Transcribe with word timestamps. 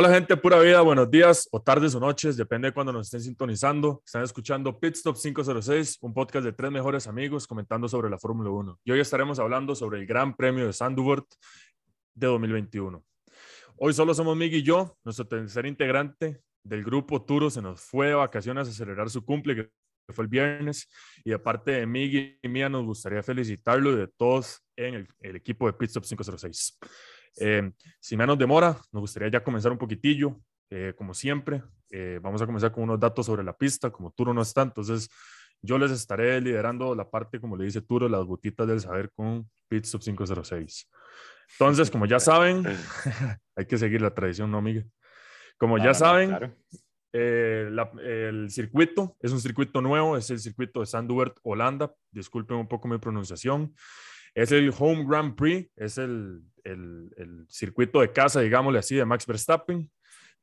Hola 0.00 0.10
gente, 0.10 0.36
pura 0.36 0.60
vida, 0.60 0.80
buenos 0.80 1.10
días 1.10 1.48
o 1.50 1.60
tardes 1.60 1.92
o 1.92 1.98
noches, 1.98 2.36
depende 2.36 2.68
de 2.68 2.72
cuando 2.72 2.92
nos 2.92 3.08
estén 3.08 3.20
sintonizando. 3.20 4.00
Están 4.06 4.22
escuchando 4.22 4.78
Pit 4.78 4.94
Stop 4.94 5.16
506, 5.20 5.98
un 6.02 6.14
podcast 6.14 6.44
de 6.44 6.52
tres 6.52 6.70
mejores 6.70 7.08
amigos 7.08 7.48
comentando 7.48 7.88
sobre 7.88 8.08
la 8.08 8.16
Fórmula 8.16 8.48
1. 8.48 8.78
Y 8.84 8.92
hoy 8.92 9.00
estaremos 9.00 9.40
hablando 9.40 9.74
sobre 9.74 9.98
el 9.98 10.06
Gran 10.06 10.36
Premio 10.36 10.66
de 10.66 10.72
Sandburg 10.72 11.26
de 12.14 12.26
2021. 12.28 13.04
Hoy 13.74 13.92
solo 13.92 14.14
somos 14.14 14.36
Miguel 14.36 14.60
y 14.60 14.62
yo, 14.62 14.96
nuestro 15.02 15.26
tercer 15.26 15.66
integrante 15.66 16.42
del 16.62 16.84
grupo 16.84 17.24
Turo 17.24 17.50
se 17.50 17.60
nos 17.60 17.80
fue 17.80 18.06
de 18.06 18.14
vacaciones 18.14 18.68
a 18.68 18.72
celebrar 18.72 19.10
su 19.10 19.24
cumple, 19.24 19.56
que 19.56 19.68
fue 20.14 20.22
el 20.22 20.28
viernes, 20.28 20.88
y 21.24 21.30
de 21.30 21.40
parte 21.40 21.72
de 21.72 21.86
Miguel 21.86 22.38
y 22.40 22.46
mía 22.46 22.68
nos 22.68 22.84
gustaría 22.84 23.24
felicitarlo 23.24 23.90
y 23.90 23.96
de 23.96 24.06
todos 24.06 24.62
en 24.76 24.94
el, 24.94 25.08
el 25.18 25.34
equipo 25.34 25.66
de 25.66 25.72
Pit 25.72 25.88
Stop 25.88 26.04
506. 26.04 26.78
Eh, 27.40 27.70
sin 28.00 28.18
menos 28.18 28.38
demora, 28.38 28.76
nos 28.92 29.00
gustaría 29.00 29.30
ya 29.30 29.44
comenzar 29.44 29.72
un 29.72 29.78
poquitillo, 29.78 30.40
eh, 30.70 30.94
como 30.96 31.14
siempre. 31.14 31.62
Eh, 31.90 32.20
vamos 32.22 32.42
a 32.42 32.46
comenzar 32.46 32.72
con 32.72 32.84
unos 32.84 33.00
datos 33.00 33.26
sobre 33.26 33.42
la 33.42 33.56
pista, 33.56 33.90
como 33.90 34.10
Turo 34.12 34.34
no 34.34 34.42
está, 34.42 34.62
entonces 34.62 35.08
yo 35.62 35.78
les 35.78 35.90
estaré 35.90 36.40
liderando 36.40 36.94
la 36.94 37.08
parte, 37.08 37.40
como 37.40 37.56
le 37.56 37.64
dice 37.64 37.80
Turo, 37.80 38.08
las 38.08 38.24
gotitas 38.24 38.66
del 38.66 38.80
saber 38.80 39.10
con 39.10 39.48
Pitstop 39.68 40.02
506. 40.02 40.88
Entonces, 41.52 41.90
como 41.90 42.06
ya 42.06 42.20
saben, 42.20 42.64
hay 43.56 43.66
que 43.66 43.78
seguir 43.78 44.02
la 44.02 44.14
tradición, 44.14 44.50
¿no, 44.50 44.60
Miguel? 44.60 44.90
Como 45.56 45.78
ya 45.78 45.94
saben, 45.94 46.54
eh, 47.12 47.68
la, 47.72 47.90
el 48.04 48.50
circuito 48.50 49.16
es 49.20 49.32
un 49.32 49.40
circuito 49.40 49.80
nuevo, 49.80 50.16
es 50.16 50.30
el 50.30 50.38
circuito 50.38 50.80
de 50.80 50.86
Sandubert, 50.86 51.36
Holanda. 51.42 51.92
Disculpen 52.12 52.58
un 52.58 52.68
poco 52.68 52.86
mi 52.86 52.98
pronunciación. 52.98 53.74
Es 54.34 54.52
el 54.52 54.72
Home 54.78 55.04
Grand 55.06 55.34
Prix, 55.34 55.70
es 55.76 55.98
el, 55.98 56.42
el, 56.64 57.10
el, 57.16 57.46
circuito 57.48 58.00
de 58.00 58.12
casa, 58.12 58.40
digámosle 58.40 58.78
así, 58.78 58.96
de 58.96 59.04
Max 59.04 59.26
Verstappen. 59.26 59.90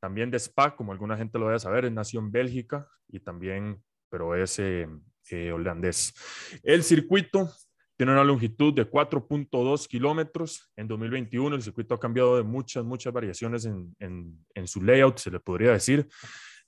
También 0.00 0.30
de 0.30 0.38
Spa, 0.38 0.76
como 0.76 0.92
alguna 0.92 1.16
gente 1.16 1.38
lo 1.38 1.46
debe 1.46 1.58
saber, 1.58 1.86
es 1.86 1.92
nació 1.92 2.20
en 2.20 2.30
Bélgica 2.30 2.86
y 3.08 3.20
también, 3.20 3.82
pero 4.10 4.34
es 4.34 4.58
eh, 4.58 4.86
eh, 5.30 5.52
holandés. 5.52 6.14
El 6.62 6.82
circuito 6.82 7.50
tiene 7.96 8.12
una 8.12 8.24
longitud 8.24 8.74
de 8.74 8.88
4.2 8.88 9.88
kilómetros. 9.88 10.70
En 10.76 10.86
2021 10.86 11.56
el 11.56 11.62
circuito 11.62 11.94
ha 11.94 12.00
cambiado 12.00 12.36
de 12.36 12.42
muchas, 12.42 12.84
muchas 12.84 13.12
variaciones 13.12 13.64
en, 13.64 13.96
en, 13.98 14.44
en 14.54 14.68
su 14.68 14.82
layout, 14.82 15.18
se 15.18 15.30
le 15.30 15.40
podría 15.40 15.72
decir. 15.72 16.06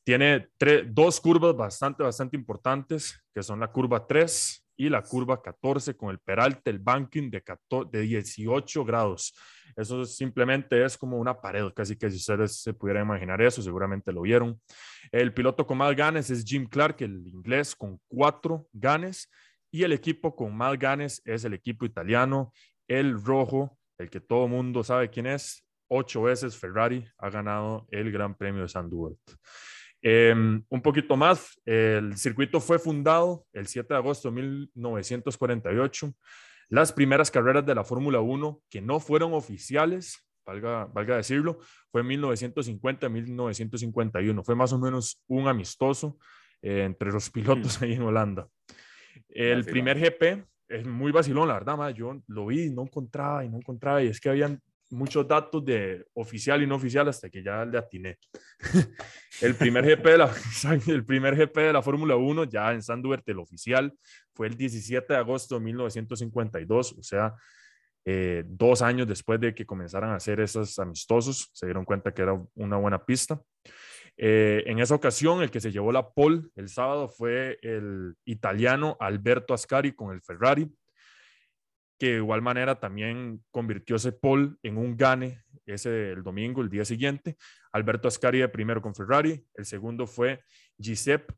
Tiene 0.02 0.48
tres, 0.56 0.86
dos 0.88 1.20
curvas 1.20 1.54
bastante, 1.54 2.02
bastante 2.02 2.34
importantes, 2.34 3.22
que 3.34 3.42
son 3.42 3.60
la 3.60 3.70
curva 3.70 4.06
3 4.06 4.67
y 4.78 4.88
la 4.88 5.02
curva 5.02 5.42
14 5.42 5.96
con 5.96 6.10
el 6.10 6.20
peralte, 6.20 6.70
el 6.70 6.78
banking 6.78 7.30
de, 7.30 7.42
14, 7.42 7.90
de 7.90 8.02
18 8.04 8.84
grados. 8.84 9.34
Eso 9.76 10.04
simplemente 10.04 10.84
es 10.84 10.96
como 10.96 11.18
una 11.18 11.40
pared, 11.40 11.66
casi 11.74 11.96
que 11.96 12.08
si 12.08 12.16
ustedes 12.16 12.62
se 12.62 12.72
pudieran 12.72 13.04
imaginar 13.04 13.42
eso, 13.42 13.60
seguramente 13.60 14.12
lo 14.12 14.22
vieron. 14.22 14.60
El 15.10 15.34
piloto 15.34 15.66
con 15.66 15.78
más 15.78 15.94
ganes 15.96 16.30
es 16.30 16.44
Jim 16.44 16.66
Clark, 16.66 16.96
el 17.00 17.26
inglés 17.26 17.74
con 17.74 18.00
cuatro 18.06 18.68
ganes, 18.72 19.28
y 19.70 19.82
el 19.82 19.92
equipo 19.92 20.34
con 20.34 20.56
más 20.56 20.78
ganes 20.78 21.20
es 21.24 21.44
el 21.44 21.54
equipo 21.54 21.84
italiano, 21.84 22.52
el 22.86 23.20
rojo, 23.22 23.76
el 23.98 24.08
que 24.08 24.20
todo 24.20 24.46
mundo 24.46 24.84
sabe 24.84 25.10
quién 25.10 25.26
es, 25.26 25.66
ocho 25.88 26.22
veces 26.22 26.56
Ferrari 26.56 27.04
ha 27.18 27.30
ganado 27.30 27.86
el 27.90 28.12
Gran 28.12 28.36
Premio 28.36 28.62
de 28.62 28.68
San. 28.68 28.88
Eh, 30.02 30.32
un 30.32 30.82
poquito 30.82 31.16
más, 31.16 31.60
el 31.64 32.16
circuito 32.16 32.60
fue 32.60 32.78
fundado 32.78 33.44
el 33.52 33.66
7 33.66 33.94
de 33.94 33.98
agosto 33.98 34.30
de 34.30 34.42
1948. 34.42 36.14
Las 36.68 36.92
primeras 36.92 37.30
carreras 37.30 37.64
de 37.64 37.74
la 37.74 37.84
Fórmula 37.84 38.20
1 38.20 38.62
que 38.68 38.80
no 38.80 39.00
fueron 39.00 39.32
oficiales, 39.32 40.28
valga, 40.44 40.84
valga 40.86 41.16
decirlo, 41.16 41.58
fue 41.90 42.02
en 42.02 42.08
1950 42.08 43.08
1951. 43.08 44.44
Fue 44.44 44.54
más 44.54 44.72
o 44.72 44.78
menos 44.78 45.22
un 45.26 45.48
amistoso 45.48 46.18
eh, 46.62 46.84
entre 46.84 47.10
los 47.10 47.30
pilotos 47.30 47.80
ahí 47.82 47.94
en 47.94 48.02
Holanda. 48.02 48.48
El 49.28 49.64
primer 49.64 49.98
GP 49.98 50.44
es 50.68 50.86
muy 50.86 51.12
vacilón, 51.12 51.48
la 51.48 51.54
verdad, 51.54 51.76
ma, 51.76 51.90
yo 51.90 52.20
lo 52.26 52.46
vi, 52.46 52.70
no 52.70 52.82
encontraba 52.82 53.44
y 53.44 53.48
no 53.48 53.56
encontraba, 53.56 54.02
y 54.02 54.08
es 54.08 54.20
que 54.20 54.28
habían 54.28 54.60
muchos 54.90 55.26
datos 55.26 55.64
de 55.64 56.04
oficial 56.14 56.62
y 56.62 56.66
no 56.66 56.76
oficial 56.76 57.08
hasta 57.08 57.28
que 57.28 57.42
ya 57.42 57.64
le 57.64 57.78
atiné. 57.78 58.18
el, 59.42 59.54
primer 59.54 59.84
GP 59.84 60.04
de 60.04 60.18
la, 60.18 60.34
el 60.86 61.04
primer 61.04 61.36
GP 61.36 61.56
de 61.56 61.72
la 61.72 61.82
Fórmula 61.82 62.16
1, 62.16 62.44
ya 62.44 62.72
en 62.72 62.82
Sandubert, 62.82 63.28
el 63.28 63.38
oficial, 63.38 63.92
fue 64.34 64.46
el 64.46 64.56
17 64.56 65.12
de 65.12 65.18
agosto 65.18 65.56
de 65.56 65.60
1952, 65.62 66.96
o 66.98 67.02
sea, 67.02 67.34
eh, 68.04 68.42
dos 68.46 68.80
años 68.80 69.06
después 69.06 69.38
de 69.40 69.54
que 69.54 69.66
comenzaran 69.66 70.10
a 70.10 70.16
hacer 70.16 70.40
esos 70.40 70.78
amistosos, 70.78 71.50
se 71.52 71.66
dieron 71.66 71.84
cuenta 71.84 72.12
que 72.12 72.22
era 72.22 72.40
una 72.54 72.76
buena 72.76 73.04
pista. 73.04 73.40
Eh, 74.16 74.64
en 74.66 74.80
esa 74.80 74.94
ocasión, 74.94 75.42
el 75.42 75.50
que 75.50 75.60
se 75.60 75.70
llevó 75.70 75.92
la 75.92 76.08
pole 76.08 76.42
el 76.56 76.68
sábado 76.68 77.08
fue 77.08 77.58
el 77.62 78.16
italiano 78.24 78.96
Alberto 78.98 79.54
Ascari 79.54 79.92
con 79.92 80.12
el 80.12 80.22
Ferrari 80.22 80.68
que 81.98 82.12
de 82.12 82.16
igual 82.16 82.42
manera 82.42 82.78
también 82.78 83.44
convirtió 83.50 83.96
ese 83.96 84.12
pole 84.12 84.54
en 84.62 84.76
un 84.76 84.96
gane 84.96 85.42
ese 85.66 86.12
el 86.12 86.22
domingo, 86.22 86.62
el 86.62 86.70
día 86.70 86.84
siguiente. 86.84 87.36
Alberto 87.72 88.08
Ascari 88.08 88.38
de 88.38 88.48
primero 88.48 88.80
con 88.80 88.94
Ferrari, 88.94 89.44
el 89.54 89.66
segundo 89.66 90.06
fue 90.06 90.42
Giuseppe 90.78 91.34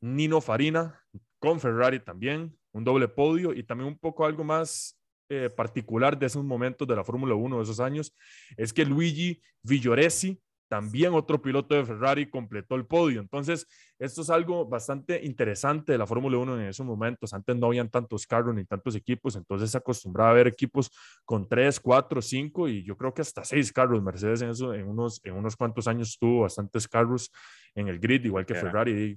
Nino 0.00 0.40
Farina 0.40 1.00
con 1.38 1.60
Ferrari 1.60 2.00
también, 2.00 2.56
un 2.72 2.84
doble 2.84 3.08
podio 3.08 3.52
y 3.52 3.62
también 3.62 3.88
un 3.88 3.98
poco 3.98 4.24
algo 4.24 4.44
más 4.44 4.98
eh, 5.28 5.50
particular 5.50 6.18
de 6.18 6.26
esos 6.26 6.44
momentos 6.44 6.86
de 6.88 6.96
la 6.96 7.04
Fórmula 7.04 7.34
1 7.34 7.56
de 7.58 7.62
esos 7.62 7.80
años, 7.80 8.16
es 8.56 8.72
que 8.72 8.84
Luigi 8.84 9.42
Villoresi 9.62 10.40
también 10.74 11.14
otro 11.14 11.40
piloto 11.40 11.72
de 11.76 11.84
Ferrari 11.84 12.28
completó 12.28 12.74
el 12.74 12.84
podio. 12.84 13.20
Entonces, 13.20 13.64
esto 13.96 14.22
es 14.22 14.30
algo 14.30 14.66
bastante 14.66 15.24
interesante 15.24 15.92
de 15.92 15.98
la 15.98 16.04
Fórmula 16.04 16.36
1 16.38 16.62
en 16.62 16.66
esos 16.66 16.84
momentos. 16.84 17.32
Antes 17.32 17.54
no 17.54 17.68
habían 17.68 17.88
tantos 17.88 18.26
carros 18.26 18.56
ni 18.56 18.64
tantos 18.64 18.96
equipos, 18.96 19.36
entonces 19.36 19.70
se 19.70 19.78
acostumbraba 19.78 20.30
a 20.30 20.34
ver 20.34 20.48
equipos 20.48 20.90
con 21.24 21.48
3, 21.48 21.78
4, 21.78 22.20
5 22.20 22.68
y 22.68 22.82
yo 22.82 22.96
creo 22.96 23.14
que 23.14 23.22
hasta 23.22 23.44
6 23.44 23.72
carros. 23.72 24.02
Mercedes 24.02 24.42
en, 24.42 24.50
eso, 24.50 24.74
en, 24.74 24.88
unos, 24.88 25.20
en 25.22 25.34
unos 25.34 25.54
cuantos 25.54 25.86
años 25.86 26.18
tuvo 26.18 26.40
bastantes 26.40 26.88
carros 26.88 27.30
en 27.76 27.86
el 27.86 28.00
grid, 28.00 28.24
igual 28.24 28.44
que 28.44 28.56
Ferrari. 28.56 29.16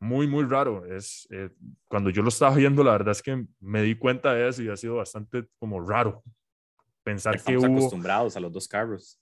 Muy, 0.00 0.26
muy 0.26 0.44
raro. 0.44 0.84
Es, 0.84 1.26
eh, 1.30 1.48
cuando 1.88 2.10
yo 2.10 2.20
lo 2.20 2.28
estaba 2.28 2.54
viendo, 2.56 2.84
la 2.84 2.92
verdad 2.92 3.12
es 3.12 3.22
que 3.22 3.46
me 3.58 3.80
di 3.80 3.94
cuenta 3.94 4.34
de 4.34 4.50
eso 4.50 4.62
y 4.62 4.68
ha 4.68 4.76
sido 4.76 4.96
bastante 4.96 5.46
como 5.58 5.80
raro 5.80 6.22
pensar 7.02 7.36
Estamos 7.36 7.62
que 7.62 7.68
hubo... 7.70 7.78
acostumbrados 7.78 8.36
a 8.36 8.40
los 8.40 8.52
dos 8.52 8.68
carros. 8.68 9.18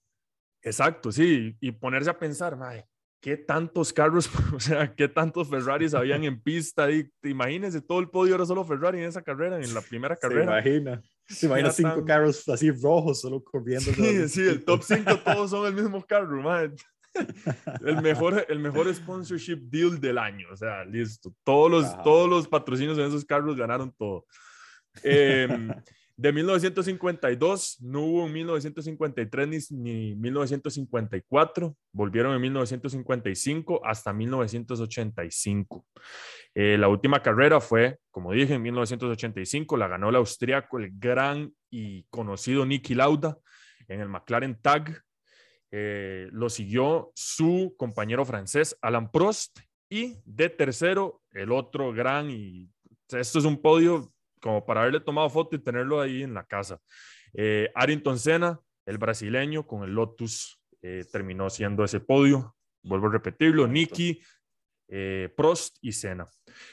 Exacto, 0.62 1.12
sí, 1.12 1.56
y 1.60 1.72
ponerse 1.72 2.10
a 2.10 2.18
pensar, 2.18 2.56
madre, 2.56 2.86
¿qué 3.20 3.36
tantos 3.36 3.92
carros, 3.92 4.28
o 4.54 4.60
sea, 4.60 4.94
qué 4.94 5.08
tantos 5.08 5.48
Ferraris 5.48 5.94
habían 5.94 6.24
en 6.24 6.40
pista? 6.40 6.90
Y 6.90 7.10
te 7.20 7.30
imagínense, 7.30 7.80
todo 7.80 8.00
el 8.00 8.08
podio 8.08 8.34
era 8.34 8.46
solo 8.46 8.64
Ferrari 8.64 8.98
en 8.98 9.04
esa 9.04 9.22
carrera, 9.22 9.60
en 9.60 9.74
la 9.74 9.80
primera 9.80 10.16
carrera. 10.16 10.62
Se 10.62 10.68
imagina, 10.70 11.02
se 11.26 11.46
imagina 11.46 11.70
cinco 11.70 11.96
tan... 11.96 12.04
carros 12.04 12.48
así 12.48 12.70
rojos 12.70 13.20
solo 13.20 13.42
corriendo. 13.42 13.92
Sí, 13.92 14.28
sí, 14.28 14.42
el 14.42 14.64
top 14.64 14.82
5 14.82 15.18
todos 15.20 15.50
son 15.50 15.66
el 15.66 15.74
mismo 15.74 16.04
carro, 16.04 16.42
madre. 16.42 16.72
El 17.84 18.00
mejor, 18.00 18.46
el 18.48 18.60
mejor 18.60 18.94
sponsorship 18.94 19.56
deal 19.62 19.98
del 19.98 20.18
año, 20.18 20.46
o 20.52 20.56
sea, 20.56 20.84
listo. 20.84 21.34
Todos 21.42 21.70
los, 21.70 22.02
todos 22.04 22.28
los 22.28 22.46
patrocinios 22.46 22.96
en 22.98 23.06
esos 23.06 23.24
carros 23.24 23.56
ganaron 23.56 23.92
todo. 23.98 24.24
Eh, 25.02 25.48
de 26.18 26.32
1952, 26.32 27.78
no 27.80 28.00
hubo 28.00 28.26
en 28.26 28.32
1953 28.32 29.48
ni, 29.48 29.58
ni 29.70 30.14
1954, 30.16 31.76
volvieron 31.92 32.34
en 32.34 32.40
1955 32.40 33.86
hasta 33.86 34.12
1985. 34.12 35.86
Eh, 36.56 36.76
la 36.76 36.88
última 36.88 37.22
carrera 37.22 37.60
fue, 37.60 37.98
como 38.10 38.32
dije, 38.32 38.54
en 38.54 38.62
1985, 38.62 39.76
la 39.76 39.86
ganó 39.86 40.08
el 40.08 40.16
austriaco, 40.16 40.80
el 40.80 40.90
gran 40.98 41.52
y 41.70 42.02
conocido 42.10 42.66
Niki 42.66 42.96
Lauda 42.96 43.38
en 43.86 44.00
el 44.00 44.08
McLaren 44.08 44.60
Tag. 44.60 45.00
Eh, 45.70 46.26
lo 46.32 46.50
siguió 46.50 47.12
su 47.14 47.76
compañero 47.78 48.24
francés 48.24 48.76
Alan 48.82 49.12
Prost 49.12 49.60
y 49.88 50.16
de 50.24 50.48
tercero 50.48 51.22
el 51.30 51.52
otro 51.52 51.92
gran 51.92 52.28
y 52.28 52.68
esto 53.08 53.38
es 53.38 53.44
un 53.44 53.62
podio 53.62 54.12
como 54.40 54.64
para 54.64 54.82
haberle 54.82 55.00
tomado 55.00 55.28
foto 55.30 55.56
y 55.56 55.58
tenerlo 55.58 56.00
ahí 56.00 56.22
en 56.22 56.34
la 56.34 56.44
casa. 56.44 56.80
Eh, 57.34 57.70
Arinton 57.74 58.18
Senna, 58.18 58.60
el 58.86 58.98
brasileño 58.98 59.66
con 59.66 59.84
el 59.84 59.94
Lotus, 59.94 60.60
eh, 60.82 61.04
terminó 61.10 61.50
siendo 61.50 61.84
ese 61.84 62.00
podio. 62.00 62.54
Vuelvo 62.82 63.08
a 63.08 63.12
repetirlo, 63.12 63.66
Nicky, 63.66 64.20
eh, 64.88 65.32
Prost 65.36 65.76
y 65.82 65.92
Senna. 65.92 66.26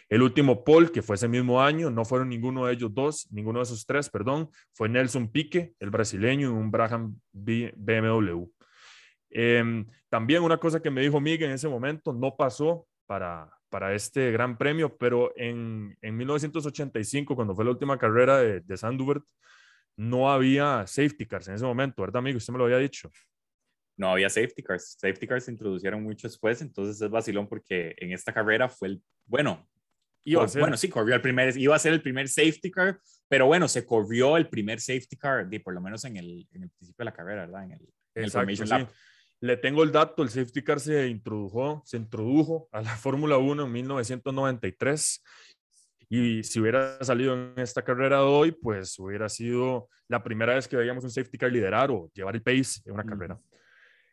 El 0.07 0.21
último 0.21 0.63
pole, 0.63 0.91
que 0.91 1.01
fue 1.01 1.15
ese 1.15 1.27
mismo 1.27 1.61
año, 1.61 1.89
no 1.89 2.05
fueron 2.05 2.29
ninguno 2.29 2.65
de 2.65 2.73
ellos 2.73 2.93
dos, 2.93 3.27
ninguno 3.31 3.59
de 3.59 3.63
esos 3.63 3.85
tres, 3.85 4.09
perdón, 4.09 4.49
fue 4.73 4.87
Nelson 4.87 5.29
Pique, 5.29 5.73
el 5.79 5.89
brasileño, 5.89 6.49
en 6.49 6.55
un 6.55 6.71
Braham 6.71 7.19
BMW. 7.33 8.45
Em, 9.29 9.85
también 10.09 10.43
una 10.43 10.57
cosa 10.57 10.81
que 10.81 10.89
me 10.89 11.01
dijo 11.01 11.19
Miguel 11.19 11.49
en 11.49 11.55
ese 11.55 11.67
momento, 11.67 12.13
no 12.13 12.35
pasó 12.37 12.87
para, 13.05 13.51
para 13.75 13.93
este 13.93 14.31
gran 14.31 14.57
premio, 14.57 14.95
pero 14.97 15.33
en, 15.35 15.97
en 16.01 16.15
1985, 16.15 17.35
cuando 17.35 17.53
fue 17.53 17.65
la 17.65 17.71
última 17.71 17.97
carrera 17.97 18.37
de, 18.37 18.61
de 18.61 18.77
Sandubert, 18.77 19.21
no 19.97 20.31
había 20.31 20.87
safety 20.87 21.25
cars 21.25 21.49
en 21.49 21.55
ese 21.55 21.65
momento, 21.65 22.01
¿verdad, 22.01 22.19
amigo? 22.19 22.37
Usted 22.37 22.53
me 22.53 22.59
lo 22.59 22.63
había 22.63 22.77
dicho. 22.77 23.11
no 23.97 24.11
había 24.11 24.29
safety 24.29 24.63
cars. 24.63 24.95
Safety 24.97 25.27
cars 25.27 25.43
se 25.43 25.51
introdujeron 25.51 26.01
mucho 26.01 26.25
después, 26.25 26.61
entonces 26.61 27.01
es 27.01 27.09
vacilón 27.09 27.49
porque 27.49 27.93
en 27.97 28.13
esta 28.13 28.33
carrera 28.33 28.69
fue 28.69 28.87
el, 28.87 29.03
bueno, 29.25 29.67
iba 30.23 30.45
a 30.45 30.47
ser, 30.47 30.61
bueno, 30.61 30.77
sí, 30.77 30.87
corrió 30.87 31.13
el 31.13 31.21
primer, 31.21 31.57
iba 31.57 31.75
a 31.75 31.79
ser 31.79 31.91
el 31.91 32.01
primer 32.01 32.29
safety 32.29 32.71
car, 32.71 32.97
pero 33.27 33.45
bueno, 33.45 33.67
se 33.67 33.85
corrió 33.85 34.37
el 34.37 34.47
primer 34.47 34.79
safety 34.79 35.17
car, 35.17 35.49
por 35.61 35.73
lo 35.73 35.81
menos 35.81 36.05
en 36.05 36.15
el, 36.15 36.47
en 36.53 36.63
el 36.63 36.69
principio 36.69 37.03
de 37.03 37.05
la 37.05 37.13
carrera, 37.13 37.41
¿verdad? 37.45 37.65
En 37.65 37.71
el, 37.73 37.89
en 38.15 38.87
Le 39.45 39.57
tengo 39.57 39.83
el 39.83 39.91
dato, 39.91 40.23
el 40.23 40.29
safety 40.29 40.63
car 40.63 40.79
se 40.79 41.07
introdujo, 41.07 41.83
se 41.85 41.97
introdujo 41.97 42.67
a 42.71 42.81
la 42.81 42.95
Fórmula 42.97 43.37
1 43.37 43.65
en 43.65 43.71
1993 43.71 45.23
y 46.09 46.43
si 46.43 46.59
hubiera 46.59 47.03
salido 47.03 47.35
en 47.35 47.53
esta 47.57 47.83
carrera 47.83 48.17
de 48.17 48.23
hoy, 48.23 48.51
pues 48.51 48.97
hubiera 48.97 49.29
sido 49.29 49.87
la 50.07 50.23
primera 50.23 50.55
vez 50.55 50.67
que 50.67 50.75
veíamos 50.75 51.03
un 51.03 51.11
safety 51.11 51.37
car 51.37 51.51
liderar 51.51 51.91
o 51.91 52.09
llevar 52.15 52.35
el 52.35 52.41
pace 52.41 52.81
en 52.85 52.93
una 52.93 53.03
carrera. 53.03 53.39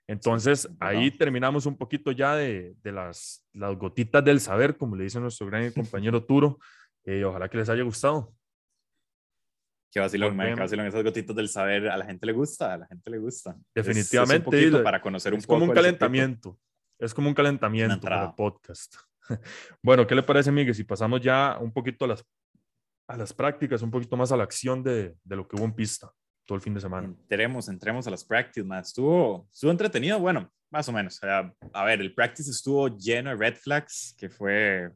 Entonces, 0.06 0.69
ahí 0.79 1.11
terminamos 1.11 1.64
un 1.64 1.79
poquito 1.79 2.12
ya 2.12 2.37
de, 2.37 2.75
de 2.82 2.93
las, 2.93 3.43
las, 3.55 3.75
gotitas 3.76 4.23
del 4.23 4.38
saber, 4.38 4.76
como 4.76 4.96
le 4.96 5.05
dice 5.05 5.19
nuestro 5.19 5.46
gran 5.46 5.70
compañero 5.73 6.23
Turo. 6.23 6.58
Eh, 7.06 7.25
ojalá 7.25 7.49
que 7.49 7.56
les 7.56 7.70
haya 7.70 7.82
gustado. 7.84 8.34
Qué 9.92 10.00
vacilón, 10.00 10.34
man, 10.34 10.54
qué 10.54 10.60
vacilón. 10.60 10.86
Esas 10.86 11.04
gotitas 11.04 11.36
del 11.36 11.48
saber 11.48 11.88
a 11.88 11.98
la 11.98 12.06
gente 12.06 12.24
le 12.24 12.32
gusta, 12.32 12.72
a 12.72 12.78
la 12.78 12.86
gente 12.86 13.10
le 13.10 13.18
gusta. 13.18 13.54
Definitivamente. 13.74 14.66
Es, 14.66 14.76
para 14.76 15.02
conocer 15.02 15.34
un 15.34 15.38
es 15.38 15.46
como 15.46 15.64
un 15.66 15.72
calentamiento. 15.72 16.58
Es 16.98 17.12
como 17.12 17.28
un 17.28 17.34
calentamiento 17.34 18.00
para 18.00 18.24
el 18.24 18.34
podcast. 18.34 18.96
bueno, 19.82 20.06
¿qué 20.06 20.14
le 20.14 20.22
parece, 20.22 20.50
Miguel? 20.50 20.74
Si 20.74 20.84
pasamos 20.84 21.20
ya 21.20 21.58
un 21.60 21.72
poquito 21.72 22.06
a 22.06 22.08
las, 22.08 22.24
a 23.06 23.16
las 23.18 23.34
prácticas, 23.34 23.82
un 23.82 23.90
poquito 23.90 24.16
más 24.16 24.32
a 24.32 24.36
la 24.36 24.44
acción 24.44 24.82
de, 24.82 25.14
de 25.22 25.36
lo 25.36 25.46
que 25.46 25.56
hubo 25.56 25.64
en 25.66 25.74
pista 25.74 26.10
todo 26.46 26.56
el 26.56 26.62
fin 26.62 26.74
de 26.74 26.80
semana. 26.80 27.06
Entremos, 27.06 27.68
entremos 27.68 28.06
a 28.06 28.10
las 28.10 28.24
practices, 28.24 28.64
más. 28.64 28.88
Estuvo, 28.88 29.48
estuvo 29.52 29.70
entretenido, 29.70 30.18
bueno, 30.18 30.50
más 30.70 30.88
o 30.88 30.92
menos. 30.92 31.20
a 31.22 31.84
ver, 31.84 32.00
el 32.00 32.14
practice 32.14 32.50
estuvo 32.50 32.88
lleno 32.88 33.30
de 33.30 33.36
red 33.36 33.56
flags, 33.56 34.14
que 34.18 34.28
fue... 34.28 34.90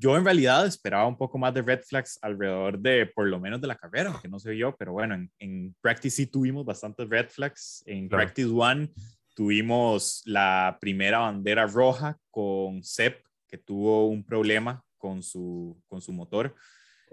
Yo 0.00 0.16
en 0.16 0.24
realidad 0.24 0.64
esperaba 0.64 1.08
un 1.08 1.16
poco 1.16 1.38
más 1.38 1.52
de 1.52 1.62
red 1.62 1.80
flags 1.82 2.18
alrededor 2.22 2.78
de, 2.78 3.06
por 3.06 3.26
lo 3.26 3.40
menos 3.40 3.60
de 3.60 3.66
la 3.66 3.76
carrera, 3.76 4.10
aunque 4.10 4.28
no 4.28 4.38
sé 4.38 4.56
yo, 4.56 4.76
pero 4.76 4.92
bueno, 4.92 5.16
en, 5.16 5.30
en 5.40 5.74
practice 5.80 6.14
sí 6.14 6.26
tuvimos 6.26 6.64
bastantes 6.64 7.08
red 7.08 7.28
flags. 7.28 7.82
En 7.84 8.08
practice 8.08 8.48
one 8.48 8.92
tuvimos 9.34 10.22
la 10.24 10.78
primera 10.80 11.18
bandera 11.18 11.66
roja 11.66 12.16
con 12.30 12.82
Sep, 12.84 13.24
que 13.48 13.58
tuvo 13.58 14.08
un 14.08 14.24
problema 14.24 14.84
con 14.96 15.22
su, 15.22 15.80
con 15.86 16.00
su 16.00 16.12
motor. 16.12 16.54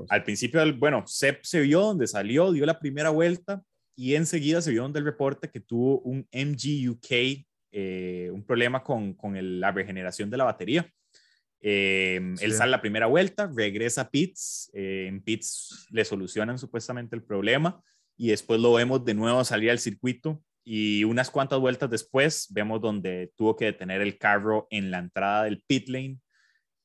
Al 0.10 0.24
principio, 0.24 0.62
bueno, 0.78 1.04
Sep 1.08 1.44
se 1.44 1.62
vio 1.62 1.82
donde 1.82 2.06
salió, 2.08 2.52
dio 2.52 2.66
la 2.66 2.80
primera 2.80 3.10
vuelta 3.10 3.64
y 3.96 4.16
enseguida 4.16 4.62
se 4.62 4.72
vio 4.72 4.84
donde 4.84 5.00
el 5.00 5.06
reporte 5.06 5.50
que 5.50 5.60
tuvo 5.60 6.02
un 6.02 6.28
MGUK, 6.32 7.46
eh, 7.72 8.30
un 8.32 8.44
problema 8.44 8.84
con, 8.84 9.14
con 9.14 9.60
la 9.60 9.72
regeneración 9.72 10.30
de 10.30 10.38
la 10.38 10.44
batería. 10.44 10.92
Eh, 11.62 12.36
él 12.42 12.54
sale 12.54 12.72
la 12.72 12.82
primera 12.82 13.08
vuelta, 13.08 13.50
regresa 13.56 14.02
a 14.02 14.10
Pits, 14.10 14.70
eh, 14.74 15.08
en 15.08 15.22
Pits 15.22 15.88
le 15.90 16.06
solucionan 16.06 16.60
supuestamente 16.60 17.16
el 17.16 17.24
problema 17.24 17.82
y 18.18 18.30
después 18.30 18.60
lo 18.60 18.74
vemos 18.74 19.04
de 19.04 19.16
nuevo 19.16 19.44
salir 19.44 19.72
al 19.72 19.80
circuito 19.80 20.44
y 20.64 21.04
unas 21.04 21.32
cuantas 21.32 21.60
vueltas 21.60 21.90
después 21.90 22.48
vemos 22.52 22.82
donde 22.82 23.32
tuvo 23.36 23.56
que 23.56 23.66
detener 23.66 24.02
el 24.02 24.18
carro 24.18 24.68
en 24.70 24.92
la 24.92 25.00
entrada 25.00 25.44
del 25.44 25.64
pit 25.66 25.90
lane, 25.90 26.20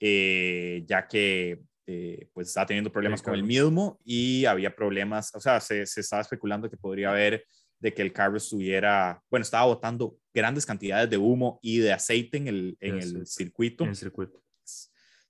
ya 0.00 1.06
que 1.08 1.60
eh, 1.92 2.28
pues 2.32 2.46
estaba 2.46 2.66
teniendo 2.66 2.92
problemas 2.92 3.20
con 3.20 3.34
el 3.34 3.42
mismo 3.42 3.98
y 4.04 4.44
había 4.44 4.76
problemas, 4.76 5.34
o 5.34 5.40
sea, 5.40 5.58
se, 5.58 5.84
se, 5.86 6.02
estaba 6.02 6.22
especulando 6.22 6.70
que 6.70 6.76
podría 6.76 7.10
haber 7.10 7.44
de 7.80 7.92
que 7.92 8.02
el 8.02 8.12
carro 8.12 8.36
estuviera, 8.36 9.20
bueno, 9.28 9.42
estaba 9.42 9.66
botando 9.66 10.16
grandes 10.32 10.64
cantidades 10.64 11.10
de 11.10 11.16
humo 11.16 11.58
y 11.62 11.78
de 11.78 11.92
aceite 11.92 12.36
en 12.36 12.46
el, 12.46 12.76
en 12.78 12.98
el 13.00 13.26
circuito. 13.26 13.82
En 13.82 13.90
el 13.90 13.96
circuito. 13.96 14.40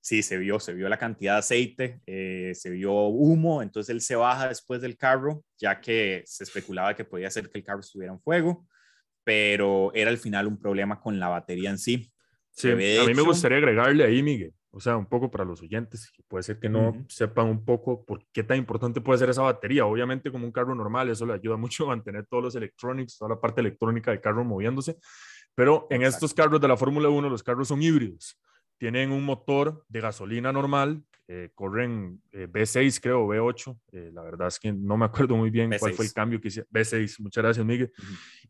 Sí, 0.03 0.23
se 0.23 0.37
vio, 0.37 0.59
se 0.59 0.73
vio 0.73 0.89
la 0.89 0.97
cantidad 0.97 1.33
de 1.33 1.39
aceite, 1.39 2.01
eh, 2.07 2.53
se 2.55 2.71
vio 2.71 2.91
humo, 2.91 3.61
entonces 3.61 3.93
él 3.93 4.01
se 4.01 4.15
baja 4.15 4.47
después 4.49 4.81
del 4.81 4.97
carro, 4.97 5.43
ya 5.59 5.79
que 5.79 6.23
se 6.25 6.43
especulaba 6.43 6.95
que 6.95 7.05
podía 7.05 7.29
ser 7.29 7.51
que 7.51 7.59
el 7.59 7.63
carro 7.63 7.81
estuviera 7.81 8.11
en 8.11 8.19
fuego, 8.19 8.67
pero 9.23 9.91
era 9.93 10.09
al 10.09 10.17
final 10.17 10.47
un 10.47 10.59
problema 10.59 10.99
con 10.99 11.19
la 11.19 11.29
batería 11.29 11.69
en 11.69 11.77
sí. 11.77 12.11
Sí, 12.49 12.71
a 12.71 12.75
mí 12.75 13.13
me 13.13 13.21
gustaría 13.21 13.59
agregarle 13.59 14.03
ahí, 14.03 14.23
Miguel, 14.23 14.53
o 14.71 14.79
sea, 14.79 14.97
un 14.97 15.05
poco 15.05 15.29
para 15.29 15.45
los 15.45 15.61
oyentes, 15.61 16.09
que 16.11 16.23
puede 16.27 16.43
ser 16.43 16.59
que 16.59 16.67
no 16.67 17.05
sepan 17.07 17.47
un 17.47 17.63
poco 17.63 18.03
por 18.03 18.25
qué 18.31 18.41
tan 18.43 18.57
importante 18.57 19.01
puede 19.01 19.19
ser 19.19 19.29
esa 19.29 19.43
batería. 19.43 19.85
Obviamente, 19.85 20.31
como 20.31 20.45
un 20.45 20.51
carro 20.51 20.73
normal, 20.73 21.09
eso 21.09 21.25
le 21.27 21.33
ayuda 21.33 21.57
mucho 21.57 21.83
a 21.83 21.87
mantener 21.89 22.25
todos 22.25 22.43
los 22.43 22.55
electronics, 22.55 23.17
toda 23.17 23.35
la 23.35 23.39
parte 23.39 23.61
electrónica 23.61 24.09
del 24.11 24.19
carro 24.19 24.43
moviéndose. 24.43 24.97
Pero 25.53 25.87
en 25.89 26.01
estos 26.03 26.33
carros 26.33 26.59
de 26.59 26.67
la 26.67 26.77
Fórmula 26.77 27.09
1, 27.09 27.29
los 27.29 27.43
carros 27.43 27.67
son 27.67 27.83
híbridos. 27.83 28.39
Tienen 28.81 29.11
un 29.11 29.23
motor 29.23 29.85
de 29.89 30.01
gasolina 30.01 30.51
normal 30.51 31.03
eh, 31.33 31.49
corren 31.55 32.21
eh, 32.33 32.45
B6, 32.45 32.99
creo, 32.99 33.25
B8. 33.25 33.79
Eh, 33.93 34.11
la 34.11 34.21
verdad 34.21 34.49
es 34.49 34.59
que 34.59 34.73
no 34.73 34.97
me 34.97 35.05
acuerdo 35.05 35.37
muy 35.37 35.49
bien 35.49 35.71
cuál 35.79 35.93
fue 35.93 36.03
el 36.03 36.11
cambio 36.11 36.41
que 36.41 36.49
hice. 36.49 36.65
B6, 36.65 37.21
muchas 37.21 37.41
gracias, 37.41 37.65
Miguel. 37.65 37.89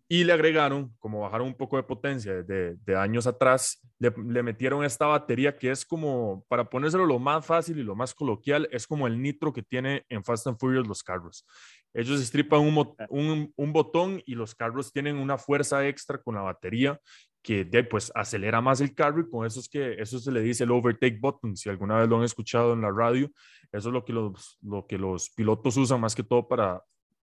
Y 0.07 0.23
le 0.23 0.33
agregaron, 0.33 0.91
como 0.97 1.19
bajaron 1.19 1.45
un 1.45 1.53
poco 1.53 1.77
de 1.77 1.83
potencia 1.83 2.41
de, 2.41 2.75
de 2.77 2.95
años 2.95 3.27
atrás, 3.27 3.85
le, 3.99 4.11
le, 4.25 4.41
metieron 4.41 4.83
esta 4.83 5.05
batería 5.05 5.55
que 5.55 5.69
es 5.69 5.85
como, 5.85 6.43
para 6.47 6.67
ponérselo 6.67 7.05
lo 7.05 7.19
más 7.19 7.45
fácil 7.45 7.77
y 7.77 7.83
lo 7.83 7.95
más 7.95 8.15
coloquial, 8.15 8.67
es 8.71 8.87
como 8.87 9.05
el 9.05 9.21
nitro 9.21 9.53
que 9.53 9.61
tiene 9.61 10.03
en 10.09 10.23
Fast 10.23 10.47
and 10.47 10.57
Furious 10.57 10.87
los 10.87 11.03
carros. 11.03 11.45
Ellos 11.93 12.19
estripan 12.19 12.61
un, 12.61 12.95
un, 13.09 13.53
un 13.55 13.73
botón 13.73 14.23
y 14.25 14.33
los 14.33 14.55
carros 14.55 14.91
tienen 14.91 15.17
una 15.17 15.37
fuerza 15.37 15.87
extra 15.87 16.17
con 16.17 16.33
la 16.33 16.41
batería 16.41 16.99
que 17.41 17.65
pues 17.89 18.11
acelera 18.13 18.61
más 18.61 18.81
el 18.81 18.93
carro 18.93 19.21
y 19.21 19.29
con 19.29 19.45
eso 19.45 19.59
es 19.59 19.67
que 19.67 19.93
eso 19.93 20.19
se 20.19 20.31
le 20.31 20.41
dice 20.41 20.63
el 20.63 20.71
overtake 20.71 21.19
button, 21.19 21.57
si 21.57 21.69
alguna 21.69 21.97
vez 21.99 22.07
lo 22.07 22.17
han 22.17 22.23
escuchado 22.23 22.73
en 22.73 22.81
la 22.81 22.91
radio, 22.91 23.31
eso 23.71 23.89
es 23.89 23.93
lo 23.93 24.05
que 24.05 24.13
los, 24.13 24.57
lo 24.61 24.85
que 24.85 24.97
los 24.97 25.29
pilotos 25.31 25.75
usan 25.77 26.01
más 26.01 26.13
que 26.13 26.23
todo 26.23 26.47
para 26.47 26.83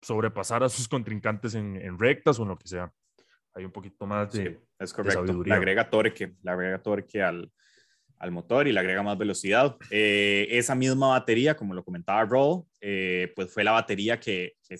sobrepasar 0.02 0.64
a 0.64 0.70
sus 0.70 0.88
contrincantes 0.88 1.54
en, 1.54 1.76
en 1.76 2.00
rectas 2.00 2.40
o 2.40 2.44
en 2.44 2.50
lo 2.50 2.58
que 2.58 2.68
sea. 2.68 2.92
Hay 3.54 3.66
un 3.66 3.72
poquito 3.72 4.08
más 4.08 4.32
de, 4.32 4.60
es 4.80 4.94
correcto. 4.94 5.44
Le 5.44 5.54
agrega 5.54 5.90
torque, 5.90 6.34
le 6.42 6.52
agrega 6.52 6.82
torque 6.82 7.22
al, 7.22 7.52
al 8.18 8.32
motor 8.32 8.68
y 8.68 8.72
le 8.72 8.80
agrega 8.80 9.04
más 9.04 9.18
velocidad. 9.18 9.78
Eh, 9.90 10.48
esa 10.52 10.74
misma 10.74 11.10
batería, 11.10 11.56
como 11.56 11.74
lo 11.74 11.84
comentaba 11.84 12.24
Roll, 12.24 12.64
eh, 12.80 13.32
pues 13.36 13.54
fue 13.54 13.64
la 13.64 13.72
batería 13.72 14.20
que, 14.20 14.54
que 14.68 14.78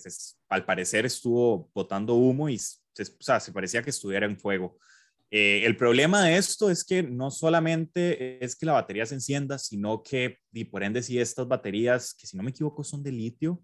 al 0.48 0.64
parecer 0.64 1.04
estuvo 1.06 1.70
botando 1.74 2.14
humo 2.14 2.48
y 2.48 2.58
se, 2.58 3.02
o 3.02 3.22
sea, 3.22 3.40
se 3.40 3.52
parecía 3.52 3.82
que 3.82 3.90
estuviera 3.90 4.26
en 4.26 4.38
fuego. 4.38 4.78
Eh, 5.34 5.64
el 5.64 5.78
problema 5.78 6.22
de 6.22 6.36
esto 6.36 6.68
es 6.68 6.84
que 6.84 7.02
no 7.02 7.30
solamente 7.30 8.44
es 8.44 8.54
que 8.54 8.66
la 8.66 8.74
batería 8.74 9.06
se 9.06 9.14
encienda, 9.14 9.58
sino 9.58 10.02
que, 10.02 10.36
y 10.52 10.64
por 10.64 10.82
ende, 10.82 11.02
si 11.02 11.18
estas 11.18 11.48
baterías, 11.48 12.12
que 12.12 12.26
si 12.26 12.36
no 12.36 12.42
me 12.42 12.50
equivoco 12.50 12.84
son 12.84 13.02
de 13.02 13.12
litio, 13.12 13.62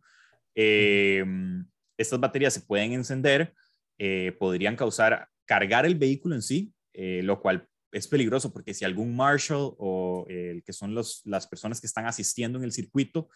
em, 0.54 1.66
estas 1.98 2.18
baterías 2.18 2.54
se 2.54 2.62
pueden 2.62 2.94
encender, 2.94 3.52
eh, 3.98 4.32
podrían 4.38 4.76
causar, 4.76 5.28
cargar 5.44 5.84
el 5.84 5.96
vehículo 5.96 6.34
en 6.34 6.40
sí, 6.40 6.72
eh, 6.94 7.20
lo 7.22 7.38
cual 7.38 7.68
es 7.92 8.08
peligroso 8.08 8.50
porque 8.50 8.72
si 8.72 8.87
algún 8.87 9.14
marshal 9.14 9.72
o 9.76 10.25
el 10.28 10.62
que 10.62 10.72
son 10.72 10.94
los, 10.94 11.20
las 11.26 11.46
personas 11.46 11.82
que 11.82 11.87
están 11.87 12.06
asistiendo 12.06 12.58
en 12.58 12.64
el 12.64 12.72
circuito 12.72 13.28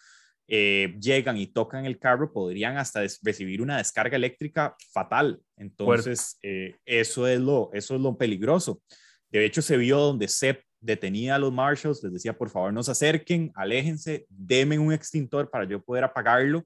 eh, 0.48 0.94
llegan 1.00 1.36
y 1.36 1.46
tocan 1.46 1.86
el 1.86 1.98
carro, 1.98 2.32
podrían 2.32 2.76
hasta 2.76 3.00
recibir 3.22 3.62
una 3.62 3.78
descarga 3.78 4.16
eléctrica 4.16 4.76
fatal. 4.92 5.40
Entonces, 5.56 6.38
eh, 6.42 6.76
eso, 6.84 7.26
es 7.26 7.40
lo, 7.40 7.70
eso 7.72 7.94
es 7.94 8.00
lo 8.00 8.16
peligroso. 8.16 8.82
De 9.30 9.44
hecho, 9.44 9.62
se 9.62 9.76
vio 9.76 9.98
donde 9.98 10.28
Sepp 10.28 10.62
detenía 10.80 11.36
a 11.36 11.38
los 11.38 11.52
marshals, 11.52 12.02
les 12.02 12.12
decía, 12.12 12.36
por 12.36 12.50
favor, 12.50 12.72
no 12.72 12.82
se 12.82 12.90
acerquen, 12.90 13.52
aléjense, 13.54 14.26
denme 14.28 14.78
un 14.78 14.92
extintor 14.92 15.48
para 15.48 15.64
yo 15.64 15.80
poder 15.82 16.04
apagarlo. 16.04 16.64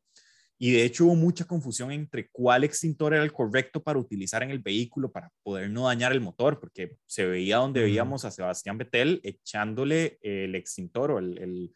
Y 0.59 0.73
de 0.73 0.85
hecho 0.85 1.05
hubo 1.05 1.15
mucha 1.15 1.45
confusión 1.45 1.93
entre 1.93 2.31
cuál 2.31 2.65
extintor 2.65 3.13
era 3.13 3.23
el 3.23 3.33
correcto 3.33 3.83
para 3.83 3.99
utilizar 3.99 4.43
en 4.43 4.51
el 4.51 4.59
vehículo 4.59 5.13
para 5.13 5.31
poder 5.43 5.69
no 5.69 5.85
dañar 5.87 6.13
el 6.13 6.23
motor, 6.23 6.59
porque 6.59 6.97
se 7.05 7.27
veía 7.27 7.59
donde 7.59 7.83
veíamos 7.83 8.25
a 8.25 8.31
Sebastián 8.31 8.79
Vettel 8.79 9.21
echándole 9.23 10.19
el 10.23 10.55
extintor 10.55 11.11
o 11.11 11.19
el 11.19 11.75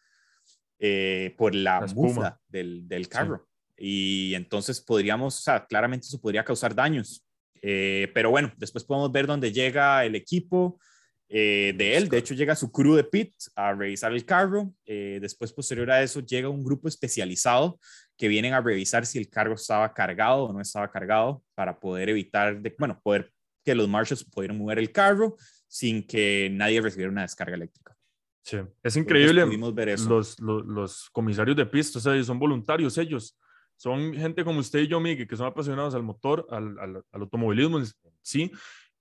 eh, 0.83 1.35
por 1.37 1.55
la, 1.55 1.87
mufa 1.95 2.41
del, 2.49 2.89
del 2.89 3.07
carro. 3.07 3.47
Y 3.77 4.33
entonces 4.35 4.81
podríamos, 4.81 5.39
o 5.39 5.43
sea, 5.43 5.67
claramente 5.67 6.07
eso 6.07 6.19
podría 6.19 6.43
causar 6.43 6.75
daños. 6.75 7.23
Eh, 7.61 8.11
pero 8.15 8.31
bueno, 8.31 8.51
después 8.57 8.83
podemos 8.85 9.13
ver 9.13 9.27
dónde 9.27 9.53
llega 9.53 10.03
el 10.07 10.15
equipo 10.15 10.81
eh, 11.29 11.75
de 11.77 11.99
él. 11.99 12.09
De 12.09 12.17
hecho, 12.17 12.33
llega 12.33 12.57
su 12.57 12.73
crew 12.73 12.95
de 12.95 13.05
pit 13.05 13.35
a 13.55 13.75
revisar 13.75 14.11
el 14.13 14.25
carro. 14.25 14.73
después, 14.87 15.53
posterior 15.53 15.91
a 15.91 16.03
eso, 16.03 16.21
llega 16.21 16.49
un 16.49 16.65
grupo 16.65 16.89
especializado 16.89 17.79
que 18.17 18.29
vienen 18.29 18.55
a 18.55 18.63
revisar 18.63 19.05
si 19.05 19.19
el 19.19 19.29
carro 19.29 19.57
estaba 19.57 19.93
cargado 19.93 20.45
o 20.45 20.53
no 20.55 20.63
estaba 20.63 20.91
cargado 20.91 21.43
para 21.55 21.79
poder 21.79 22.09
evitar, 22.09 22.59
de, 22.59 22.75
bueno, 22.79 22.99
poder 23.03 23.31
que 23.63 23.75
los 23.75 23.87
marshals 23.87 24.25
pudieran 24.25 24.57
mover 24.57 24.79
el 24.79 24.93
carro 24.93 25.37
sin 25.69 26.07
que 26.07 26.49
nadie 26.51 26.81
recibiera 26.81 27.13
una 27.13 27.23
descarga 27.23 27.55
eléctrica. 27.55 27.95
Sí, 28.50 28.57
es 28.83 28.97
increíble. 28.97 29.45
Ver 29.73 29.90
eso. 29.90 30.09
Los, 30.09 30.40
los, 30.40 30.66
los, 30.66 31.11
comisarios 31.11 31.57
de 31.57 31.66
pista, 31.66 32.00
o 32.00 32.02
sea, 32.02 32.21
son 32.25 32.40
voluntarios 32.40 32.99
ellos. 32.99 33.38
son 33.76 34.12
gente 34.12 34.42
como 34.42 34.59
usted 34.59 34.80
y 34.80 34.88
yo, 34.88 34.99
Miguel, 34.99 35.28
que 35.28 35.37
son 35.37 35.47
apasionados 35.47 35.95
al 35.95 36.02
motor, 36.02 36.45
al, 36.50 36.76
al, 36.80 36.97
al 37.12 37.21
automovilismo, 37.23 37.80
sí, 38.23 38.50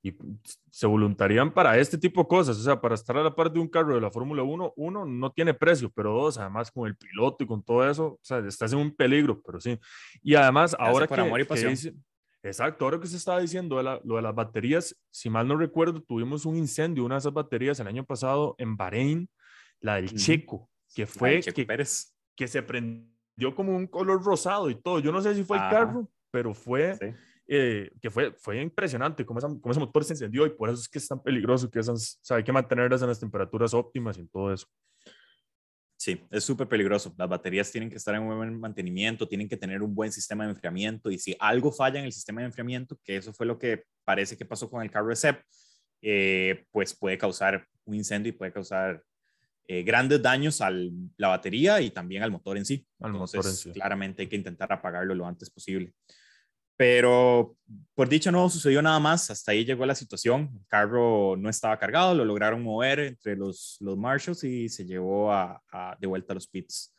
y 0.03 0.15
se 0.69 0.85
voluntarían 0.85 1.51
para 1.51 1.79
este 1.79 1.97
tipo 1.97 2.21
de 2.21 2.27
cosas, 2.27 2.57
o 2.57 2.61
sea, 2.61 2.79
para 2.79 2.93
estar 2.93 3.17
a 3.17 3.23
la 3.23 3.35
par 3.35 3.51
de 3.51 3.59
un 3.59 3.67
carro 3.67 3.95
de 3.95 4.01
la 4.01 4.11
Fórmula 4.11 4.43
1, 4.43 4.73
uno, 4.77 5.05
no 5.05 5.31
tiene 5.31 5.55
precio, 5.55 5.91
pero 5.93 6.13
dos, 6.13 6.37
además 6.37 6.71
con 6.71 6.87
el 6.87 6.95
piloto 6.95 7.43
y 7.43 7.47
con 7.47 7.63
todo 7.63 7.89
eso, 7.89 8.05
o 8.05 8.19
sea, 8.21 8.37
estás 8.39 8.71
en 8.71 8.79
un 8.79 8.95
peligro, 8.95 9.41
pero 9.41 9.59
sí. 9.59 9.79
Y 10.21 10.35
además, 10.35 10.75
ahora 10.79 11.07
que, 11.07 11.19
amor 11.19 11.41
y 11.41 11.43
pasión. 11.43 11.71
dice, 11.71 11.95
exacto, 12.43 12.85
ahora 12.85 12.99
que 12.99 13.07
se 13.07 13.17
estaba 13.17 13.39
diciendo 13.39 13.77
de 13.77 13.83
la, 13.83 13.99
lo 14.05 14.15
de 14.15 14.21
las 14.21 14.35
baterías, 14.35 14.95
si 15.09 15.27
mal 15.29 15.47
no 15.47 15.57
recuerdo, 15.57 16.01
tuvimos 16.01 16.45
un 16.45 16.55
incendio, 16.55 17.03
una 17.03 17.15
de 17.15 17.19
esas 17.19 17.33
baterías 17.33 17.79
el 17.79 17.87
año 17.87 18.05
pasado 18.05 18.53
en 18.59 18.77
Bahrein, 18.77 19.27
la 19.81 19.95
del 19.95 20.13
Checo, 20.13 20.69
que 20.93 21.05
fue 21.05 21.39
Checo 21.41 21.55
que, 21.55 21.65
Pérez. 21.65 22.15
que 22.35 22.47
se 22.47 22.61
prendió 22.63 23.55
como 23.55 23.75
un 23.75 23.87
color 23.87 24.23
rosado 24.23 24.69
y 24.69 24.75
todo. 24.81 24.99
Yo 24.99 25.11
no 25.11 25.21
sé 25.21 25.35
si 25.35 25.43
fue 25.43 25.57
el 25.57 25.63
Ajá. 25.63 25.75
carro, 25.77 26.11
pero 26.31 26.53
fue 26.53 26.95
Sí. 26.95 27.05
eh, 27.47 27.91
que 28.01 28.09
fue, 28.11 28.33
fue 28.33 28.61
impresionante 28.61 29.25
cómo, 29.25 29.39
esa- 29.39 29.47
cómo 29.47 29.71
ese 29.71 29.79
motor 29.79 30.03
se 30.03 30.13
encendió 30.13 30.45
y 30.45 30.51
por 30.51 30.69
eso 30.69 30.79
es 30.81 30.87
que 30.87 30.99
es 30.99 31.07
tan 31.07 31.21
peligroso, 31.23 31.69
que 31.71 31.79
esas, 31.79 32.19
o 32.21 32.25
sea, 32.25 32.37
hay 32.37 32.43
que 32.43 32.51
mantenerlas 32.51 33.01
en 33.01 33.07
las 33.07 33.19
temperaturas 33.19 33.73
óptimas 33.73 34.17
y 34.19 34.27
todo 34.27 34.53
eso. 34.53 34.67
Sí, 35.97 36.21
es 36.31 36.43
súper 36.45 36.67
peligroso. 36.69 37.13
Las 37.17 37.27
baterías 37.27 37.71
tienen 37.71 37.89
que 37.89 37.97
estar 37.97 38.15
en 38.15 38.25
buen 38.25 38.57
mantenimiento, 38.59 39.27
tienen 39.27 39.49
que 39.49 39.57
tener 39.57 39.81
un 39.81 39.93
buen 39.93 40.11
sistema 40.13 40.45
de 40.45 40.51
enfriamiento 40.51 41.11
y 41.11 41.17
si 41.19 41.35
algo 41.39 41.71
falla 41.73 41.99
en 41.99 42.05
el 42.05 42.13
sistema 42.13 42.39
de 42.41 42.47
enfriamiento, 42.47 42.97
que 43.03 43.17
eso 43.17 43.33
fue 43.33 43.45
lo 43.45 43.57
que 43.57 43.83
parece 44.05 44.37
que 44.37 44.45
pasó 44.45 44.69
con 44.69 44.81
el 44.81 44.89
carro 44.91 45.09
de 45.09 45.15
Sepp, 45.17 45.41
eh, 46.01 46.65
pues 46.71 46.95
puede 46.95 47.17
causar 47.17 47.67
un 47.83 47.95
incendio 47.95 48.29
y 48.29 48.33
puede 48.33 48.53
causar 48.53 49.03
eh, 49.71 49.83
grandes 49.83 50.19
daños 50.21 50.61
a 50.61 50.71
la 50.71 51.27
batería 51.27 51.79
y 51.79 51.91
también 51.91 52.23
al 52.23 52.31
motor 52.31 52.57
en 52.57 52.65
sí. 52.65 52.87
Al 52.99 53.11
Entonces, 53.11 53.37
motor 53.37 53.51
en 53.51 53.55
sí. 53.57 53.71
claramente 53.71 54.23
hay 54.23 54.27
que 54.27 54.35
intentar 54.35 54.73
apagarlo 54.73 55.13
lo 55.13 55.27
antes 55.27 55.49
posible. 55.51 55.93
Pero 56.75 57.57
por 57.93 58.07
dicho 58.07 58.31
no 58.31 58.49
sucedió 58.49 58.81
nada 58.81 58.99
más, 58.99 59.29
hasta 59.29 59.51
ahí 59.51 59.65
llegó 59.65 59.85
la 59.85 59.95
situación. 59.95 60.49
El 60.55 60.65
carro 60.67 61.35
no 61.37 61.49
estaba 61.49 61.77
cargado, 61.77 62.15
lo 62.15 62.23
lograron 62.23 62.63
mover 62.63 62.99
entre 63.01 63.35
los, 63.35 63.77
los 63.81 63.97
marshals 63.97 64.43
y 64.45 64.69
se 64.69 64.85
llevó 64.85 65.31
a, 65.31 65.61
a- 65.71 65.97
de 65.99 66.07
vuelta 66.07 66.33
a 66.33 66.35
los 66.35 66.47
pits. 66.47 66.95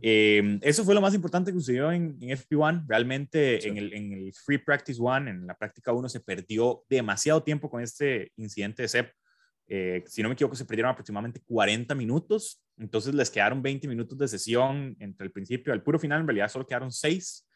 Eh, 0.00 0.60
eso 0.62 0.84
fue 0.84 0.94
lo 0.94 1.00
más 1.00 1.12
importante 1.14 1.50
que 1.50 1.58
sucedió 1.58 1.90
en, 1.90 2.16
en 2.20 2.30
FP1. 2.38 2.84
Realmente 2.86 3.60
Sí. 3.62 3.68
en, 3.68 3.78
el, 3.78 3.92
en 3.94 4.12
el 4.12 4.32
Free 4.32 4.58
Practice 4.58 5.00
1, 5.02 5.28
en 5.30 5.46
la 5.46 5.56
práctica 5.56 5.92
1, 5.92 6.08
se 6.08 6.20
perdió 6.20 6.84
demasiado 6.88 7.42
tiempo 7.42 7.68
con 7.68 7.82
este 7.82 8.30
incidente 8.36 8.82
de 8.82 8.88
SEP. 8.88 9.10
Eh, 9.68 10.04
si 10.06 10.22
no 10.22 10.28
me 10.28 10.34
equivoco, 10.34 10.54
se 10.56 10.64
perdieron 10.64 10.92
aproximadamente 10.92 11.40
40 11.44 11.94
minutos. 11.94 12.62
Entonces 12.78 13.14
les 13.14 13.30
quedaron 13.30 13.62
20 13.62 13.88
minutos 13.88 14.16
de 14.18 14.28
sesión 14.28 14.96
entre 15.00 15.26
el 15.26 15.32
principio 15.32 15.72
y 15.72 15.76
el 15.76 15.82
puro 15.82 15.98
final. 15.98 16.20
En 16.20 16.26
realidad 16.26 16.48
solo 16.48 16.66
quedaron 16.66 16.92
6. 16.92 17.48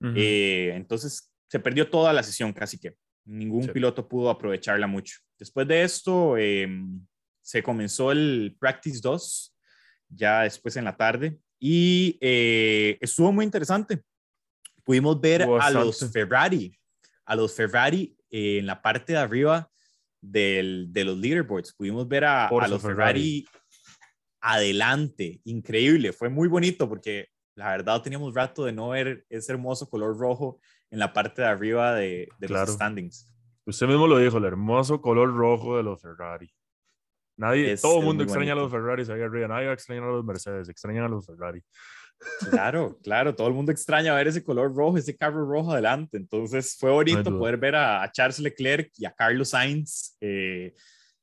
Ujú. 0.00 0.12
Eh, 0.16 0.72
entonces 0.74 1.32
se 1.48 1.58
perdió 1.58 1.88
toda 1.88 2.12
la 2.12 2.22
sesión 2.22 2.52
casi 2.52 2.78
que. 2.78 2.94
Ningún 3.28 3.64
Sí. 3.64 3.70
piloto 3.72 4.06
pudo 4.06 4.30
aprovecharla 4.30 4.86
mucho. 4.86 5.18
Después 5.36 5.66
de 5.66 5.82
esto, 5.82 6.36
eh, 6.38 6.68
se 7.42 7.60
comenzó 7.60 8.12
el 8.12 8.56
Practice 8.60 9.00
2, 9.02 9.56
ya 10.08 10.42
después 10.42 10.76
en 10.76 10.84
la 10.84 10.96
tarde, 10.96 11.36
y 11.58 12.18
eh, 12.20 12.96
estuvo 13.00 13.32
muy 13.32 13.44
interesante. 13.44 14.00
Pudimos 14.84 15.20
ver 15.20 15.42
a 15.42 15.70
los 15.70 16.08
Ferrari, 16.12 16.78
a 17.24 17.34
los 17.34 17.52
Ferrari 17.52 18.16
eh, 18.30 18.58
en 18.58 18.66
la 18.66 18.80
parte 18.80 19.14
de 19.14 19.18
arriba 19.18 19.68
del, 20.30 20.88
de 20.92 21.04
los 21.04 21.16
leaderboards. 21.18 21.74
Pudimos 21.74 22.06
ver 22.08 22.24
a, 22.24 22.46
a 22.48 22.68
los 22.68 22.82
Ferrari. 22.82 23.44
Ferrari 23.44 23.46
adelante. 24.40 25.40
Increíble, 25.44 26.12
fue 26.12 26.28
muy 26.28 26.48
bonito 26.48 26.88
porque 26.88 27.28
la 27.56 27.70
verdad 27.70 28.02
teníamos 28.02 28.34
rato 28.34 28.64
de 28.64 28.72
no 28.72 28.90
ver 28.90 29.24
ese 29.28 29.52
hermoso 29.52 29.88
color 29.88 30.16
rojo 30.18 30.60
en 30.90 30.98
la 30.98 31.12
parte 31.12 31.42
de 31.42 31.48
arriba 31.48 31.94
de, 31.94 32.28
de 32.38 32.46
Claro. 32.46 32.66
los 32.66 32.74
standings. 32.74 33.32
Usted 33.64 33.86
mismo 33.88 34.06
lo 34.06 34.18
dijo, 34.18 34.38
el 34.38 34.44
hermoso 34.44 35.00
color 35.00 35.34
rojo 35.34 35.76
de 35.76 35.82
los 35.82 36.00
Ferrari. 36.00 36.52
Nadie, 37.38 37.72
Es- 37.72 37.82
todo 37.82 37.98
el 37.98 38.04
mundo 38.04 38.22
extraña 38.22 38.52
a 38.52 38.54
los 38.54 38.70
bonito. 38.70 38.78
Ferraris 38.86 39.08
ahí 39.10 39.20
arriba, 39.20 39.48
nadie 39.48 39.66
va 39.66 39.72
a 39.72 39.74
extrañar 39.74 40.04
a 40.04 40.12
los 40.12 40.24
Mercedes, 40.24 40.68
extrañan 40.68 41.04
a 41.04 41.08
los 41.08 41.26
Ferrari. 41.26 41.62
Claro, 42.50 42.98
claro, 43.02 43.34
todo 43.34 43.48
el 43.48 43.54
mundo 43.54 43.72
extraña 43.72 44.14
ver 44.14 44.28
ese 44.28 44.42
color 44.42 44.74
rojo, 44.74 44.98
ese 44.98 45.16
carro 45.16 45.46
rojo 45.46 45.72
adelante. 45.72 46.16
Entonces 46.16 46.76
fue 46.78 46.90
bonito 46.90 47.36
poder 47.38 47.56
ver 47.56 47.76
a, 47.76 48.02
a 48.02 48.10
Charles 48.10 48.38
Leclerc 48.38 48.90
y 48.96 49.04
a 49.04 49.12
Carlos 49.12 49.50
Sainz 49.50 50.16
eh, 50.20 50.74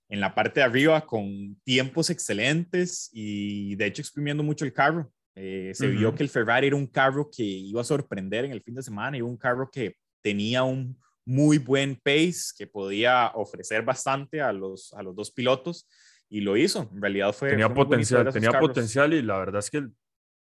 en 0.10 0.20
la 0.20 0.34
parte 0.34 0.60
de 0.60 0.66
arriba 0.66 1.06
con 1.06 1.56
tiempos 1.64 2.10
excelentes 2.10 3.10
y 3.12 3.76
de 3.76 3.88
hecho 3.88 4.02
exprimiendo 4.02 4.44
mucho 4.44 4.66
el 4.66 4.74
carro. 4.74 5.12
Eh, 5.36 5.72
se 5.74 5.88
vio 5.88 6.14
que 6.14 6.22
el 6.22 6.30
Ferrari 6.30 6.68
era 6.68 6.76
un 6.76 6.86
carro 6.86 7.30
que 7.36 7.44
iba 7.44 7.82
a 7.82 7.86
sorprender 7.86 8.46
en 8.46 8.52
el 8.52 8.62
fin 8.62 8.76
de 8.76 8.84
semana 8.84 9.18
y 9.18 9.22
un 9.22 9.36
carro 9.36 9.70
que 9.72 9.96
tenía 10.22 10.64
un 10.64 10.96
muy 11.26 11.58
buen 11.58 11.96
pace, 11.96 12.54
que 12.58 12.68
podía 12.68 13.32
ofrecer 13.34 13.82
bastante 13.82 14.42
a 14.42 14.54
los, 14.54 14.94
a 14.94 15.02
los 15.02 15.16
dos 15.16 15.32
pilotos 15.32 15.88
y 16.30 16.42
lo 16.42 16.58
hizo. 16.58 16.90
En 16.94 17.02
realidad 17.02 17.34
fue... 17.34 17.50
tenía 17.50 17.68
fue 17.68 17.76
potencial, 17.76 18.32
tenía 18.32 18.52
carros. 18.52 18.70
potencial 18.70 19.14
y 19.14 19.22
la 19.22 19.38
verdad 19.38 19.60
es 19.60 19.70
que, 19.70 19.88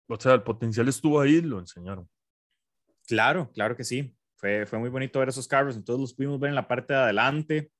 o 0.09 0.19
sea, 0.19 0.33
el 0.33 0.43
potencial 0.43 0.87
estuvo 0.87 1.21
ahí, 1.21 1.41
lo 1.41 1.59
enseñaron. 1.59 2.07
Claro, 3.07 3.49
claro 3.53 3.75
que 3.75 3.83
sí. 3.83 4.15
Fue, 4.35 4.65
fue 4.65 4.79
muy 4.79 4.89
bonito 4.89 5.19
ver 5.19 5.29
esos 5.29 5.47
carros, 5.47 5.75
entonces 5.75 5.99
los 6.01 6.13
pudimos 6.13 6.39
ver 6.39 6.49
en 6.49 6.55
la 6.55 6.67
parte 6.67 6.93
de 6.93 6.99
adelante, 6.99 7.71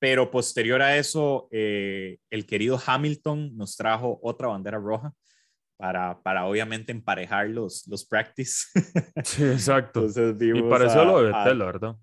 pero 0.00 0.30
posterior 0.30 0.82
a 0.82 0.96
eso, 0.96 1.48
eh, 1.52 2.18
el 2.30 2.44
querido 2.46 2.80
Hamilton 2.84 3.56
nos 3.56 3.76
trajo 3.76 4.18
otra 4.22 4.48
bandera 4.48 4.78
roja 4.78 5.12
para, 5.76 6.20
para 6.22 6.46
obviamente 6.46 6.90
emparejar 6.90 7.48
los, 7.50 7.86
los 7.86 8.04
practice. 8.04 8.66
Sí, 9.24 9.44
exacto. 9.44 10.00
Entonces 10.06 10.34
y 10.40 10.62
pareció 10.62 11.02
a- 11.02 11.04
lo 11.04 11.22
de 11.22 11.32
a- 11.32 11.38
Vettel, 11.44 11.58
la 11.58 11.64
verdad. 11.66 11.96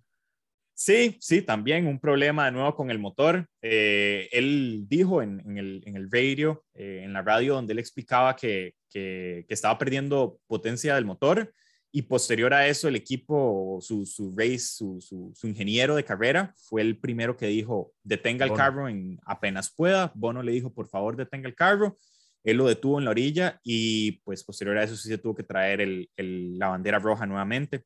Sí, 0.78 1.16
sí, 1.22 1.42
también 1.42 1.88
un 1.88 2.00
problema 2.00 2.46
de 2.46 2.52
nuevo 2.52 2.76
con 2.76 2.92
el 2.92 3.00
motor. 3.00 3.48
Eh, 3.62 4.28
él 4.34 4.84
dijo 4.90 5.22
en, 5.22 5.40
en 5.40 5.58
el, 5.58 5.82
en 5.86 5.96
el 5.96 6.12
radio, 6.12 6.66
eh, 6.74 7.02
en 7.04 7.14
la 7.14 7.22
radio, 7.22 7.54
donde 7.56 7.72
él 7.72 7.80
explicaba 7.80 8.36
que, 8.36 8.74
que, 8.90 9.46
que 9.48 9.54
estaba 9.54 9.78
perdiendo 9.78 10.38
potencia 10.48 10.94
del 10.96 11.06
motor 11.06 11.54
y 11.94 12.02
posterior 12.02 12.54
a 12.54 12.68
eso 12.68 12.90
el 12.90 12.98
equipo, 12.98 13.80
su, 13.82 14.06
su 14.06 14.36
race, 14.38 14.60
su, 14.60 15.00
su, 15.00 15.32
su 15.34 15.48
ingeniero 15.48 15.96
de 15.96 16.04
carrera 16.04 16.54
fue 16.58 16.82
el 16.82 17.00
primero 17.00 17.38
que 17.38 17.48
dijo, 17.48 17.94
detenga 18.04 18.44
el 18.44 18.50
Bono. 18.52 18.62
carro 18.62 18.90
en 18.90 19.18
apenas 19.26 19.74
pueda. 19.74 20.12
Bono 20.14 20.44
le 20.44 20.52
dijo, 20.52 20.74
por 20.74 20.90
favor, 20.90 21.16
detenga 21.16 21.48
el 21.48 21.56
carro. 21.56 21.96
Él 22.44 22.58
lo 22.58 22.68
detuvo 22.68 23.00
en 23.00 23.06
la 23.06 23.12
orilla 23.12 23.62
y 23.64 24.20
pues 24.26 24.44
posterior 24.44 24.78
a 24.78 24.84
eso 24.84 24.98
sí 24.98 25.08
se 25.08 25.18
tuvo 25.18 25.36
que 25.36 25.44
traer 25.44 25.80
el, 25.80 26.10
el- 26.18 26.60
la 26.60 26.68
bandera 26.68 27.00
roja 27.00 27.26
nuevamente 27.26 27.86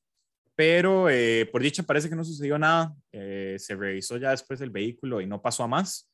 pero 0.59 1.09
eh, 1.09 1.47
por 1.49 1.63
dicha 1.63 1.83
parece 1.83 2.09
que 2.09 2.17
no 2.17 2.25
sucedió 2.25 2.59
nada. 2.59 2.93
Eh, 3.13 3.55
se 3.57 3.75
revisó 3.75 4.17
ya 4.17 4.31
después 4.31 4.59
el 4.59 4.69
vehículo 4.69 5.21
y 5.21 5.25
no 5.25 5.41
pasó 5.41 5.63
a 5.63 5.69
más, 5.69 6.11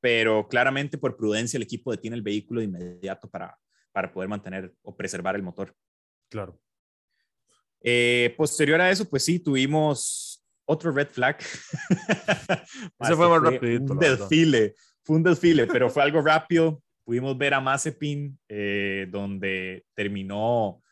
pero 0.00 0.46
claramente 0.46 0.98
por 0.98 1.16
prudencia 1.16 1.56
el 1.56 1.64
equipo 1.64 1.90
detiene 1.90 2.14
el 2.14 2.22
vehículo 2.22 2.60
de 2.60 2.66
inmediato 2.66 3.28
para, 3.28 3.58
para 3.90 4.12
poder 4.12 4.28
mantener 4.28 4.72
o 4.82 4.96
preservar 4.96 5.34
el 5.34 5.42
motor. 5.42 5.74
Claro. 6.30 6.60
Eh, 7.80 8.32
posterior 8.36 8.80
a 8.80 8.88
eso, 8.88 9.04
pues 9.04 9.24
sí, 9.24 9.40
tuvimos 9.40 10.46
otro 10.64 10.92
red 10.92 11.08
flag. 11.08 11.38
Ese 13.00 13.16
fue 13.16 13.28
más 13.28 13.42
rapidito, 13.42 13.94
Un 13.94 13.98
desfile, 13.98 14.76
fue 15.02 15.16
un 15.16 15.24
desfile, 15.24 15.66
pero 15.66 15.90
fue 15.90 16.04
algo 16.04 16.22
rápido. 16.22 16.80
Pudimos 17.02 17.36
ver 17.36 17.52
a 17.52 17.60
Mazepin, 17.60 18.38
eh, 18.48 19.08
donde 19.10 19.86
terminó 19.92 20.84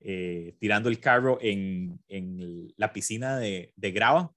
eh, 0.00 0.54
tirando 0.58 0.88
el 0.88 1.00
carro 1.00 1.38
en, 1.40 2.00
en 2.08 2.72
la 2.76 2.92
piscina 2.92 3.38
de, 3.38 3.72
de 3.76 3.90
grava. 3.92 4.32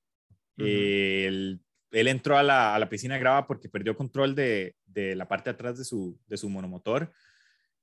Eh, 0.58 1.26
él, 1.28 1.62
él 1.92 2.08
entró 2.08 2.38
a 2.38 2.44
la, 2.44 2.76
a 2.76 2.80
la 2.80 2.90
piscina 2.90 3.16
de 3.16 3.20
grava 3.20 3.48
porque 3.48 3.70
perdió 3.70 3.96
control 3.96 4.36
de, 4.36 4.76
de 4.86 5.16
la 5.16 5.28
parte 5.28 5.50
de 5.50 5.56
atrás 5.56 5.78
de 5.78 5.84
su, 5.84 6.20
de 6.28 6.38
su 6.38 6.50
monomotor 6.50 7.12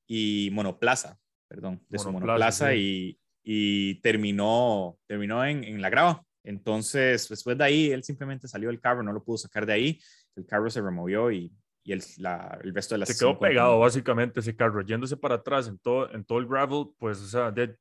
y 0.06 0.50
monoplaza, 0.52 1.18
perdón, 1.49 1.85
de 1.88 1.99
su 1.99 2.12
Monoplaza, 2.12 2.66
monoplaza 2.66 2.70
sí. 2.73 3.18
y, 3.44 3.90
y 3.90 3.94
terminó, 4.00 4.99
terminó 5.06 5.44
en, 5.44 5.64
en 5.64 5.80
la 5.82 5.90
grava. 5.90 6.25
Entonces, 6.44 7.28
después 7.28 7.58
de 7.58 7.64
ahí, 7.64 7.90
él 7.90 8.04
simplemente 8.04 8.49
salió 8.49 8.68
del 8.68 8.80
carro, 8.80 9.02
no 9.02 9.12
lo 9.12 9.23
pudo 9.23 9.37
sacar 9.37 9.66
de 9.66 9.73
ahí. 9.73 10.00
El 10.35 10.47
carro 10.47 10.70
se 10.70 10.80
removió 10.80 11.30
y, 11.30 11.52
y 11.88 11.92
el, 11.92 12.02
la- 12.18 12.59
el 12.62 12.75
resto 12.75 12.95
de 12.95 12.99
la 12.99 13.07
Se 13.07 13.14
quedó 13.18 13.38
pegado 13.38 13.68
continuó. 13.71 13.80
básicamente 13.87 14.40
ese 14.40 14.54
carro, 14.54 14.83
yéndose 14.83 15.16
para 15.16 15.37
atrás 15.37 15.68
en 15.68 15.78
todo, 15.78 16.12
en 16.12 16.23
todo 16.25 16.38
el 16.38 16.47
gravel, 16.47 16.88
pues, 16.99 17.18
o 17.23 17.26
sea, 17.26 17.50
de- 17.50 17.76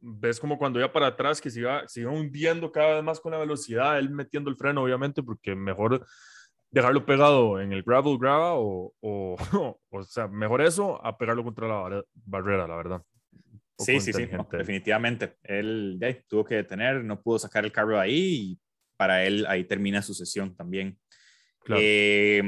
ves 0.00 0.38
como 0.38 0.58
cuando 0.58 0.78
iba 0.78 0.92
para 0.92 1.06
atrás 1.06 1.40
que 1.40 1.48
se 1.50 1.60
iba, 1.60 1.88
se 1.88 2.02
iba 2.02 2.10
hundiendo 2.12 2.70
cada 2.70 2.96
vez 2.96 3.02
más 3.04 3.18
con 3.18 3.32
la 3.32 3.38
velocidad, 3.38 3.98
él 3.98 4.10
metiendo 4.10 4.50
el 4.50 4.56
freno, 4.56 4.82
obviamente, 4.82 5.22
porque 5.22 5.54
mejor 5.54 6.06
dejarlo 6.70 7.06
pegado 7.06 7.58
en 7.60 7.72
el 7.72 7.82
gravel 7.82 8.18
grava 8.18 8.54
o, 8.56 8.92
o, 9.00 9.36
o 9.90 10.02
sea, 10.02 10.28
mejor 10.28 10.60
eso 10.60 11.02
a 11.04 11.16
pegarlo 11.16 11.42
contra 11.42 11.66
la 11.66 11.76
barre- 11.76 12.04
barrera, 12.14 12.66
la 12.68 12.76
verdad. 12.76 13.02
Sí, 13.78 14.00
sí, 14.00 14.12
sí, 14.12 14.26
no, 14.32 14.46
definitivamente. 14.52 15.36
Él 15.42 15.96
ya, 16.00 16.14
tuvo 16.28 16.44
que 16.44 16.56
detener, 16.56 17.04
no 17.04 17.20
pudo 17.22 17.38
sacar 17.38 17.64
el 17.64 17.72
carro 17.72 17.92
de 17.96 18.00
ahí 18.02 18.50
y 18.52 18.60
para 18.96 19.24
él 19.24 19.46
ahí 19.48 19.64
termina 19.64 20.00
su 20.02 20.12
sesión 20.14 20.54
también. 20.56 20.98
Claro. 21.60 21.80
Eh, 21.84 22.42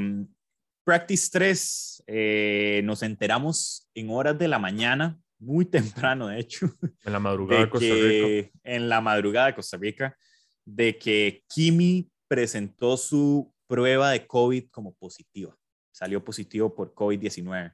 practice 0.89 1.29
3, 1.31 2.03
eh, 2.07 2.81
nos 2.83 3.03
enteramos 3.03 3.87
en 3.93 4.09
horas 4.09 4.39
de 4.39 4.47
la 4.47 4.57
mañana 4.57 5.19
muy 5.37 5.63
temprano, 5.63 6.29
de 6.29 6.39
hecho. 6.39 6.65
En 7.05 7.13
la 7.13 7.19
madrugada 7.19 7.61
de, 7.61 7.69
Costa 7.69 7.93
Rica. 7.93 8.51
En 8.63 8.89
la 8.89 8.99
madrugada 8.99 9.45
de 9.45 9.53
Costa 9.53 9.77
Rica, 9.77 10.17
de 10.65 10.97
que 10.97 11.43
Kimi 11.47 12.09
presentó 12.27 12.97
su 12.97 13.53
prueba 13.67 14.09
de 14.09 14.25
COVID 14.25 14.71
como 14.71 14.95
positiva. 14.95 15.55
Salió 15.91 16.23
positivo 16.23 16.73
por 16.73 16.95
COVID-19. 16.95 17.71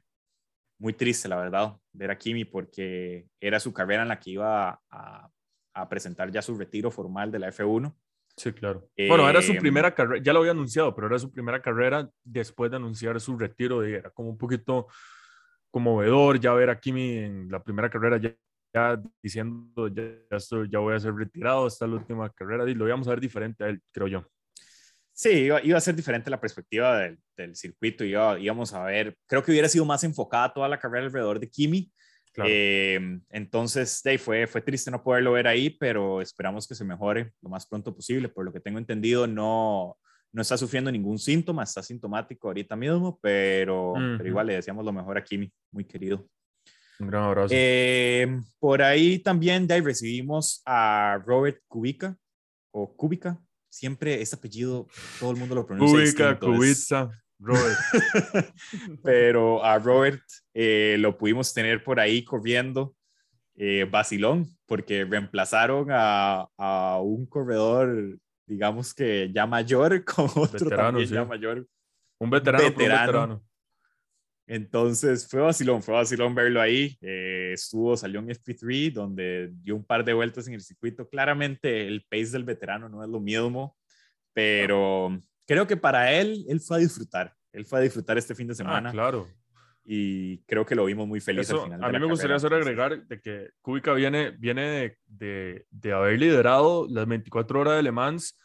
Muy 0.78 0.92
triste, 0.92 1.30
la 1.30 1.38
verdad, 1.38 1.78
ver 1.94 2.12
a 2.12 2.18
Kimi 2.18 2.44
porque 2.44 3.30
era 3.40 3.62
su 3.62 3.72
carrera 3.72 4.02
en 4.02 4.10
la 4.10 4.20
que 4.20 4.32
iba 4.32 4.82
a, 4.90 5.30
a 5.74 5.88
presentar 5.88 6.34
ya 6.34 6.42
su 6.42 6.58
retiro 6.58 6.92
formal 6.92 7.32
de 7.32 7.40
la 7.40 7.48
F1 7.50 7.96
Sí, 8.38 8.51
claro. 8.51 8.89
bueno, 9.08 9.30
era 9.30 9.42
su 9.42 9.54
Em, 9.54 9.60
primera 9.60 9.96
carrera, 9.96 10.22
ya 10.22 10.34
lo 10.34 10.39
había 10.39 10.51
anunciado, 10.51 10.94
pero 10.94 11.08
era 11.08 11.18
su 11.18 11.32
primera 11.32 11.62
carrera 11.62 12.10
después 12.24 12.70
de 12.70 12.77
anunciar 12.77 13.20
su 13.22 13.38
retiro. 13.38 13.88
Y 13.88 13.94
era 13.94 14.10
como 14.10 14.30
un 14.30 14.38
poquito 14.38 14.88
conmovedor 15.72 16.39
ya 16.39 16.54
ver 16.54 16.70
a 16.70 16.80
Kimi 16.80 17.18
en 17.18 17.50
la 17.50 17.63
primera 17.63 17.89
carrera 17.89 18.18
ya, 18.18 18.36
ya 18.74 19.01
diciendo, 19.22 19.88
ya, 19.88 20.04
ya, 20.30 20.38
estoy, 20.38 20.70
ya 20.70 20.80
voy 20.80 20.96
a 20.96 21.00
ser 21.00 21.13
retirado, 21.13 21.68
esta 21.68 21.86
es 21.86 21.92
la 21.92 21.98
última 21.98 22.30
carrera. 22.30 22.70
Y 22.70 22.74
lo 22.74 22.88
íbamos 22.88 23.08
a 23.08 23.12
ver 23.12 23.22
diferente 23.22 23.63
a 23.63 23.68
él, 23.70 23.82
creo 23.92 24.08
yo. 24.08 24.27
Sí, 25.13 25.30
iba, 25.30 25.63
iba 25.63 25.77
a 25.77 25.82
ser 25.82 25.96
diferente 25.96 26.30
la 26.30 26.42
perspectiva 26.42 27.00
del, 27.00 27.18
del 27.38 27.56
circuito. 27.56 28.04
Iba, 28.04 28.38
íbamos 28.38 28.74
a 28.74 28.84
ver, 28.84 29.15
creo 29.27 29.42
que 29.42 29.51
hubiera 29.51 29.70
sido 29.70 29.86
más 29.86 30.04
enfocada 30.04 30.54
toda 30.54 30.68
la 30.68 30.77
carrera 30.77 31.06
alrededor 31.06 31.39
de 31.39 31.50
Kimi. 31.50 31.89
Claro. 32.36 32.50
Eh, 32.54 33.00
entonces, 33.30 34.01
Dave, 34.04 34.18
fue, 34.18 34.46
fue 34.46 34.60
triste 34.62 34.92
no 34.92 35.01
poderlo 35.01 35.32
ver 35.32 35.48
ahí, 35.48 35.70
pero 35.70 36.22
esperamos 36.22 36.68
que 36.68 36.75
se 36.75 36.84
mejore 36.84 37.32
lo 37.42 37.50
más 37.50 37.65
pronto 37.65 37.96
posible. 37.96 38.27
Por 38.27 38.44
lo 38.44 38.51
que 38.51 38.60
tengo 38.60 38.77
entendido, 38.77 39.25
no, 39.25 39.98
no 40.34 40.42
está 40.42 40.58
sufriendo 40.58 40.92
ningún 40.92 41.18
síntoma, 41.18 41.63
está 41.63 41.82
sintomático 41.82 42.50
ahorita 42.50 42.75
mismo, 42.75 43.18
pero, 43.22 43.94
uh 43.94 43.96
-huh. 43.96 44.18
pero 44.18 44.30
igual 44.30 44.48
le 44.48 44.56
deseamos 44.56 44.84
lo 44.84 44.92
mejor 44.92 45.18
a 45.18 45.24
Kimi, 45.24 45.50
muy 45.72 45.86
querido. 45.86 46.27
Un 47.00 47.08
gran 47.08 47.24
abrazo. 47.24 47.54
Eh, 47.58 48.42
por 48.60 48.82
ahí 48.82 49.20
también, 49.20 49.65
Dave, 49.65 49.82
recibimos 49.82 50.62
a 50.65 51.22
Robert 51.25 51.62
Kubica, 51.70 52.18
o 52.72 52.98
Kubica, 52.98 53.39
siempre 53.70 54.22
este 54.22 54.36
apellido, 54.36 54.88
todo 55.22 55.32
el 55.32 55.38
mundo 55.38 55.56
lo 55.56 55.65
pronuncia. 55.65 55.98
Kubica, 55.98 56.38
Kubica. 56.38 57.25
Robert. 57.46 57.78
Pero 59.04 59.64
a 59.64 59.78
Robert 59.80 60.24
eh, 60.54 60.98
lo 61.00 61.18
pudimos 61.18 61.54
tener 61.54 61.84
por 61.84 62.00
ahí 62.00 62.24
corriendo 62.24 62.96
eh, 63.56 63.88
vacilón, 63.90 64.48
porque 64.66 65.06
reemplazaron 65.06 65.88
a, 65.92 66.48
a, 66.58 67.00
un 67.02 67.25
corredor, 67.25 68.18
digamos 68.46 68.94
que 68.94 69.32
ya 69.34 69.46
mayor, 69.46 70.04
con 70.06 70.25
otro 70.25 70.44
veterano, 70.52 70.84
también 70.84 71.08
sí. 71.08 71.14
ya 71.14 71.24
mayor. 71.24 71.68
Un 72.20 72.30
veterano, 72.30 72.64
veterano. 72.64 73.02
Un 73.02 73.08
veterano. 73.08 73.46
Entonces 74.48 75.28
fue 75.28 75.42
vacilón, 75.42 75.82
fue 75.82 75.96
vacilón 75.96 76.36
verlo 76.36 76.62
ahí. 76.62 76.98
Eh, 77.02 77.52
estuvo, 77.54 77.98
salió 77.98 78.20
en 78.20 78.30
FP3, 78.30 78.94
donde 78.94 79.52
dio 79.64 79.75
un 79.75 79.84
par 79.84 80.06
de 80.06 80.14
vueltas 80.14 80.48
en 80.48 80.54
el 80.54 80.62
circuito. 80.62 81.10
Claramente 81.10 81.88
el 81.88 82.06
pace 82.10 82.32
del 82.32 82.44
veterano 82.44 82.88
no 82.88 83.04
es 83.04 83.10
lo 83.10 83.20
mismo, 83.20 83.75
pero 84.34 85.20
creo 85.46 85.68
que 85.68 85.78
para 85.78 86.12
él, 86.14 86.46
él 86.48 86.60
fue 86.60 86.78
a 86.78 86.80
disfrutar. 86.80 87.34
Él 87.52 87.66
fue 87.66 87.80
a 87.80 87.82
disfrutar 87.82 88.18
este 88.18 88.36
fin 88.36 88.48
de 88.48 88.56
semana. 88.56 88.90
Ah, 88.90 88.92
claro. 88.92 89.28
Y 89.84 90.40
creo 90.46 90.66
que 90.66 90.75
lo 90.75 90.86
vimos 90.86 91.08
muy 91.08 91.22
feliz 91.22 91.48
Eso, 91.48 91.60
al 91.60 91.64
final. 91.66 91.84
a 91.84 91.92
mí 91.92 92.00
me 92.00 92.08
gustaría 92.08 92.36
carrera. 92.36 92.40
solo 92.40 92.56
agregar 92.56 93.06
de 93.08 93.22
que 93.22 93.50
Kubica 93.62 93.94
viene, 93.94 94.32
viene 94.32 94.62
de, 94.64 94.98
de, 95.06 95.66
de, 95.70 95.94
haber 95.94 96.20
liderado 96.20 96.88
las 96.90 97.08
24 97.08 97.60
horas 97.60 97.75
de 97.75 97.84
Le 97.84 97.92
Mans. 97.92 98.38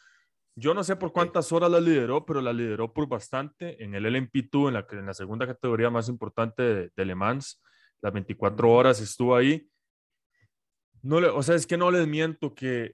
Yo 0.55 0.73
no 0.75 0.83
sé 0.83 0.95
por 0.95 1.11
cuántas 1.11 1.51
horas 1.51 1.71
las 1.71 1.81
lideró, 1.81 2.25
pero 2.25 2.41
las 2.41 2.53
lideró 2.53 2.93
por 2.93 3.07
bastante 3.07 3.83
en 3.83 3.95
el 3.95 4.05
LMP2, 4.05 4.67
en 4.67 4.73
la, 4.75 4.85
en 4.91 5.05
la 5.07 5.13
segunda 5.15 5.47
categoría 5.47 5.89
más 5.89 6.09
importante 6.09 6.61
de, 6.61 6.91
de 6.95 7.05
Le 7.05 7.15
Mans. 7.15 7.59
Las 8.01 8.13
24 8.13 8.69
horas 8.69 9.01
estuvo 9.01 9.35
ahí. 9.35 9.67
No 11.01 11.19
le, 11.19 11.27
o 11.29 11.41
sea, 11.41 11.55
es 11.55 11.65
que 11.65 11.77
no 11.77 11.89
les 11.89 12.07
miento 12.07 12.53
que 12.53 12.93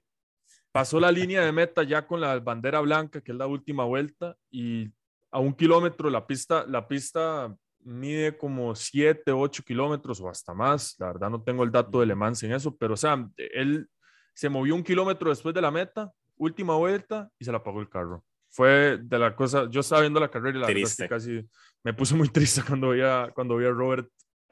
pasó 0.72 1.00
la 1.00 1.10
línea 1.10 1.42
de 1.44 1.52
meta 1.52 1.82
ya 1.82 2.06
con 2.06 2.20
la 2.20 2.38
bandera 2.40 2.80
blanca, 2.80 3.20
que 3.20 3.32
es 3.32 3.38
la 3.38 3.46
última 3.46 3.84
vuelta, 3.84 4.36
y 4.50 4.88
a 5.30 5.38
un 5.40 5.52
kilómetro 5.52 6.10
la 6.10 6.26
pista, 6.26 6.64
la 6.66 6.86
pista 6.86 7.54
mide 7.80 8.36
como 8.36 8.74
7, 8.74 9.32
8 9.32 9.62
kilómetros 9.64 10.20
o 10.20 10.28
hasta 10.28 10.54
más. 10.54 10.96
La 10.98 11.08
verdad 11.08 11.30
no 11.30 11.42
tengo 11.42 11.64
el 11.64 11.70
dato 11.70 12.00
de 12.00 12.06
Le 12.06 12.14
Mans 12.14 12.42
en 12.42 12.52
eso, 12.52 12.76
pero 12.76 12.94
o 12.94 12.96
sea, 12.96 13.28
él 13.36 13.88
se 14.34 14.48
movió 14.48 14.74
un 14.74 14.82
kilómetro 14.82 15.30
después 15.30 15.54
de 15.54 15.60
la 15.60 15.70
meta, 15.70 16.12
última 16.36 16.76
vuelta, 16.76 17.28
y 17.38 17.44
se 17.44 17.52
la 17.52 17.58
apagó 17.58 17.80
el 17.80 17.88
carro. 17.88 18.24
Fue 18.50 18.98
de 19.02 19.18
la 19.18 19.34
cosa, 19.34 19.68
yo 19.70 19.80
estaba 19.80 20.02
viendo 20.02 20.20
la 20.20 20.30
carrera 20.30 20.58
y 20.58 20.60
la 20.60 20.66
verdad 20.66 20.90
que 20.96 21.08
casi 21.08 21.48
me 21.82 21.92
puse 21.92 22.14
muy 22.14 22.28
triste 22.32 22.62
cuando 22.66 22.90
veía, 22.90 23.30
cuando 23.34 23.56
vi 23.56 23.66
a 23.66 23.70
Robert, 23.70 24.08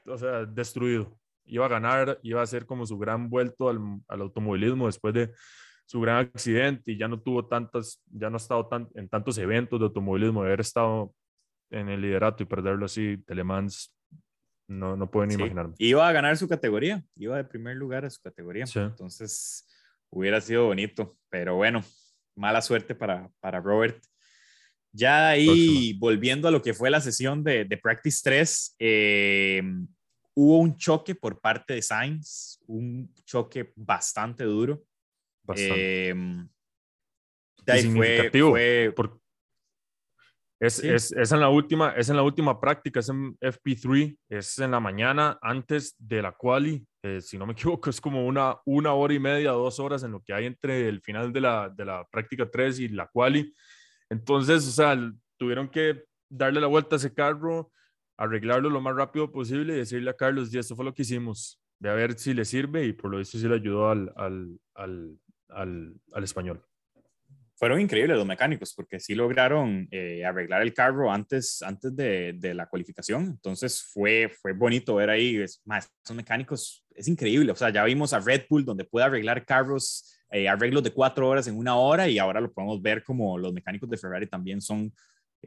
o 0.07 0.19
sea, 0.19 0.45
destruido. 0.45 1.17
Iba 1.45 1.67
a 1.67 1.69
ganar, 1.69 2.19
iba 2.23 2.41
a 2.41 2.45
hacer 2.45 2.67
como 2.67 2.85
su 2.87 2.99
gran 2.99 3.31
vuelto 3.31 3.69
al, 3.69 3.79
al 4.09 4.21
automovilismo 4.21 4.87
después 4.87 5.15
de 5.15 5.33
su 5.87 6.01
gran 6.01 6.19
accidente 6.19 6.93
y 6.93 6.99
ya 6.99 7.09
no 7.09 7.21
tuvo 7.21 7.47
tantas, 7.47 8.03
ya 8.07 8.29
no 8.29 8.37
ha 8.37 8.39
estado 8.39 8.67
tan, 8.67 8.89
en 8.95 9.09
tantos 9.09 9.39
eventos 9.39 9.79
de 9.79 9.87
automovilismo, 9.87 10.43
de 10.43 10.49
haber 10.49 10.61
estado 10.61 11.15
en 11.71 11.89
el 11.89 12.01
liderato 12.01 12.43
y 12.43 12.47
perderlo 12.47 12.87
así, 12.87 13.19
Telemans, 13.27 13.95
no, 14.69 14.97
no 14.97 15.11
pueden 15.11 15.31
sí, 15.31 15.37
imaginarme. 15.37 15.75
Iba 15.79 16.09
a 16.09 16.13
ganar 16.13 16.37
su 16.37 16.49
categoría, 16.49 17.05
iba 17.15 17.37
de 17.37 17.45
primer 17.45 17.77
lugar 17.77 18.05
a 18.05 18.11
su 18.11 18.21
categoría, 18.21 18.67
sí. 18.67 18.81
entonces 18.81 19.67
hubiera 20.11 20.41
sido 20.41 20.67
bonito, 20.67 21.17
pero 21.31 21.55
bueno, 21.55 21.85
mala 22.35 22.61
suerte 22.61 22.95
para, 22.95 23.31
para 23.41 23.61
Robert. 23.61 24.03
Ya 24.93 25.29
ahí, 25.29 25.47
Próximo. 25.47 26.01
volviendo 26.01 26.49
a 26.49 26.51
lo 26.51 26.63
que 26.63 26.75
fue 26.75 26.91
la 26.91 27.01
sesión 27.01 27.45
de, 27.45 27.65
de 27.65 27.77
Practice 27.77 28.21
3, 28.25 28.77
eh, 28.79 29.63
hubo 30.35 30.59
un 30.59 30.77
choque 30.77 31.15
por 31.15 31.41
parte 31.41 31.75
de 31.75 31.83
Sainz, 31.83 32.59
un 32.67 33.13
choque 33.25 33.73
bastante 33.77 34.45
duro. 34.45 34.83
Bastante. 35.47 36.11
Eh, 36.11 36.15
significativo. 37.67 38.51
Fue, 38.51 38.93
por, 38.95 39.21
es, 40.59 40.75
sí. 40.75 40.89
es, 40.89 41.13
es, 41.13 41.33
en 41.33 41.41
la 41.41 41.51
última, 41.51 41.91
es 41.91 42.09
en 42.09 42.17
la 42.17 42.23
última 42.23 42.59
práctica, 42.59 43.01
es 43.01 43.09
en 43.11 43.37
FP3, 43.39 44.19
es 44.31 44.59
en 44.59 44.71
la 44.71 44.81
mañana 44.81 45.39
antes 45.43 45.95
de 45.99 46.23
la 46.23 46.33
quali. 46.33 46.87
Eh, 47.03 47.21
si 47.21 47.37
no 47.37 47.47
me 47.47 47.53
equivoco, 47.55 47.91
es 47.91 48.01
como 48.01 48.27
una, 48.27 48.57
una 48.65 48.93
hora 48.95 49.15
y 49.15 49.19
media, 49.19 49.51
dos 49.51 49.79
horas 49.79 50.03
en 50.03 50.13
lo 50.13 50.23
que 50.23 50.33
hay 50.33 50.47
entre 50.47 50.89
el 50.89 51.01
final 51.03 51.33
de 51.33 51.41
la, 51.41 51.69
de 51.69 51.85
la 51.85 52.07
práctica 52.11 52.51
3 52.51 52.81
y 52.81 52.89
la 52.89 53.07
quali. 53.07 53.55
Entonces, 54.09 54.67
o 54.67 54.71
sea, 54.71 54.97
tuvieron 55.37 55.69
que 55.69 56.05
darle 56.31 56.61
la 56.61 56.67
vuelta 56.69 56.97
a 56.97 56.99
ese 56.99 57.13
carro, 57.13 57.71
arreglarlo 58.17 58.71
lo 58.71 58.81
más 58.81 58.95
rápido 58.95 59.31
posible 59.31 59.75
y 59.75 59.79
decirle 59.79 60.11
a 60.11 60.17
Carlos, 60.17 60.53
y 60.53 60.59
esto 60.59 60.75
fue 60.75 60.85
lo 60.85 60.95
que 60.95 61.03
hicimos, 61.03 61.61
de 61.79 61.91
a 61.91 61.95
ver 61.95 62.19
si 62.19 62.33
le 62.33 62.45
sirve 62.45 62.85
y 62.85 62.93
por 62.93 63.11
lo 63.11 63.19
visto 63.19 63.39
sí 63.39 63.47
le 63.47 63.57
ayudó 63.57 63.91
al, 63.91 64.13
al, 64.17 64.59
al, 64.75 65.19
al, 65.49 65.95
al 66.13 66.25
español 66.25 66.65
fueron 67.57 67.81
increíbles 67.81 68.17
los 68.17 68.27
mecánicos 68.27 68.75
porque 68.75 69.01
sí 69.01 69.15
lograron 69.15 69.89
eh, 69.91 70.25
arreglar 70.25 70.63
el 70.63 70.75
carro 70.75 71.11
antes, 71.11 71.63
antes 71.63 71.97
de, 71.97 72.35
de, 72.35 72.55
la 72.55 72.67
cualificación. 72.67 73.25
Entonces 73.25 73.83
fue, 73.83 74.29
fue 74.29 74.53
bonito 74.53 74.95
ver 74.97 75.09
ahí. 75.09 75.37
Es, 75.37 75.63
más, 75.65 75.91
esos 76.05 76.17
mecánicos 76.17 76.85
es 76.95 77.09
increíble. 77.09 77.53
O 77.53 77.57
sea, 77.57 77.71
ya 77.71 77.83
vimos 77.85 78.13
a 78.13 78.21
Red 78.21 78.43
Bull 78.49 78.65
donde 78.65 78.85
puede 78.85 79.07
arreglar 79.07 79.45
carros, 79.47 80.21
eh, 80.31 80.49
arreglos 80.49 80.83
de 80.83 80.93
cuatro 80.93 81.29
horas 81.29 81.47
en 81.49 81.57
una 81.57 81.77
hora 81.77 82.09
y 82.09 82.19
ahora 82.19 82.43
lo 82.43 82.53
podemos 82.53 82.81
ver 82.83 83.03
como 83.03 83.39
los 83.39 83.55
mecánicos 83.55 83.89
de 83.89 83.97
Ferrari 83.97 84.27
también 84.27 84.61
son 84.61 84.93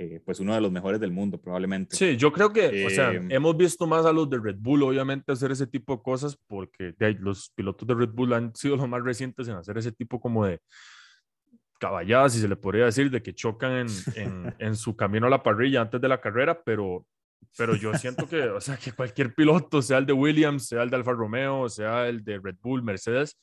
eh, 0.02 0.22
pues 0.24 0.40
uno 0.40 0.56
de 0.56 0.62
los 0.62 0.72
mejores 0.72 0.98
del 0.98 1.12
mundo 1.12 1.42
probablemente. 1.42 1.94
Sí, 1.94 2.16
yo 2.16 2.32
creo 2.32 2.54
que, 2.54 2.86
o 2.86 2.90
sea, 2.90 3.12
hemos 3.12 3.58
visto 3.58 3.86
más 3.86 4.06
a 4.06 4.14
los 4.14 4.30
de 4.30 4.40
Red 4.40 4.56
Bull 4.58 4.84
obviamente 4.84 5.34
hacer 5.34 5.52
ese 5.52 5.68
tipo 5.68 5.98
de 5.98 6.02
cosas 6.02 6.38
porque 6.48 6.94
de, 6.98 7.16
los 7.20 7.50
pilotos 7.50 7.86
de 7.86 7.96
Red 7.96 8.12
Bull 8.14 8.32
han 8.32 8.56
sido 8.56 8.78
los 8.78 8.88
más 8.88 9.04
recientes 9.04 9.50
en 9.50 9.56
hacer 9.56 9.78
ese 9.78 9.92
tipo 9.92 10.22
como 10.22 10.46
de 10.46 10.62
caballadas, 11.82 12.32
si 12.32 12.40
se 12.40 12.48
le 12.48 12.56
podría 12.56 12.86
decir, 12.86 13.12
de 13.12 13.22
que 13.22 13.36
chocan 13.36 13.74
en, 13.74 13.88
en, 14.16 14.56
en, 14.58 14.76
su 14.78 14.96
camino 14.96 15.28
a 15.28 15.30
la 15.30 15.44
parrilla 15.44 15.82
antes 15.82 16.00
de 16.00 16.08
la 16.08 16.22
carrera, 16.22 16.64
pero, 16.64 17.06
pero 17.58 17.76
yo 17.76 17.94
siento 17.96 18.26
que, 18.26 18.44
o 18.44 18.62
sea, 18.62 18.78
que 18.78 18.94
cualquier 18.94 19.34
piloto, 19.34 19.82
sea 19.82 19.98
el 19.98 20.06
de 20.06 20.14
Williams, 20.14 20.66
sea 20.66 20.84
el 20.84 20.90
de 20.90 20.96
Alfa 20.96 21.12
Romeo, 21.12 21.68
sea 21.68 22.08
el 22.08 22.24
de 22.24 22.40
Red 22.40 22.56
Bull, 22.62 22.84
Mercedes, 22.84 23.38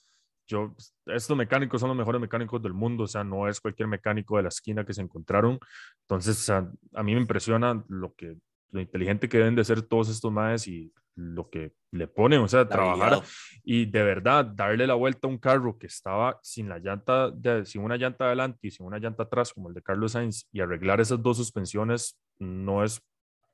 yo, 0.47 0.75
estos 1.07 1.37
mecánicos 1.37 1.81
son 1.81 1.89
los 1.89 1.97
mejores 1.97 2.21
mecánicos 2.21 2.63
del 2.63 2.73
mundo, 2.75 3.05
o 3.05 3.07
sea, 3.07 3.25
no 3.25 3.49
es 3.49 3.61
cualquier 3.61 3.89
mecánico 3.89 4.37
de 4.37 4.45
la 4.45 4.49
esquina 4.49 4.85
que 4.85 4.95
se 4.95 5.03
encontraron. 5.03 5.59
Entonces, 6.03 6.39
sea, 6.39 6.71
a 6.95 7.03
mí 7.03 7.15
me 7.15 7.21
impresiona 7.21 7.85
lo 7.89 8.15
que, 8.15 8.37
lo 8.71 8.81
inteligente 8.81 9.29
que 9.29 9.39
deben 9.39 9.55
de 9.55 9.65
ser 9.65 9.83
todos 9.83 10.09
estos 10.09 10.33
maes 10.33 10.67
y 10.69 10.93
lo 11.17 11.49
que 11.49 11.73
le 11.93 12.07
ponen, 12.09 12.41
o 12.41 12.49
sea, 12.49 12.61
La 12.61 12.69
trabajar 12.69 13.15
habilidad. 13.15 13.29
y 13.65 13.87
de 13.87 14.03
verdad 14.03 14.45
darle 14.45 14.87
la 14.87 14.95
vuelta 14.95 15.27
a 15.27 15.31
un 15.31 15.39
carro 15.39 15.79
que 15.79 15.87
estaba 15.87 16.39
sin 16.43 16.69
la 16.69 16.79
llanta, 16.79 17.31
de, 17.31 17.65
sin 17.65 17.83
una 17.83 17.97
llanta 17.97 18.27
adelante 18.27 18.69
y 18.69 18.71
sin 18.71 18.85
una 18.85 18.99
llanta 18.99 19.23
atrás, 19.23 19.53
como 19.53 19.69
el 19.69 19.75
de 19.75 19.83
Carlos 19.83 20.13
Sainz, 20.13 20.47
y 20.53 20.61
arreglar 20.61 21.01
esas 21.01 21.23
dos 21.23 21.39
suspensiones 21.39 22.19
no 22.39 22.85
es 22.85 23.01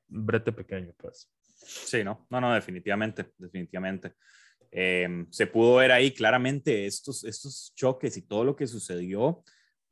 brete 0.07 0.51
pequeño, 0.51 0.93
pues. 0.97 1.29
Sí, 1.65 2.03
no, 2.03 2.27
no, 2.29 2.41
no, 2.41 2.53
definitivamente, 2.53 3.31
definitivamente. 3.37 4.15
Eh, 4.75 5.25
se 5.29 5.47
pudo 5.47 5.75
ver 5.75 5.91
ahí 5.91 6.11
claramente 6.11 6.85
estos, 6.85 7.23
estos 7.23 7.73
choques 7.75 8.17
y 8.17 8.23
todo 8.23 8.43
lo 8.43 8.55
que 8.55 8.67
sucedió 8.67 9.43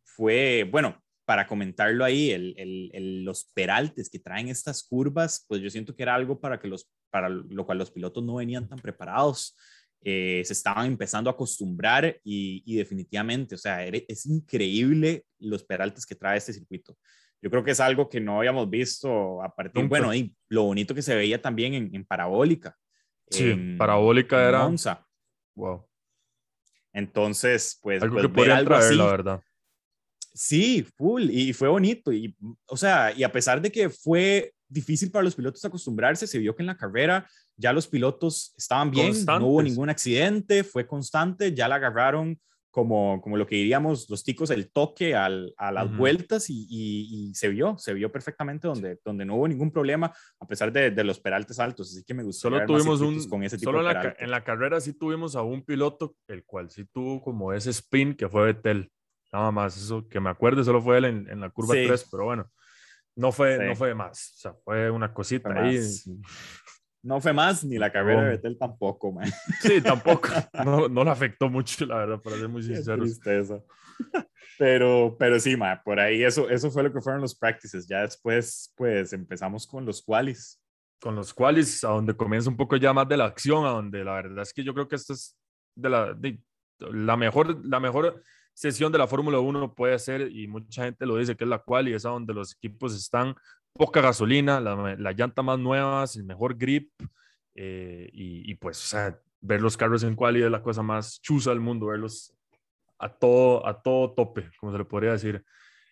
fue, 0.03 0.67
bueno, 0.69 1.01
para 1.25 1.47
comentarlo 1.47 2.03
ahí, 2.03 2.31
el, 2.31 2.55
el, 2.57 2.89
el, 2.93 3.23
los 3.23 3.45
peraltes 3.53 4.09
que 4.09 4.19
traen 4.19 4.49
estas 4.49 4.83
curvas, 4.83 5.45
pues 5.47 5.61
yo 5.61 5.69
siento 5.69 5.95
que 5.95 6.03
era 6.03 6.15
algo 6.15 6.41
para 6.41 6.59
que 6.59 6.67
los 6.67 6.89
para 7.11 7.29
lo 7.29 7.65
cual 7.65 7.77
los 7.77 7.91
pilotos 7.91 8.23
no 8.23 8.35
venían 8.35 8.67
tan 8.67 8.79
preparados. 8.79 9.55
Eh, 10.03 10.41
se 10.45 10.53
estaban 10.53 10.87
empezando 10.87 11.29
a 11.29 11.33
acostumbrar 11.33 12.19
y, 12.23 12.75
definitivamente, 12.75 13.53
o 13.53 13.57
sea, 13.57 13.85
es 13.85 14.25
increíble 14.25 15.25
los 15.37 15.63
peraltes 15.63 16.07
que 16.07 16.15
trae 16.15 16.39
este 16.39 16.53
circuito. 16.53 16.97
Yo 17.39 17.51
creo 17.51 17.63
que 17.63 17.71
es 17.71 17.79
algo 17.79 18.09
que 18.09 18.19
no 18.19 18.39
habíamos 18.39 18.67
visto 18.69 19.43
a 19.43 19.53
partir, 19.53 19.85
bueno, 19.87 20.13
y 20.13 20.35
lo 20.49 20.63
bonito 20.63 20.95
que 20.95 21.03
se 21.03 21.15
veía 21.15 21.39
también 21.39 21.91
en, 21.93 22.05
parabólica. 22.05 22.75
Sí, 23.31 23.75
parabólica 23.77 24.47
era. 24.47 24.63
Monza. 24.63 25.05
Wow. 25.55 25.87
Entonces, 26.93 27.79
pues, 27.81 28.03
algo 28.03 28.15
pues, 28.15 28.27
que 28.27 28.33
podría 28.33 28.63
traer, 28.63 28.95
la 28.95 29.05
verdad. 29.05 29.41
Sí, 30.33 30.85
full, 30.97 31.29
y 31.29 31.53
fue 31.53 31.67
bonito. 31.67 32.11
Y, 32.11 32.35
o 32.67 32.77
sea, 32.77 33.13
y 33.15 33.23
a 33.23 33.31
pesar 33.31 33.61
de 33.61 33.71
que 33.71 33.89
fue 33.89 34.53
difícil 34.67 35.11
para 35.11 35.23
los 35.23 35.35
pilotos 35.35 35.63
acostumbrarse, 35.65 36.27
se 36.27 36.39
vio 36.39 36.55
que 36.55 36.63
en 36.63 36.67
la 36.67 36.77
carrera 36.77 37.27
ya 37.57 37.73
los 37.73 37.87
pilotos 37.87 38.53
estaban 38.57 38.89
bien, 38.89 39.13
no 39.25 39.47
hubo 39.47 39.61
ningún 39.61 39.89
accidente, 39.89 40.63
fue 40.63 40.87
constante, 40.87 41.53
ya 41.53 41.67
la 41.67 41.75
agarraron 41.75 42.39
como, 42.71 43.21
como 43.21 43.35
lo 43.35 43.45
que 43.45 43.57
diríamos 43.57 44.09
los 44.09 44.23
ticos, 44.23 44.49
el 44.49 44.71
toque 44.71 45.13
al, 45.13 45.53
a 45.57 45.71
las 45.71 45.95
vueltas 45.95 46.49
y, 46.49 46.65
y, 46.69 47.35
se 47.35 47.49
vio, 47.49 47.77
se 47.77 47.93
vio 47.93 48.11
perfectamente 48.11 48.67
donde, 48.67 48.97
donde 49.03 49.25
no 49.25 49.35
hubo 49.35 49.47
ningún 49.47 49.71
problema 49.71 50.11
a 50.39 50.47
pesar 50.47 50.71
de, 50.71 50.89
de 50.89 51.03
los 51.03 51.19
peraltes 51.19 51.59
altos, 51.59 51.91
así 51.91 52.03
que 52.03 52.13
me 52.13 52.23
gustó. 52.23 52.49
Solo 52.49 52.65
tuvimos 52.65 53.01
un, 53.01 53.27
con 53.27 53.43
ese 53.43 53.57
tipo 53.57 53.71
solo 53.71 53.79
en 53.79 53.93
la, 53.93 54.15
en 54.17 54.31
la, 54.31 54.43
carrera 54.43 54.79
sí 54.79 54.93
tuvimos 54.93 55.35
a 55.35 55.41
un 55.41 55.63
piloto, 55.63 56.15
el 56.27 56.45
cual 56.45 56.69
sí 56.69 56.85
tuvo 56.85 57.21
como 57.21 57.51
ese 57.51 57.71
spin 57.71 58.15
que 58.15 58.29
fue 58.29 58.45
Betel, 58.45 58.89
nada 59.33 59.51
más, 59.51 59.75
eso 59.77 60.07
que 60.07 60.21
me 60.21 60.29
acuerdo, 60.29 60.63
solo 60.63 60.81
fue 60.81 60.97
él 60.97 61.05
en, 61.05 61.29
en 61.29 61.41
la 61.41 61.49
curva 61.49 61.73
3, 61.73 62.07
pero 62.09 62.23
bueno, 62.23 62.49
no 63.15 63.33
fue, 63.33 63.67
no 63.67 63.75
fue 63.75 63.93
más, 63.93 64.33
o 64.35 64.39
sea, 64.39 64.53
fue 64.63 64.89
una 64.89 65.13
cosita 65.13 65.51
ahí. 65.53 65.77
No 67.03 67.19
fue 67.19 67.33
más, 67.33 67.63
ni 67.63 67.77
la 67.77 67.91
carrera 67.91 68.23
de 68.23 68.29
Betel 68.31 68.57
tampoco, 68.57 69.11
man. 69.11 69.27
Sí, 69.59 69.81
tampoco. 69.81 70.29
No, 70.65 70.87
no 70.87 71.03
le 71.03 71.09
afectó 71.09 71.49
mucho, 71.49 71.85
la 71.85 71.97
verdad, 71.97 72.21
para 72.21 72.37
ser 72.37 72.47
muy 72.47 72.61
sincero. 72.61 73.03
Pero, 74.59 75.15
pero 75.17 75.39
sí, 75.39 75.57
man, 75.57 75.81
por 75.83 75.99
ahí 75.99 76.23
eso, 76.23 76.47
eso 76.47 76.69
fue 76.69 76.83
lo 76.83 76.93
que 76.93 77.01
fueron 77.01 77.21
los 77.21 77.33
practices. 77.33 77.87
Ya 77.87 78.01
después, 78.01 78.71
pues 78.75 79.11
empezamos 79.13 79.65
con 79.65 79.85
los 79.85 80.03
qualis. 80.03 80.61
Con 80.99 81.15
los 81.15 81.33
qualis, 81.33 81.83
a 81.83 81.89
donde 81.89 82.15
comienza 82.15 82.49
un 82.49 82.57
poco 82.57 82.75
ya 82.75 82.93
más 82.93 83.07
de 83.07 83.17
la 83.17 83.25
acción, 83.25 83.65
a 83.65 83.71
donde 83.71 84.03
la 84.03 84.13
verdad 84.13 84.43
es 84.43 84.53
que 84.53 84.63
yo 84.63 84.73
creo 84.75 84.87
que 84.87 84.97
esta 84.97 85.13
es 85.13 85.35
de 85.75 85.89
la, 85.89 86.13
de, 86.13 86.39
la, 86.79 87.17
mejor, 87.17 87.65
la 87.65 87.79
mejor 87.79 88.21
sesión 88.53 88.91
de 88.91 88.99
la 88.99 89.07
Fórmula 89.07 89.39
1 89.39 89.73
puede 89.73 89.97
ser, 89.97 90.29
y 90.31 90.47
mucha 90.47 90.83
gente 90.83 91.07
lo 91.07 91.17
dice 91.17 91.35
que 91.35 91.45
es 91.45 91.49
la 91.49 91.59
quali, 91.63 91.93
es 91.93 92.05
a 92.05 92.09
donde 92.09 92.33
los 92.35 92.53
equipos 92.53 92.95
están 92.95 93.33
poca 93.73 94.01
gasolina, 94.01 94.59
la, 94.59 94.95
la 94.97 95.11
llanta 95.11 95.41
más 95.41 95.59
nueva, 95.59 96.05
el 96.15 96.23
mejor 96.23 96.57
grip 96.57 96.91
eh, 97.55 98.09
y, 98.13 98.55
pues, 98.55 98.77
o 98.83 98.87
sea, 98.87 99.19
ver 99.41 99.61
los 99.61 99.77
carros 99.77 100.03
en 100.03 100.15
quali 100.15 100.41
es 100.41 100.51
la 100.51 100.61
cosa 100.61 100.81
más 100.81 101.19
chusa 101.21 101.49
del 101.49 101.59
mundo, 101.59 101.87
verlos 101.87 102.33
a 102.99 103.09
todo, 103.09 103.65
a 103.65 103.81
todo 103.81 104.13
tope, 104.13 104.49
como 104.59 104.71
se 104.71 104.77
le 104.77 104.85
podría 104.85 105.11
decir. 105.11 105.43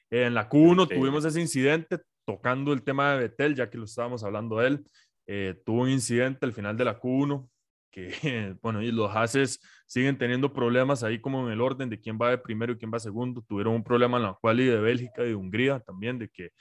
En 0.09 0.33
la 0.33 0.49
Q1 0.49 0.87
tuvimos 0.87 1.25
ese 1.25 1.41
incidente 1.41 1.99
tocando 2.25 2.73
el 2.73 2.83
tema 2.83 3.13
de 3.13 3.19
Betel, 3.19 3.55
ya 3.55 3.69
que 3.69 3.77
lo 3.77 3.85
estábamos 3.85 4.23
hablando 4.23 4.57
de 4.57 4.67
él. 4.67 4.85
Eh, 5.27 5.61
tuvo 5.65 5.83
un 5.83 5.89
incidente 5.89 6.45
al 6.45 6.53
final 6.53 6.75
de 6.77 6.85
la 6.85 6.99
Q1 6.99 7.47
que, 7.91 8.09
bueno, 8.61 8.81
y 8.81 8.91
los 8.91 9.15
haces 9.15 9.59
siguen 9.85 10.17
teniendo 10.17 10.53
problemas 10.53 11.03
ahí 11.03 11.19
como 11.19 11.45
en 11.47 11.53
el 11.53 11.61
orden 11.61 11.89
de 11.89 11.99
quién 11.99 12.17
va 12.19 12.29
de 12.29 12.37
primero 12.37 12.73
y 12.73 12.77
quién 12.77 12.91
va 12.93 12.99
segundo. 12.99 13.43
Tuvieron 13.47 13.73
un 13.73 13.83
problema 13.83 14.17
en 14.17 14.23
la 14.23 14.37
quali 14.39 14.65
de 14.65 14.79
Bélgica 14.79 15.23
y 15.23 15.29
de 15.29 15.35
Hungría 15.35 15.79
también, 15.79 16.19
de 16.19 16.29
que 16.29 16.51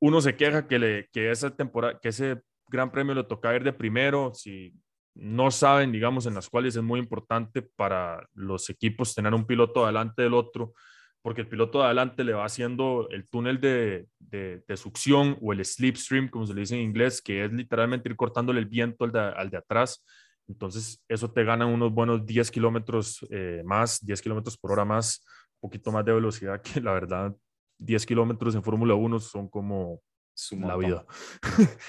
uno 0.00 0.20
se 0.20 0.36
queja 0.36 0.66
que, 0.66 0.78
le, 0.78 1.08
que, 1.12 1.30
esa 1.30 1.54
temporada, 1.54 1.98
que 2.00 2.08
ese 2.08 2.42
gran 2.68 2.90
premio 2.90 3.14
le 3.14 3.24
toca 3.24 3.54
ir 3.54 3.64
de 3.64 3.72
primero, 3.72 4.32
si 4.34 4.74
no 5.14 5.50
saben, 5.50 5.92
digamos, 5.92 6.26
en 6.26 6.34
las 6.34 6.48
cuales 6.48 6.76
es 6.76 6.82
muy 6.82 7.00
importante 7.00 7.62
para 7.62 8.26
los 8.34 8.68
equipos 8.68 9.14
tener 9.14 9.32
un 9.32 9.46
piloto 9.46 9.84
adelante 9.84 10.22
del 10.22 10.34
otro, 10.34 10.74
porque 11.22 11.40
el 11.40 11.48
piloto 11.48 11.78
de 11.78 11.86
adelante 11.86 12.22
le 12.22 12.34
va 12.34 12.44
haciendo 12.44 13.08
el 13.10 13.28
túnel 13.28 13.60
de, 13.60 14.06
de, 14.18 14.76
succión 14.76 15.36
o 15.40 15.52
el 15.52 15.64
slipstream, 15.64 16.28
como 16.28 16.46
se 16.46 16.54
le 16.54 16.60
dice 16.60 16.76
en 16.76 16.82
inglés, 16.82 17.22
que 17.22 17.44
es 17.44 17.52
literalmente 17.52 18.08
ir 18.08 18.16
cortándole 18.16 18.60
el 18.60 18.66
viento 18.66 19.04
al 19.04 19.12
de, 19.12 19.20
al 19.20 19.50
de 19.50 19.56
atrás. 19.56 20.04
Entonces, 20.46 21.02
eso 21.08 21.32
te 21.32 21.42
gana 21.42 21.66
unos 21.66 21.92
buenos 21.92 22.24
10 22.24 22.50
kilómetros 22.50 23.26
eh, 23.30 23.62
más, 23.64 24.04
10 24.04 24.22
kilómetros 24.22 24.56
por 24.56 24.72
hora 24.72 24.84
más, 24.84 25.24
un 25.54 25.68
poquito 25.68 25.90
más 25.90 26.04
de 26.04 26.12
velocidad, 26.12 26.60
que 26.62 26.80
la 26.80 26.92
verdad 26.92 27.34
10 27.78 28.06
kilómetros 28.06 28.54
en 28.54 28.62
Fórmula 28.62 28.94
1 28.94 29.20
son 29.20 29.48
como 29.48 30.00
la 30.52 30.76
vida. 30.76 31.06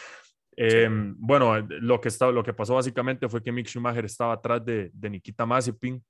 Em, 0.60 1.14
bueno, 1.20 1.60
lo 1.60 2.02
que, 2.02 2.08
está, 2.08 2.32
lo 2.32 2.44
que 2.44 2.52
pasó 2.52 2.74
básicamente 2.74 3.30
fue 3.30 3.44
que 3.44 3.52
Mick 3.52 3.68
Schumacher 3.68 4.06
estaba 4.06 4.34
atrás 4.34 4.66
de, 4.66 4.90
de 4.92 5.10
Nikita 5.12 5.46
Mazepin. 5.46 6.04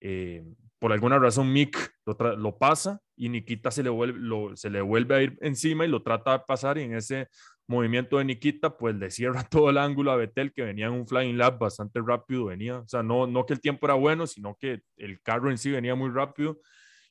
Eh, 0.00 0.42
por 0.78 0.90
alguna 0.92 1.18
razón 1.18 1.52
Mick 1.52 1.92
lo, 2.06 2.36
lo, 2.36 2.58
pasa 2.58 3.00
y 3.16 3.28
Nikita 3.28 3.70
se 3.70 3.82
le, 3.82 3.90
vuelve, 3.90 4.18
lo, 4.18 4.56
se 4.56 4.70
le 4.70 4.80
vuelve 4.80 5.14
a 5.14 5.22
ir 5.22 5.38
encima 5.40 5.84
y 5.84 5.88
lo 5.88 6.02
trata 6.02 6.32
de 6.32 6.44
pasar 6.46 6.78
y 6.78 6.82
en 6.82 6.94
ese 6.94 7.28
movimiento 7.66 8.18
de 8.18 8.24
Nikita 8.24 8.76
pues 8.76 8.94
le 8.94 9.10
cierra 9.10 9.42
todo 9.50 9.70
el 9.70 9.78
ángulo 9.78 10.12
a 10.12 10.16
Betel 10.16 10.52
que 10.52 10.62
venía 10.62 10.86
en 10.86 10.92
un 10.92 11.06
flying 11.06 11.38
lap 11.38 11.58
bastante 11.58 12.00
rápido, 12.04 12.46
venía, 12.46 12.78
o 12.78 12.88
sea, 12.88 13.02
no, 13.02 13.26
no 13.26 13.46
que 13.46 13.54
el 13.54 13.60
tiempo 13.60 13.86
era 13.86 13.94
bueno, 13.94 14.26
sino 14.26 14.56
que 14.58 14.80
el 14.96 15.20
carro 15.22 15.50
en 15.50 15.58
sí 15.58 15.70
venía 15.70 15.94
muy 15.94 16.10
rápido 16.10 16.58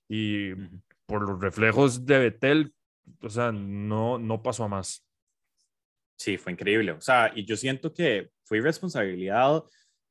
y 0.08 0.52
por 1.06 1.28
los 1.28 1.40
reflejos 1.40 2.06
de 2.06 2.20
Betel, 2.20 2.74
o 3.22 3.30
sea, 3.30 3.52
no, 3.52 4.18
no 4.18 4.42
pasó 4.42 4.64
a 4.64 4.68
más. 4.68 5.06
Sí, 6.18 6.38
fue 6.38 6.54
increíble. 6.54 6.92
O 6.94 7.02
sea, 7.02 7.32
y 7.36 7.46
yo 7.46 7.58
siento 7.58 7.94
que 7.94 8.30
fue 8.44 8.62
responsabilidad 8.62 9.64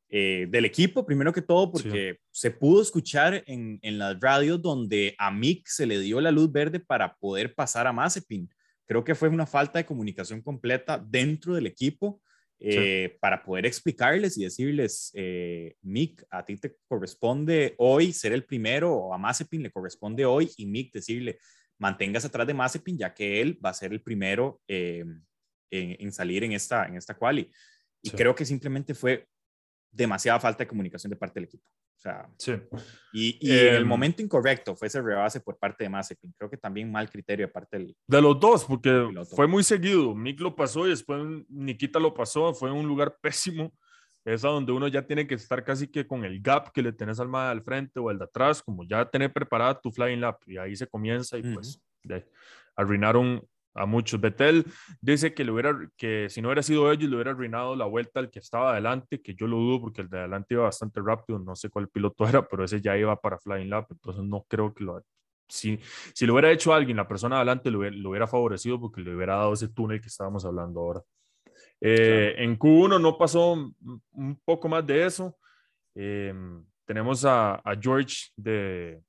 eh, 0.08 0.46
del 0.50 0.66
equipo, 0.66 1.06
primero 1.06 1.32
que 1.32 1.40
todo, 1.40 1.70
porque 1.70 2.18
se 2.30 2.50
pudo 2.50 2.82
escuchar 2.82 3.42
en, 3.46 3.78
en 3.82 3.98
las 3.98 4.20
radios 4.20 4.60
donde 4.60 5.14
a 5.18 5.30
Mick 5.30 5.66
se 5.66 5.86
le 5.86 5.98
dio 6.00 6.20
la 6.20 6.30
luz 6.30 6.52
verde 6.52 6.80
para 6.80 7.16
poder 7.16 7.54
pasar 7.54 7.86
a 7.86 7.92
Mazepin. 7.92 8.50
Creo 8.86 9.04
que 9.04 9.14
fue 9.14 9.28
una 9.28 9.46
falta 9.46 9.78
de 9.78 9.86
comunicación 9.86 10.42
completa 10.42 11.02
dentro 11.02 11.54
del 11.54 11.66
equipo 11.66 12.20
eh, 12.64 13.18
para 13.20 13.42
poder 13.42 13.66
explicarles 13.66 14.38
y 14.38 14.44
decirles, 14.44 15.10
eh, 15.14 15.74
Mick, 15.82 16.24
a 16.30 16.44
ti 16.44 16.56
te 16.56 16.76
corresponde 16.86 17.74
hoy 17.78 18.12
ser 18.12 18.32
el 18.32 18.44
primero, 18.44 18.94
o 18.94 19.14
a 19.14 19.18
Mazepin 19.18 19.64
le 19.64 19.70
corresponde 19.70 20.24
hoy, 20.24 20.50
y 20.56 20.66
Mick 20.66 20.92
decirle, 20.92 21.38
mantengas 21.78 22.24
atrás 22.24 22.46
de 22.46 22.54
Mazepin, 22.54 22.98
ya 22.98 23.12
que 23.12 23.40
él 23.40 23.58
va 23.64 23.70
a 23.70 23.74
ser 23.74 23.92
el 23.92 24.00
primero 24.00 24.60
eh, 24.68 25.04
en, 25.70 26.12
salir 26.12 26.44
en 26.44 26.52
esta, 26.52 26.86
en 26.86 26.96
esta 26.96 27.14
quali. 27.14 27.50
Y 28.00 28.10
creo 28.10 28.34
que 28.34 28.44
simplemente 28.44 28.94
fue 28.94 29.26
demasiada 29.90 30.38
falta 30.38 30.62
de 30.62 30.68
comunicación 30.68 31.10
de 31.10 31.16
parte 31.16 31.40
del 31.40 31.48
equipo. 31.48 31.64
O 32.02 32.08
sea, 32.08 32.28
sí. 32.36 32.54
y, 33.12 33.38
y 33.40 33.52
en 33.52 33.74
el 33.76 33.82
em, 33.82 33.86
momento 33.86 34.22
incorrecto 34.22 34.74
fue 34.74 34.88
ese 34.88 35.00
rebase 35.00 35.40
por 35.40 35.56
parte 35.56 35.84
de 35.84 35.90
Mazepin. 35.90 36.34
Creo 36.36 36.50
que 36.50 36.56
también 36.56 36.90
mal 36.90 37.08
criterio 37.08 37.46
de 37.46 37.52
parte 37.52 37.78
del. 37.78 37.96
De 38.08 38.20
los 38.20 38.40
dos, 38.40 38.64
porque 38.64 39.08
fue 39.36 39.46
muy 39.46 39.62
seguido. 39.62 40.12
Mick 40.12 40.40
lo 40.40 40.56
pasó 40.56 40.84
y 40.84 40.90
después 40.90 41.22
Nikita 41.48 42.00
lo 42.00 42.12
pasó. 42.12 42.52
Fue 42.54 42.72
un 42.72 42.88
lugar 42.88 43.16
pésimo. 43.20 43.72
Es 44.24 44.44
a 44.44 44.48
donde 44.48 44.72
uno 44.72 44.88
ya 44.88 45.06
tiene 45.06 45.28
que 45.28 45.36
estar 45.36 45.62
casi 45.62 45.86
que 45.86 46.04
con 46.04 46.24
el 46.24 46.42
gap 46.42 46.72
que 46.72 46.82
le 46.82 46.92
tenés 46.92 47.20
al 47.20 47.28
más 47.28 47.52
al 47.52 47.62
frente 47.62 48.00
o 48.00 48.10
el 48.10 48.18
de 48.18 48.24
atrás, 48.24 48.60
como 48.64 48.82
ya 48.82 49.08
tener 49.08 49.32
preparada 49.32 49.80
tu 49.80 49.92
flying 49.92 50.20
lap. 50.20 50.42
Y 50.46 50.58
ahí 50.58 50.74
se 50.74 50.88
comienza 50.88 51.38
y 51.38 51.42
pues 51.54 51.80
arruinaron 52.74 53.46
a 53.74 53.86
muchos. 53.86 54.20
Betel 54.20 54.64
dice 55.00 55.34
que, 55.34 55.44
le 55.44 55.52
hubiera, 55.52 55.88
que 55.96 56.28
si 56.28 56.40
no 56.40 56.48
hubiera 56.48 56.62
sido 56.62 56.90
ellos, 56.92 57.08
le 57.08 57.16
hubiera 57.16 57.30
arruinado 57.32 57.76
la 57.76 57.86
vuelta 57.86 58.20
al 58.20 58.30
que 58.30 58.38
estaba 58.38 58.72
adelante, 58.72 59.20
que 59.20 59.34
yo 59.34 59.46
lo 59.46 59.56
dudo 59.58 59.80
porque 59.80 60.02
el 60.02 60.08
de 60.08 60.20
adelante 60.20 60.54
iba 60.54 60.64
bastante 60.64 61.00
rápido, 61.00 61.38
no 61.38 61.54
sé 61.56 61.68
cuál 61.68 61.88
piloto 61.88 62.26
era, 62.28 62.46
pero 62.46 62.64
ese 62.64 62.80
ya 62.80 62.96
iba 62.96 63.20
para 63.20 63.38
Flying 63.38 63.70
Lap, 63.70 63.90
entonces 63.90 64.24
no 64.24 64.44
creo 64.48 64.74
que 64.74 64.84
lo... 64.84 65.02
Si, 65.48 65.78
si 66.14 66.24
lo 66.24 66.32
hubiera 66.32 66.50
hecho 66.50 66.72
alguien, 66.72 66.96
la 66.96 67.06
persona 67.06 67.36
adelante 67.36 67.70
lo 67.70 67.80
hubiera, 67.80 67.94
lo 67.96 68.10
hubiera 68.10 68.26
favorecido 68.26 68.80
porque 68.80 69.02
le 69.02 69.14
hubiera 69.14 69.36
dado 69.36 69.52
ese 69.52 69.68
túnel 69.68 70.00
que 70.00 70.08
estábamos 70.08 70.46
hablando 70.46 70.80
ahora. 70.80 71.02
Eh, 71.78 72.36
en 72.38 72.58
Q1 72.58 72.98
no 72.98 73.18
pasó 73.18 73.52
un 73.52 74.40
poco 74.46 74.68
más 74.68 74.86
de 74.86 75.04
eso. 75.04 75.36
Em, 75.94 76.64
tenemos 76.86 77.24
a, 77.26 77.56
a 77.56 77.76
George 77.78 78.28
de, 78.34 79.02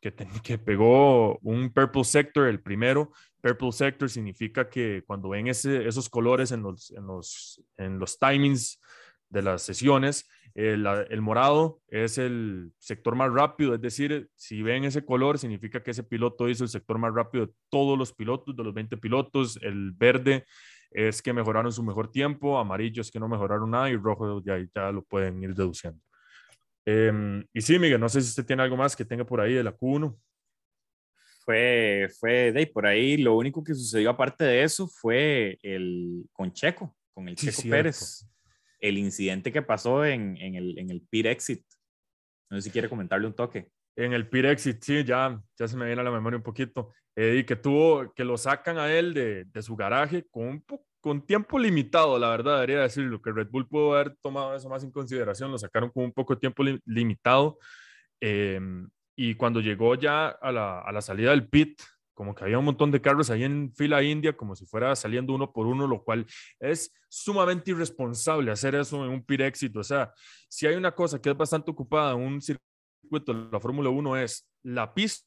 que, 0.00 0.12
que, 0.42 0.58
pegó 0.58 1.38
un 1.38 1.72
Purple 1.72 2.04
Sector, 2.04 2.48
el 2.48 2.60
primero, 2.60 3.12
Purple 3.44 3.72
Sector 3.72 4.08
significa 4.08 4.70
que 4.70 5.04
cuando 5.06 5.28
ven 5.28 5.48
ese, 5.48 5.86
esos 5.86 6.08
colores 6.08 6.50
en 6.50 6.62
los, 6.62 6.90
en, 6.92 7.06
los, 7.06 7.62
en 7.76 7.98
los 7.98 8.18
timings 8.18 8.80
de 9.28 9.42
las 9.42 9.60
sesiones, 9.60 10.26
el, 10.54 10.86
el, 10.86 11.20
morado 11.20 11.82
es 11.88 12.16
el 12.16 12.72
sector 12.78 13.14
más 13.16 13.30
rápido, 13.30 13.74
es 13.74 13.82
decir, 13.82 14.30
si 14.34 14.62
ven 14.62 14.84
ese 14.84 15.04
color, 15.04 15.38
significa 15.38 15.82
que 15.82 15.90
ese 15.90 16.04
piloto 16.04 16.48
hizo 16.48 16.64
el 16.64 16.70
sector 16.70 16.96
más 16.96 17.12
rápido 17.12 17.46
de 17.46 17.52
todos 17.68 17.98
los 17.98 18.14
pilotos, 18.14 18.56
de 18.56 18.64
los 18.64 18.72
20 18.72 18.96
pilotos. 18.96 19.58
El 19.60 19.92
verde 19.92 20.46
es 20.90 21.20
que 21.20 21.34
mejoraron 21.34 21.70
su 21.70 21.82
mejor 21.82 22.10
tiempo, 22.10 22.58
amarillo 22.58 23.02
es 23.02 23.10
que 23.10 23.20
no 23.20 23.28
mejoraron 23.28 23.70
nada 23.70 23.90
y 23.90 23.96
rojo 23.96 24.42
ya, 24.42 24.56
ya 24.74 24.90
lo 24.90 25.02
pueden 25.02 25.42
ir 25.42 25.54
deduciendo. 25.54 26.00
Em, 26.86 27.44
y 27.52 27.60
sí, 27.60 27.78
Miguel, 27.78 28.00
no 28.00 28.08
sé 28.08 28.22
si 28.22 28.28
usted 28.28 28.46
tiene 28.46 28.62
algo 28.62 28.78
más 28.78 28.96
que 28.96 29.04
tenga 29.04 29.26
por 29.26 29.42
ahí 29.42 29.52
de 29.52 29.64
la 29.64 29.76
Q1 29.76 30.16
fue, 31.44 32.08
fue 32.18 32.52
de 32.52 32.66
por 32.66 32.86
ahí. 32.86 33.16
Lo 33.16 33.36
único 33.36 33.62
que 33.62 33.74
sucedió 33.74 34.10
aparte 34.10 34.44
de 34.44 34.62
eso 34.62 34.88
fue 34.88 35.58
el 35.62 36.24
con 36.32 36.52
Checo, 36.52 36.96
con 37.12 37.28
el 37.28 37.36
Checo 37.36 37.62
Pérez. 37.68 38.26
el 38.80 38.98
incidente 38.98 39.52
que 39.52 39.62
pasó 39.62 40.04
en, 40.04 40.36
en, 40.38 40.54
el, 40.54 40.78
en 40.78 40.90
el 40.90 41.02
pit 41.02 41.26
exit. 41.26 41.64
No 42.50 42.58
sé 42.58 42.62
si 42.62 42.70
quiere 42.70 42.88
comentarle 42.88 43.26
un 43.26 43.34
toque. 43.34 43.68
En 43.96 44.12
el 44.12 44.28
pit 44.28 44.44
exit, 44.46 44.82
sí, 44.82 45.04
ya, 45.04 45.40
ya 45.58 45.68
se 45.68 45.76
me 45.76 45.86
viene 45.86 46.00
a 46.00 46.04
la 46.04 46.10
memoria 46.10 46.36
un 46.36 46.42
poquito. 46.42 46.92
Eh, 47.16 47.44
que 47.46 47.56
tuvo, 47.56 48.12
que 48.12 48.24
lo 48.24 48.36
sacan 48.36 48.78
a 48.78 48.92
él 48.92 49.14
de, 49.14 49.44
de 49.44 49.62
su 49.62 49.76
garaje 49.76 50.26
con 50.30 50.46
un 50.48 50.64
con 51.04 51.20
tiempo 51.20 51.58
limitado, 51.58 52.18
la 52.18 52.30
verdad, 52.30 52.54
debería 52.54 52.80
decirlo, 52.80 53.20
que 53.20 53.30
Red 53.30 53.48
Bull 53.50 53.68
pudo 53.68 53.92
haber 53.94 54.16
tomado 54.22 54.56
eso 54.56 54.70
más 54.70 54.82
en 54.84 54.90
consideración, 54.90 55.50
lo 55.50 55.58
sacaron 55.58 55.90
con 55.90 56.04
un 56.04 56.12
poco 56.14 56.34
de 56.34 56.40
tiempo 56.40 56.62
limitado. 56.86 57.58
Em, 58.22 58.88
y 59.16 59.34
cuando 59.34 59.60
llegó 59.60 59.94
ya 59.94 60.28
a 60.28 60.52
la, 60.52 60.80
a 60.80 60.92
la, 60.92 61.00
salida 61.00 61.30
del 61.30 61.48
pit, 61.48 61.80
como 62.14 62.34
que 62.34 62.44
había 62.44 62.58
un 62.58 62.64
montón 62.64 62.90
de 62.90 63.00
carros 63.00 63.30
ahí 63.30 63.44
en 63.44 63.72
fila 63.74 64.02
india, 64.02 64.36
como 64.36 64.54
si 64.54 64.66
fuera 64.66 64.94
saliendo 64.94 65.34
uno 65.34 65.52
por 65.52 65.66
uno, 65.66 65.86
lo 65.86 66.02
cual 66.02 66.26
es 66.60 66.92
sumamente 67.08 67.72
irresponsable 67.72 68.50
hacer 68.50 68.74
eso 68.74 69.04
en 69.04 69.10
un 69.10 69.24
pit 69.24 69.40
éxito. 69.40 69.80
O 69.80 69.84
sea, 69.84 70.12
si 70.48 70.66
hay 70.66 70.76
una 70.76 70.92
cosa 70.92 71.20
que 71.20 71.30
es 71.30 71.36
bastante 71.36 71.70
ocupada 71.70 72.12
en 72.12 72.20
un 72.20 72.40
circuito 72.40 73.34
de 73.34 73.48
la 73.50 73.60
Fórmula 73.60 73.90
1 73.90 74.16
es 74.16 74.48
la 74.62 74.92
pista 74.94 75.26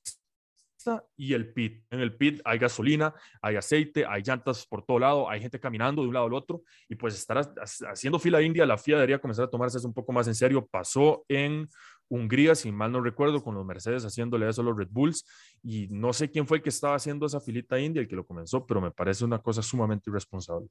y 1.15 1.33
el 1.33 1.51
pit. 1.53 1.83
En 1.89 1.99
el 1.99 2.15
pit 2.15 2.39
hay 2.45 2.57
gasolina, 2.57 3.13
hay 3.41 3.55
aceite, 3.55 4.05
hay 4.05 4.21
llantas 4.21 4.65
por 4.65 4.85
todo 4.85 4.99
lado, 4.99 5.29
hay 5.29 5.41
gente 5.41 5.59
caminando 5.59 6.01
de 6.01 6.07
un 6.07 6.13
lado 6.13 6.27
al 6.27 6.33
otro 6.33 6.63
y 6.87 6.95
pues 6.95 7.15
estar 7.15 7.53
haciendo 7.89 8.19
fila 8.19 8.41
india, 8.41 8.65
la 8.65 8.77
FIA 8.77 8.95
debería 8.95 9.19
comenzar 9.19 9.45
a 9.45 9.49
tomarse 9.49 9.77
eso 9.77 9.87
un 9.87 9.93
poco 9.93 10.13
más 10.13 10.27
en 10.27 10.35
serio. 10.35 10.65
Pasó 10.65 11.25
en 11.27 11.67
Hungría, 12.09 12.55
si 12.55 12.71
mal 12.71 12.91
no 12.91 13.01
recuerdo, 13.01 13.43
con 13.43 13.55
los 13.55 13.65
Mercedes 13.65 14.03
haciéndole 14.03 14.49
eso 14.49 14.61
a 14.61 14.65
los 14.65 14.77
Red 14.77 14.89
Bulls 14.91 15.25
y 15.63 15.87
no 15.89 16.13
sé 16.13 16.29
quién 16.29 16.47
fue 16.47 16.57
el 16.57 16.63
que 16.63 16.69
estaba 16.69 16.95
haciendo 16.95 17.25
esa 17.25 17.41
filita 17.41 17.79
india, 17.79 18.01
el 18.01 18.07
que 18.07 18.15
lo 18.15 18.25
comenzó, 18.25 18.65
pero 18.65 18.81
me 18.81 18.91
parece 18.91 19.25
una 19.25 19.39
cosa 19.39 19.61
sumamente 19.61 20.09
irresponsable. 20.09 20.67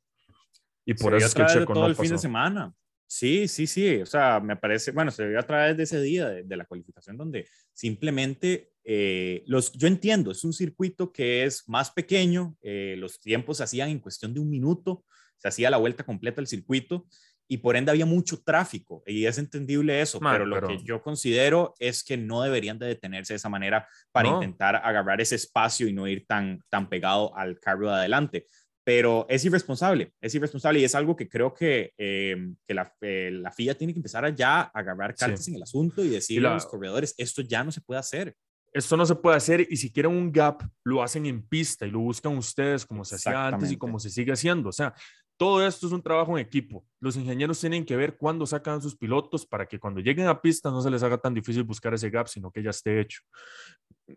Y 0.84 0.94
por 0.94 1.14
eso 1.14 1.26
es 1.26 1.34
que 1.34 1.42
el 1.42 1.48
Checo 1.48 1.74
todo 1.74 1.86
el 1.86 1.96
fin 1.96 2.10
de 2.10 2.18
semana. 2.18 2.72
Sí, 3.08 3.46
sí, 3.48 3.66
sí. 3.66 3.96
O 3.96 4.06
sea, 4.06 4.40
me 4.40 4.56
parece, 4.56 4.90
bueno, 4.90 5.10
se 5.10 5.26
vio 5.26 5.38
a 5.38 5.42
través 5.42 5.76
de 5.76 5.84
ese 5.84 6.00
día 6.00 6.28
de, 6.28 6.56
la 6.56 6.64
cualificación 6.64 7.16
donde 7.16 7.48
simplemente 7.72 8.72
eh, 8.84 9.44
los, 9.46 9.72
yo 9.72 9.86
entiendo, 9.86 10.30
es 10.30 10.44
un 10.44 10.52
circuito 10.52 11.12
que 11.12 11.44
es 11.44 11.68
más 11.68 11.90
pequeño, 11.90 12.56
eh, 12.62 12.94
los 12.98 13.20
tiempos 13.20 13.58
se 13.58 13.64
hacían 13.64 13.90
en 13.90 14.00
cuestión 14.00 14.34
de 14.34 14.40
un 14.40 14.50
minuto, 14.50 15.04
se 15.38 15.48
hacía 15.48 15.70
la 15.70 15.76
vuelta 15.76 16.04
completa 16.04 16.36
del 16.36 16.46
circuito 16.46 17.06
y 17.48 17.58
por 17.58 17.76
ende 17.76 17.90
había 17.90 18.06
mucho 18.06 18.42
tráfico 18.42 19.02
y 19.06 19.26
es 19.26 19.38
entendible 19.38 20.00
eso, 20.00 20.18
pero 20.20 20.46
lo 20.46 20.66
que 20.66 20.82
yo 20.82 21.02
considero 21.02 21.74
es 21.78 22.02
que 22.02 22.16
no 22.16 22.42
deberían 22.42 22.78
de 22.78 22.86
detenerse 22.86 23.34
de 23.34 23.36
esa 23.36 23.48
manera 23.48 23.88
para 24.12 24.28
intentar 24.28 24.76
agarrar 24.76 25.20
ese 25.20 25.36
espacio 25.36 25.86
y 25.86 25.92
no 25.92 26.08
ir 26.08 26.26
tan, 26.26 26.60
tan 26.68 26.88
pegado 26.88 27.36
al 27.36 27.58
carro 27.60 27.88
de 27.88 27.94
adelante 27.94 28.46
pero 28.86 29.26
es 29.28 29.44
irresponsable, 29.44 30.12
es 30.20 30.32
irresponsable 30.36 30.78
y 30.78 30.84
es 30.84 30.94
algo 30.94 31.16
que 31.16 31.28
creo 31.28 31.52
que, 31.52 31.92
em, 31.98 32.54
que 32.64 32.72
la, 32.72 32.94
eh, 33.00 33.30
la, 33.32 33.50
FIA 33.50 33.76
tiene 33.76 33.92
que 33.92 33.98
empezar 33.98 34.24
a 34.24 34.30
ya 34.30 34.60
a 34.60 34.70
agarrar 34.72 35.12
cartas 35.16 35.48
en 35.48 35.56
el 35.56 35.62
asunto 35.64 36.04
y 36.04 36.08
decirle 36.08 36.46
a 36.46 36.54
los 36.54 36.66
corredores, 36.66 37.12
esto 37.18 37.42
ya 37.42 37.64
no 37.64 37.72
se 37.72 37.80
puede 37.80 37.98
hacer. 37.98 38.36
Esto 38.72 38.96
no 38.96 39.04
se 39.04 39.16
puede 39.16 39.36
hacer 39.36 39.66
y 39.68 39.76
si 39.76 39.90
quieren 39.90 40.12
un 40.12 40.30
gap, 40.30 40.62
lo 40.84 41.02
hacen 41.02 41.26
en 41.26 41.44
pista 41.48 41.84
y 41.84 41.90
lo 41.90 41.98
buscan 41.98 42.36
ustedes 42.36 42.86
como 42.86 43.04
se 43.04 43.16
hacía 43.16 43.48
antes 43.48 43.72
y 43.72 43.76
como 43.76 43.98
se 43.98 44.08
sigue 44.08 44.30
haciendo. 44.30 44.68
O 44.68 44.72
sea, 44.72 44.94
todo 45.36 45.66
esto 45.66 45.86
es 45.86 45.92
un 45.92 46.02
trabajo 46.02 46.38
en 46.38 46.44
equipo. 46.44 46.84
Los 47.00 47.16
ingenieros 47.16 47.60
tienen 47.60 47.84
que 47.84 47.96
ver 47.96 48.16
cuándo 48.16 48.46
sacan 48.46 48.80
sus 48.80 48.96
pilotos 48.96 49.46
para 49.46 49.66
que 49.66 49.78
cuando 49.78 50.00
lleguen 50.00 50.26
a 50.26 50.40
pista 50.40 50.70
no 50.70 50.80
se 50.80 50.90
les 50.90 51.02
haga 51.02 51.18
tan 51.18 51.34
difícil 51.34 51.62
buscar 51.62 51.92
ese 51.94 52.10
gap, 52.10 52.28
sino 52.28 52.50
que 52.50 52.62
ya 52.62 52.70
esté 52.70 53.00
hecho. 53.00 53.22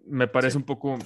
Me 0.05 0.27
parece 0.27 0.57
un 0.57 0.63
poco 0.63 0.97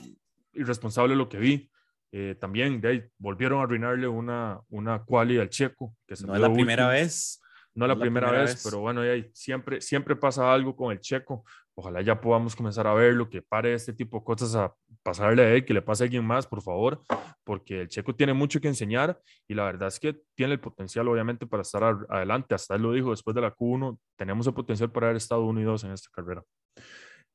irresponsable 0.54 1.16
lo 1.16 1.30
que 1.30 1.38
vi. 1.38 1.70
Eh, 2.12 2.36
también 2.40 2.80
de 2.80 2.88
ahí, 2.88 3.04
volvieron 3.18 3.60
a 3.60 3.64
arruinarle 3.64 4.08
una, 4.08 4.62
una 4.70 5.04
quali 5.04 5.40
al 5.40 5.50
checo. 5.50 5.96
Que 6.06 6.16
no 6.26 6.36
es 6.36 6.42
la 6.42 6.54
primera 6.54 6.88
vez. 6.88 7.40
No 7.76 7.86
es 7.86 7.90
la, 7.90 8.00
primera, 8.00 8.30
vez, 8.32 8.62
pero 8.64 8.82
bueno, 8.82 9.02
ahí, 9.02 9.32
siempre, 9.34 9.82
siempre 9.82 10.16
pasa 10.16 10.54
algo 10.54 10.76
con 10.76 10.92
el 10.92 11.00
checo. 11.00 11.44
Ojalá 11.76 12.02
ya 12.02 12.22
podamos 12.22 12.56
comenzar 12.56 12.86
a 12.86 12.94
verlo, 12.94 13.30
que 13.30 13.42
pare 13.42 13.74
este 13.74 13.94
tipo 13.94 14.20
de 14.20 14.24
cosas 14.24 14.56
a 14.56 14.74
pasarle 15.02 15.42
a 15.42 15.54
él, 15.56 15.66
que 15.66 15.74
le 15.74 15.82
pase 15.82 16.04
a 16.04 16.06
alguien 16.06 16.24
más, 16.24 16.46
por 16.46 16.62
favor, 16.62 17.02
porque 17.44 17.82
el 17.82 17.88
checo 17.88 18.16
tiene 18.16 18.34
mucho 18.34 18.62
que 18.62 18.68
enseñar 18.68 19.20
y 19.48 19.56
la 19.56 19.64
verdad 19.64 19.88
es 19.88 20.00
que 20.00 20.22
tiene 20.36 20.54
el 20.54 20.60
potencial, 20.60 21.08
obviamente, 21.08 21.48
para 21.48 21.64
estar 21.64 21.84
adelante. 22.10 22.54
Hasta 22.54 22.76
él 22.76 22.84
lo 22.84 22.94
dijo 22.94 23.10
después 23.10 23.34
de 23.34 23.42
la 23.42 23.56
Q1, 23.56 23.98
tenemos 24.16 24.46
el 24.46 24.54
potencial 24.54 24.92
para 24.92 25.08
haber 25.08 25.18
estado 25.18 25.44
uno 25.46 25.62
y 25.62 25.64
dos 25.64 25.84
en 25.84 25.92
esta 25.92 26.10
carrera. 26.12 26.44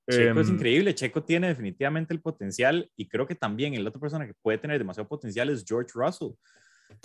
Checo 0.09 0.40
es 0.40 0.48
em, 0.48 0.55
increíble, 0.55 0.94
Checo 0.94 1.22
tiene 1.22 1.48
definitivamente 1.48 2.14
el 2.14 2.20
potencial 2.20 2.88
y 2.96 3.09
creo 3.09 3.27
que 3.27 3.35
también 3.35 3.74
el 3.74 3.87
otra 3.87 4.01
persona 4.01 4.27
que 4.27 4.35
puede 4.40 4.57
tener 4.57 4.79
demasiado 4.79 5.09
potencial 5.09 5.51
es 5.51 5.64
George 5.66 5.90
Russell. 5.94 6.31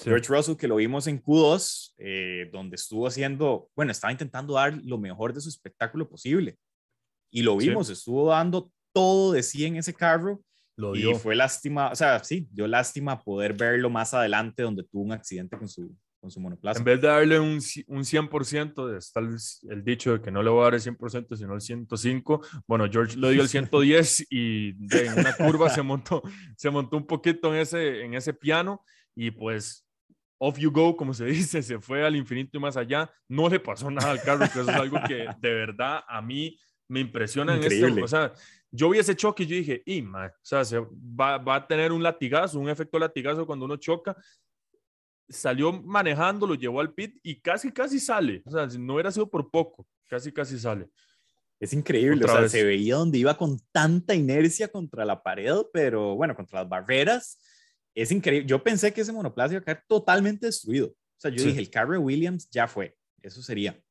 George 0.02 0.34
Russell 0.34 0.56
que 0.56 0.67
lo 0.67 0.78
vimos 0.78 1.08
en 1.08 1.22
Q2, 1.22 1.96
eh, 1.98 2.50
donde 2.54 2.76
estuvo 2.76 3.06
haciendo, 3.06 3.69
bueno, 3.76 3.91
estaba 3.91 4.12
intentando 4.12 4.54
dar 4.54 4.80
lo 4.84 4.98
mejor 4.98 5.34
de 5.34 5.41
su 5.41 5.50
espectáculo 5.50 6.08
posible 6.08 6.58
y 7.34 7.41
lo 7.41 7.58
vimos, 7.58 7.89
estuvo 7.89 8.30
dando 8.30 8.72
todo 8.93 9.34
de 9.34 9.43
sí 9.43 9.65
en 9.65 9.76
ese 9.76 9.93
carro 9.93 10.41
lo 10.76 10.96
y 10.96 11.13
fue 11.15 11.36
lástima, 11.36 11.91
o 11.91 11.96
sea, 11.96 12.24
sí, 12.24 12.48
dio 12.52 12.67
lástima 12.67 13.22
poder 13.22 13.54
verlo 13.54 13.89
más 13.89 14.13
adelante 14.13 14.63
donde 14.63 14.84
tuvo 14.84 15.04
un 15.04 15.12
accidente 15.12 15.58
con 15.58 15.67
su, 15.67 15.96
con 16.19 16.32
su 16.32 16.39
monoplaza. 16.39 16.80
En 16.80 16.86
vez 16.86 17.02
de 17.02 17.08
darle 17.08 17.39
un, 17.39 17.60
un 17.88 18.04
100%, 18.04 18.98
está 18.98 19.19
el, 19.19 19.36
el, 19.69 19.84
dicho 19.84 20.13
de 20.13 20.22
que 20.22 20.32
no 20.32 20.41
le 20.41 20.50
voy 20.50 20.62
a 20.62 20.63
dar 20.65 20.74
el 20.76 20.82
100%, 20.82 21.36
sino 21.36 21.54
el 21.54 21.62
105. 21.62 22.41
Bueno, 22.67 22.88
George 22.91 23.17
le 23.17 23.32
dio 23.32 23.41
el 23.43 23.50
110 23.50 24.28
y 24.32 24.69
en 24.69 25.19
una 25.19 25.36
curva 25.36 25.69
se 25.69 25.84
montó, 25.84 26.24
se 26.58 26.72
montó 26.72 26.98
un 26.98 27.06
poquito 27.06 27.54
en 27.54 27.62
ese, 27.62 28.04
en 28.04 28.15
ese 28.15 28.34
piano 28.34 28.84
y 29.15 29.30
pues 29.30 29.86
off 30.39 30.58
you 30.58 30.72
go, 30.72 30.98
como 30.98 31.13
se 31.13 31.26
dice, 31.26 31.62
se 31.62 31.80
fue 31.80 32.04
al 32.04 32.15
infinito 32.15 32.58
y 32.58 32.60
más 32.60 32.78
allá. 32.78 33.12
No 33.28 33.48
le 33.48 33.60
pasó 33.60 33.91
nada 33.91 34.10
al 34.10 34.22
carro, 34.22 34.39
que 34.39 34.60
eso 34.60 34.62
es 34.62 34.76
algo 34.76 34.98
que 35.08 35.28
de 35.39 35.54
verdad 35.54 36.02
a 36.08 36.22
mí 36.22 36.58
me 36.93 36.99
impresiona 36.99 37.56
en 37.56 37.63
este, 37.63 38.03
o 38.03 38.08
sea, 38.08 38.32
yo 38.71 38.89
vi 38.89 38.99
ese 38.99 39.15
choque 39.15 39.43
y 39.43 39.47
yo 39.47 39.56
dije, 39.56 39.82
y 39.86 40.01
o 40.01 40.32
sea, 40.41 40.63
se 40.63 40.79
va, 40.79 41.39
va, 41.39 41.56
a 41.56 41.67
tener 41.67 41.91
un 41.91 42.03
latigazo, 42.03 42.60
un 42.60 42.69
efecto 42.69 42.99
latigazo 42.99 43.47
cuando 43.47 43.65
uno 43.65 43.77
choca, 43.77 44.15
salió 45.27 45.71
manejando, 45.73 46.45
lo 46.45 46.53
llevó 46.53 46.82
al 46.82 46.93
pit 46.93 47.17
y 47.23 47.41
casi, 47.41 47.71
casi 47.71 47.99
sale. 47.99 48.43
O 48.45 48.51
sea, 48.51 48.67
no 48.77 48.93
hubiera 48.93 49.12
sido 49.12 49.27
por 49.27 49.49
poco, 49.49 49.88
casi, 50.08 50.32
casi 50.32 50.60
sale. 50.60 50.88
Es 51.60 51.73
increíble, 51.73 52.25
o 52.25 52.27
sea, 52.27 52.47
se 52.47 52.63
veía 52.63 52.95
donde 52.95 53.17
iba 53.17 53.36
con 53.38 53.58
tanta 53.71 54.13
inercia 54.13 54.67
contra 54.67 55.03
la 55.03 55.23
pared, 55.23 55.56
pero 55.71 56.15
bueno, 56.15 56.36
contra 56.36 56.60
las 56.60 56.69
barreras. 56.69 57.39
Es 57.95 58.12
increíble. 58.12 58.47
Yo 58.47 58.62
pensé 58.62 58.93
que 58.93 59.01
ese 59.01 59.13
monoplaza 59.13 59.53
iba 59.53 59.62
a 59.62 59.63
caer 59.63 59.84
totalmente 59.88 60.45
destruido. 60.45 60.88
O 60.89 61.17
sea, 61.17 61.32
yo 61.32 61.43
dije, 61.43 61.60
el 61.60 61.69
carro 61.69 61.99
Williams 61.99 62.49
ya 62.51 62.67
fue. 62.67 62.95
Eso 63.21 63.41
sería. 63.41 63.82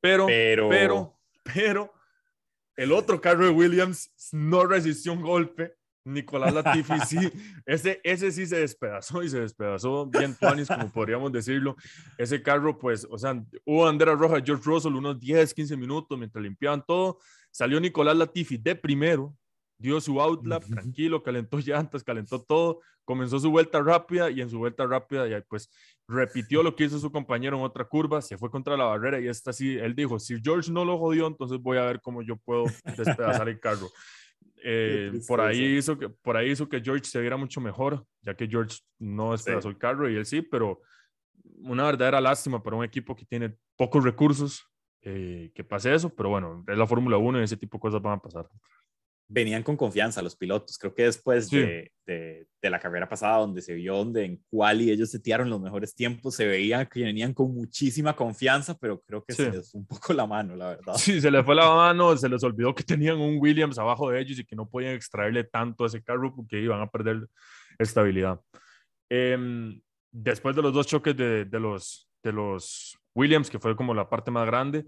Pero, 0.00 0.26
pero, 0.26 0.68
pero, 0.68 1.20
pero, 1.42 1.92
el 2.76 2.92
otro 2.92 3.20
carro 3.20 3.44
de 3.44 3.50
Williams 3.50 4.10
no 4.32 4.66
resistió 4.66 5.12
un 5.12 5.22
golpe 5.22 5.74
Nicolás 6.06 6.54
Latifi 6.54 7.00
sí, 7.00 7.18
ese, 7.66 8.00
ese 8.04 8.30
sí 8.30 8.46
se 8.46 8.60
despedazó 8.60 9.22
y 9.22 9.28
se 9.28 9.40
despedazó 9.40 10.06
bien 10.06 10.36
tuanis, 10.38 10.68
como 10.68 10.90
podríamos 10.90 11.32
decirlo. 11.32 11.76
Ese 12.16 12.42
carro, 12.42 12.78
pues, 12.78 13.06
o 13.10 13.18
sea, 13.18 13.42
hubo 13.64 13.84
bandera 13.84 14.14
roja 14.14 14.40
George 14.42 14.62
Russell 14.64 14.94
unos 14.94 15.18
10, 15.18 15.52
15 15.52 15.76
minutos 15.76 16.16
mientras 16.16 16.42
limpiaban 16.42 16.84
todo. 16.86 17.18
Salió 17.50 17.80
Nicolás 17.80 18.16
Latifi 18.16 18.56
de 18.56 18.76
primero, 18.76 19.36
dio 19.78 20.00
su 20.00 20.20
outlap, 20.20 20.64
tranquilo, 20.64 21.22
calentó 21.22 21.58
llantas, 21.58 22.04
calentó 22.04 22.40
todo, 22.40 22.80
comenzó 23.04 23.40
su 23.40 23.50
vuelta 23.50 23.82
rápida 23.82 24.30
y 24.30 24.40
en 24.40 24.48
su 24.48 24.58
vuelta 24.58 24.86
rápida 24.86 25.26
ya 25.26 25.40
pues 25.42 25.70
repitió 26.08 26.62
lo 26.62 26.76
que 26.76 26.84
hizo 26.84 26.98
su 26.98 27.10
compañero 27.10 27.56
en 27.56 27.64
otra 27.64 27.84
curva, 27.84 28.22
se 28.22 28.38
fue 28.38 28.50
contra 28.50 28.76
la 28.76 28.84
barrera 28.84 29.20
y 29.20 29.28
esta 29.28 29.52
sí, 29.52 29.76
él 29.76 29.94
dijo, 29.94 30.18
si 30.18 30.40
George 30.42 30.70
no 30.70 30.84
lo 30.84 30.98
jodió, 30.98 31.26
entonces 31.26 31.58
voy 31.58 31.78
a 31.78 31.84
ver 31.84 32.00
cómo 32.00 32.22
yo 32.22 32.36
puedo 32.36 32.64
despedazar 32.96 33.48
el 33.48 33.60
carro. 33.60 33.88
Eh, 34.68 35.12
por, 35.28 35.40
ahí 35.40 35.76
hizo 35.76 35.96
que, 35.96 36.08
por 36.08 36.36
ahí 36.36 36.50
hizo 36.50 36.68
que 36.68 36.80
George 36.80 37.04
se 37.04 37.20
viera 37.20 37.36
mucho 37.36 37.60
mejor, 37.60 38.04
ya 38.22 38.34
que 38.34 38.48
George 38.48 38.78
no 38.98 39.30
despedazó 39.30 39.68
el 39.68 39.78
carro 39.78 40.10
y 40.10 40.16
él 40.16 40.26
sí, 40.26 40.42
pero 40.42 40.80
una 41.58 41.84
verdadera 41.84 42.20
lástima 42.20 42.60
para 42.60 42.74
un 42.74 42.84
equipo 42.84 43.14
que 43.14 43.24
tiene 43.24 43.54
pocos 43.76 44.02
recursos 44.02 44.66
eh, 45.02 45.52
que 45.54 45.62
pase 45.62 45.94
eso, 45.94 46.12
pero 46.12 46.30
bueno, 46.30 46.64
es 46.66 46.76
la 46.76 46.86
Fórmula 46.86 47.16
1 47.16 47.40
y 47.40 47.44
ese 47.44 47.56
tipo 47.56 47.76
de 47.76 47.82
cosas 47.82 48.02
van 48.02 48.14
a 48.14 48.20
pasar 48.22 48.48
venían 49.28 49.62
con 49.62 49.76
confianza 49.76 50.22
los 50.22 50.36
pilotos. 50.36 50.78
Creo 50.78 50.94
que 50.94 51.04
después 51.04 51.50
de, 51.50 51.92
de, 52.06 52.46
la 52.62 52.78
carrera 52.78 53.08
pasada, 53.08 53.38
donde 53.38 53.62
se 53.62 53.74
vio 53.74 53.96
donde 53.96 54.24
en 54.24 54.44
quali 54.50 54.90
ellos 54.90 55.10
se 55.10 55.20
tiraron 55.20 55.48
los 55.50 55.60
mejores 55.60 55.94
tiempos, 55.94 56.34
se 56.34 56.46
veían 56.46 56.86
que 56.86 57.02
venían 57.02 57.32
con 57.32 57.54
muchísima 57.54 58.14
confianza, 58.14 58.76
pero 58.78 59.00
creo 59.02 59.24
que 59.24 59.34
se 59.34 59.50
les 59.50 59.70
fue 59.70 59.80
un 59.80 59.86
poco 59.86 60.12
la 60.12 60.26
mano, 60.26 60.56
la 60.56 60.70
verdad. 60.70 60.94
Sí, 60.96 61.20
se 61.20 61.30
les 61.30 61.44
fue 61.44 61.54
la 61.54 61.72
mano, 61.72 62.16
se 62.16 62.28
les 62.28 62.42
olvidó 62.42 62.74
que 62.74 62.82
tenían 62.82 63.18
un 63.18 63.38
Williams 63.38 63.78
abajo 63.78 64.10
de 64.10 64.20
ellos 64.20 64.38
y 64.38 64.44
que 64.44 64.56
no 64.56 64.68
podían 64.68 64.94
extraerle 64.94 65.44
tanto 65.44 65.84
a 65.84 65.86
ese 65.86 66.02
carro 66.02 66.34
porque 66.34 66.60
iban 66.60 66.80
a 66.80 66.90
perder 66.90 67.26
estabilidad. 67.78 68.40
Em, 69.08 69.80
después 70.12 70.56
de 70.56 70.62
los 70.62 70.72
dos 70.72 70.86
choques 70.86 71.16
de, 71.16 71.44
de, 71.44 71.60
los, 71.60 72.08
de 72.22 72.32
los 72.32 72.98
Williams, 73.14 73.50
que 73.50 73.60
fue 73.60 73.76
como 73.76 73.94
la 73.94 74.08
parte 74.08 74.30
más 74.30 74.46
grande, 74.46 74.84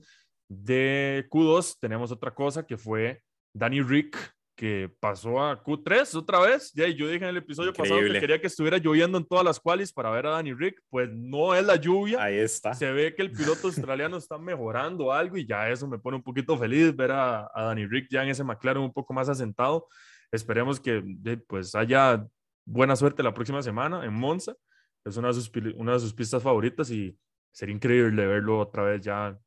de 0.48 1.26
Q2 1.30 1.76
tenemos 1.80 2.10
otra 2.10 2.34
cosa 2.34 2.66
que 2.66 2.78
fue 2.78 3.22
Danny 3.58 3.82
Rick, 3.82 4.16
que 4.58 4.90
pasó 4.98 5.40
a 5.40 5.62
Q3 5.62 6.16
otra 6.16 6.40
vez. 6.40 6.72
Ya, 6.74 6.88
yo 6.88 7.06
dije 7.06 7.22
en 7.22 7.30
el 7.30 7.36
episodio 7.36 7.72
pasado 7.72 8.00
que 8.00 8.18
quería 8.18 8.40
que 8.40 8.48
estuviera 8.48 8.76
lloviendo 8.76 9.16
en 9.16 9.24
todas 9.24 9.44
las 9.44 9.60
qualis 9.60 9.92
para 9.92 10.10
ver 10.10 10.26
a 10.26 10.30
Danny 10.30 10.52
Rick. 10.52 10.82
Pues 10.90 11.08
no 11.12 11.54
es 11.54 11.64
la 11.64 11.76
lluvia. 11.76 12.20
Ahí 12.20 12.38
está. 12.38 12.74
Se 12.74 12.90
ve 12.90 13.14
que 13.14 13.22
el 13.22 13.30
piloto 13.30 13.68
australiano 13.68 14.16
está 14.16 14.36
mejorando 14.36 15.12
algo 15.12 15.36
y 15.36 15.46
ya 15.46 15.70
eso 15.70 15.86
me 15.86 16.00
pone 16.00 16.16
un 16.16 16.24
poquito 16.24 16.58
feliz 16.58 16.94
ver 16.96 17.12
a, 17.12 17.48
a 17.54 17.62
Danny 17.66 17.86
Rick 17.86 18.08
ya 18.10 18.24
en 18.24 18.30
ese 18.30 18.42
McLaren 18.42 18.82
un 18.82 18.92
poco 18.92 19.14
más 19.14 19.28
asentado. 19.28 19.86
Esperemos 20.32 20.80
que 20.80 21.04
pues 21.46 21.76
haya 21.76 22.26
buena 22.66 22.96
suerte 22.96 23.22
la 23.22 23.32
próxima 23.32 23.62
semana 23.62 24.04
en 24.04 24.12
Monza. 24.12 24.56
Es 25.04 25.16
una 25.16 25.28
de 25.28 25.34
sus, 25.34 25.52
una 25.76 25.92
de 25.92 26.00
sus 26.00 26.12
pistas 26.12 26.42
favoritas 26.42 26.90
y 26.90 27.16
sería 27.52 27.76
increíble 27.76 28.26
verlo 28.26 28.58
otra 28.58 28.82
vez 28.82 29.02
ya 29.02 29.38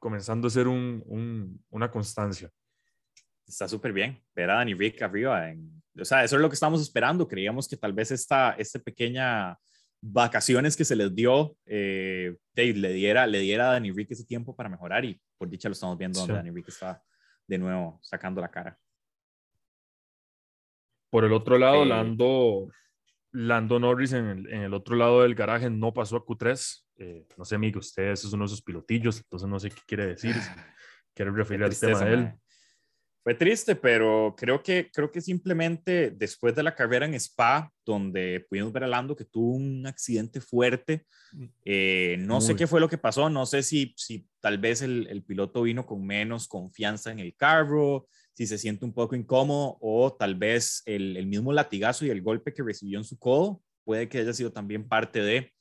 comenzando 0.00 0.48
a 0.48 0.50
ser 0.50 0.66
un, 0.66 1.00
un, 1.06 1.64
una 1.70 1.92
constancia 1.92 2.50
está 3.46 3.68
súper 3.68 3.92
bien 3.92 4.22
ver 4.34 4.50
a 4.50 4.54
Danny 4.54 4.74
Rick 4.74 5.02
arriba. 5.02 5.50
En, 5.50 5.82
o 5.98 6.04
sea, 6.04 6.24
eso 6.24 6.36
es 6.36 6.42
lo 6.42 6.48
que 6.48 6.54
estamos 6.54 6.80
esperando. 6.80 7.28
Creíamos 7.28 7.68
que 7.68 7.76
tal 7.76 7.92
vez 7.92 8.10
esta, 8.10 8.52
esta 8.52 8.78
pequeña 8.78 9.58
vacaciones 10.02 10.76
que 10.76 10.84
se 10.84 10.96
les 10.96 11.14
dio, 11.14 11.56
eh, 11.64 12.36
Dave, 12.54 12.74
le 12.74 12.92
diera, 12.92 13.26
le 13.26 13.38
diera 13.38 13.70
a 13.70 13.72
Danny 13.74 13.92
Rick 13.92 14.10
ese 14.10 14.24
tiempo 14.24 14.54
para 14.54 14.68
mejorar 14.68 15.04
y 15.04 15.20
por 15.38 15.48
dicha 15.48 15.68
lo 15.68 15.74
estamos 15.74 15.96
viendo 15.96 16.18
donde 16.18 16.34
Danny 16.34 16.50
Rick 16.50 16.68
está 16.68 17.02
de 17.46 17.58
nuevo 17.58 18.00
sacando 18.02 18.40
la 18.40 18.50
cara. 18.50 18.76
Por 21.08 21.24
el 21.24 21.32
otro 21.32 21.56
lado, 21.56 21.84
eh, 21.84 21.86
Lando, 21.86 22.68
Lando 23.30 23.78
Norris 23.78 24.12
en 24.12 24.26
el, 24.26 24.52
en 24.52 24.62
el, 24.62 24.74
otro 24.74 24.96
lado 24.96 25.22
del 25.22 25.34
garaje 25.34 25.70
no 25.70 25.94
pasó 25.94 26.16
a 26.16 26.24
Q3. 26.24 26.84
Eh, 26.96 27.26
no 27.36 27.44
sé, 27.44 27.54
amigo, 27.54 27.78
usted 27.78 28.10
es 28.10 28.24
uno 28.24 28.44
de 28.44 28.46
esos 28.46 28.62
pilotillos, 28.62 29.18
entonces 29.18 29.48
no 29.48 29.60
sé 29.60 29.70
qué 29.70 29.80
quiere 29.86 30.06
decir. 30.06 30.34
Quiere 31.14 31.30
referir 31.30 31.62
al 31.62 31.78
tema 31.78 32.00
de 32.00 32.14
él. 32.14 32.32
Fue 33.22 33.34
triste, 33.34 33.76
pero 33.76 34.34
creo 34.36 34.64
que, 34.64 34.90
creo 34.92 35.12
que 35.12 35.20
simplemente 35.20 36.10
después 36.10 36.56
de 36.56 36.64
la 36.64 36.74
carrera 36.74 37.06
en 37.06 37.14
Spa, 37.14 37.70
donde 37.84 38.44
pudimos 38.48 38.72
ver 38.72 38.82
a 38.82 38.88
Lando 38.88 39.14
que 39.14 39.24
tuvo 39.24 39.54
un 39.54 39.86
accidente 39.86 40.40
fuerte, 40.40 41.06
mm. 41.32 41.44
eh, 41.64 42.16
no 42.18 42.40
sé 42.40 42.56
qué 42.56 42.66
fue 42.66 42.80
lo 42.80 42.88
que 42.88 42.98
pasó, 42.98 43.30
no 43.30 43.46
sé 43.46 43.62
si, 43.62 43.94
si 43.96 44.26
tal 44.40 44.58
vez 44.58 44.82
el, 44.82 45.06
el, 45.08 45.22
piloto 45.22 45.62
vino 45.62 45.86
con 45.86 46.04
menos 46.04 46.48
confianza 46.48 47.12
en 47.12 47.20
el 47.20 47.36
carro, 47.36 48.08
si 48.34 48.48
se 48.48 48.58
siente 48.58 48.84
un 48.84 48.92
poco 48.92 49.14
incómodo 49.14 49.78
o 49.80 50.12
tal 50.12 50.34
vez 50.34 50.82
el, 50.86 51.16
el 51.16 51.26
mismo 51.26 51.52
latigazo 51.52 52.04
y 52.04 52.10
el 52.10 52.22
golpe 52.22 52.52
que 52.52 52.64
recibió 52.64 52.98
en 52.98 53.04
su 53.04 53.20
codo 53.20 53.62
puede 53.84 54.08
que 54.08 54.18
haya 54.18 54.32
sido 54.32 54.52
también 54.52 54.88
parte 54.88 55.20
de... 55.22 55.52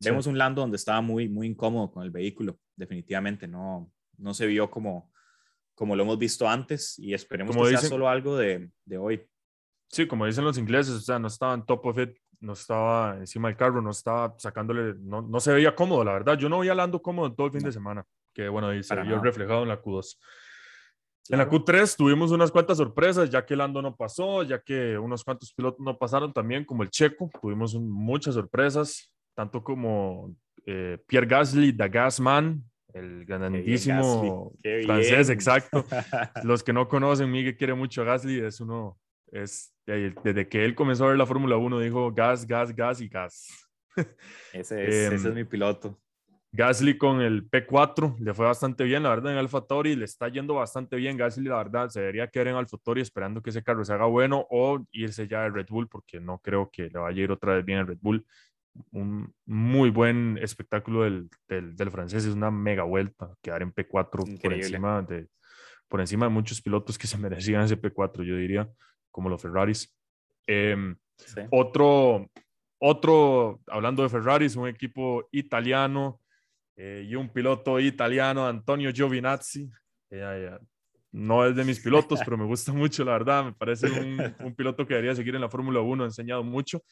Vemos 0.00 0.28
un 0.28 0.38
Lando 0.38 0.60
donde 0.60 0.76
estaba 0.76 1.00
muy, 1.00 1.28
muy 1.28 1.48
incómodo 1.48 1.90
con 1.90 2.04
el 2.04 2.12
vehículo, 2.12 2.60
definitivamente, 2.76 3.48
no, 3.48 3.90
no 4.16 4.32
se 4.32 4.46
vio 4.46 4.70
como 4.70 5.10
como 5.78 5.94
lo 5.94 6.02
hemos 6.02 6.18
visto 6.18 6.48
antes 6.48 6.98
y 6.98 7.14
esperemos 7.14 7.56
que 7.56 7.76
sea 7.76 7.88
solo 7.88 8.08
algo 8.08 8.36
de, 8.36 8.68
de, 8.84 8.98
hoy. 8.98 9.24
Sí, 9.88 10.08
como 10.08 10.26
dicen 10.26 10.44
los 10.44 10.58
ingleses, 10.58 10.94
o 10.94 11.00
sea, 11.00 11.20
no 11.20 11.28
estaba 11.28 11.54
en 11.54 11.64
top 11.64 11.86
of 11.86 11.98
it, 11.98 12.16
no 12.40 12.54
estaba 12.54 13.16
encima 13.16 13.46
del 13.46 13.56
carro, 13.56 13.80
no 13.80 13.90
estaba 13.90 14.34
sacándole, 14.38 14.94
no, 14.98 15.22
no 15.22 15.38
se 15.38 15.52
veía 15.52 15.76
cómodo, 15.76 16.02
la 16.02 16.14
verdad. 16.14 16.36
Yo 16.36 16.48
no 16.48 16.56
voy 16.56 16.68
hablando 16.68 17.00
cómodo 17.00 17.32
todo 17.32 17.46
el 17.46 17.52
fin 17.52 17.62
de 17.62 17.70
semana, 17.70 18.04
que 18.34 18.48
bueno, 18.48 18.74
y 18.74 18.82
se 18.82 19.00
vio 19.02 19.22
reflejado 19.22 19.62
en 19.62 19.68
la 19.68 19.80
Q2. 19.80 20.18
En 21.30 21.38
la 21.38 21.48
Q3 21.48 21.96
tuvimos 21.96 22.32
unas 22.32 22.50
cuantas 22.50 22.78
sorpresas, 22.78 23.30
ya 23.30 23.46
que 23.46 23.54
Lando 23.54 23.80
no 23.80 23.94
pasó, 23.94 24.42
ya 24.42 24.60
que 24.60 24.98
unos 24.98 25.22
cuantos 25.22 25.52
pilotos 25.52 25.78
no 25.78 25.96
pasaron 25.96 26.32
también, 26.32 26.64
como 26.64 26.82
el 26.82 26.90
Checo. 26.90 27.30
Tuvimos 27.40 27.74
muchas 27.76 28.34
sorpresas, 28.34 29.12
tanto 29.36 29.62
como 29.62 30.34
eh, 30.66 30.98
Pierre 31.06 31.28
Gasly, 31.28 31.72
The 31.72 31.88
Gasman, 31.88 32.64
el 32.94 33.24
grandísimo 33.24 34.52
francés, 34.84 35.30
exacto. 35.30 35.84
Los 36.44 36.62
que 36.62 36.72
no 36.72 36.88
conocen, 36.88 37.30
Miguel 37.30 37.56
quiere 37.56 37.74
mucho 37.74 38.02
a 38.02 38.04
Gasly, 38.04 38.40
es 38.40 38.60
uno, 38.60 38.98
es 39.30 39.74
desde 39.86 40.48
que 40.48 40.64
él 40.64 40.74
comenzó 40.74 41.04
a 41.04 41.08
ver 41.08 41.18
la 41.18 41.26
Fórmula 41.26 41.56
1 41.56 41.80
dijo 41.80 42.12
gas, 42.12 42.46
gas, 42.46 42.74
gas 42.74 43.00
y 43.00 43.08
gas. 43.08 43.48
Ese 44.52 44.86
es, 44.86 44.94
ese 44.94 45.14
es 45.16 45.24
em, 45.24 45.34
mi 45.34 45.44
piloto. 45.44 45.98
Gasly 46.52 46.96
con 46.96 47.20
el 47.20 47.48
P4 47.48 48.18
le 48.20 48.32
fue 48.32 48.46
bastante 48.46 48.84
bien, 48.84 49.02
la 49.02 49.10
verdad, 49.10 49.32
en 49.32 49.38
AlphaTauri 49.38 49.96
le 49.96 50.06
está 50.06 50.28
yendo 50.28 50.54
bastante 50.54 50.96
bien. 50.96 51.16
Gasly, 51.16 51.44
la 51.44 51.56
verdad, 51.56 51.88
se 51.88 52.00
debería 52.00 52.28
quedar 52.28 52.48
en 52.48 52.56
AlphaTauri 52.56 53.02
esperando 53.02 53.42
que 53.42 53.50
ese 53.50 53.62
carro 53.62 53.84
se 53.84 53.92
haga 53.92 54.06
bueno 54.06 54.46
o 54.50 54.82
irse 54.92 55.28
ya 55.28 55.42
de 55.42 55.50
Red 55.50 55.66
Bull, 55.68 55.88
porque 55.88 56.20
no 56.20 56.38
creo 56.38 56.70
que 56.70 56.84
le 56.84 56.98
vaya 56.98 57.20
a 57.20 57.24
ir 57.24 57.32
otra 57.32 57.54
vez 57.54 57.64
bien 57.64 57.80
el 57.80 57.86
Red 57.86 57.98
Bull 58.00 58.24
un 58.92 59.32
muy 59.46 59.90
buen 59.90 60.38
espectáculo 60.40 61.02
del, 61.02 61.28
del, 61.48 61.90
francés, 61.90 62.24
es 62.24 62.34
una 62.34 62.50
mega 62.50 62.82
vuelta, 62.82 63.34
quedar 63.42 63.62
en 63.62 63.72
P4 63.72 64.40
por 64.40 64.52
encima, 64.52 65.02
de, 65.02 65.28
por 65.88 66.00
encima 66.00 66.26
de 66.26 66.30
muchos 66.30 66.60
pilotos 66.60 66.98
que 66.98 67.06
se 67.06 67.18
merecían 67.18 67.62
ese 67.62 67.80
P4, 67.80 68.24
yo 68.24 68.36
diría, 68.36 68.68
como 69.10 69.28
los 69.28 69.40
Ferraris. 69.40 69.94
Em, 70.46 70.96
otro, 71.50 72.30
otro, 72.80 73.60
hablando 73.66 74.02
de 74.02 74.08
Ferraris, 74.08 74.56
un 74.56 74.68
equipo 74.68 75.28
italiano 75.32 76.20
eh, 76.76 77.04
y 77.08 77.14
un 77.16 77.28
piloto 77.28 77.80
italiano, 77.80 78.46
Antonio 78.46 78.92
Giovinazzi. 78.92 79.70
no 81.12 81.44
es 81.44 81.56
de 81.56 81.64
mis 81.64 81.80
pilotos, 81.80 82.20
pero 82.24 82.38
me 82.38 82.44
gusta 82.44 82.72
mucho, 82.72 83.04
la 83.04 83.12
verdad. 83.12 83.44
Me 83.44 83.52
parece 83.52 83.90
un, 83.90 84.18
un 84.46 84.54
piloto 84.54 84.86
que 84.86 84.94
debería 84.94 85.14
seguir 85.14 85.34
en 85.34 85.40
la 85.40 85.50
Fórmula 85.50 85.80
1, 85.80 86.04
ha 86.04 86.06
enseñado 86.06 86.44
mucho. 86.44 86.82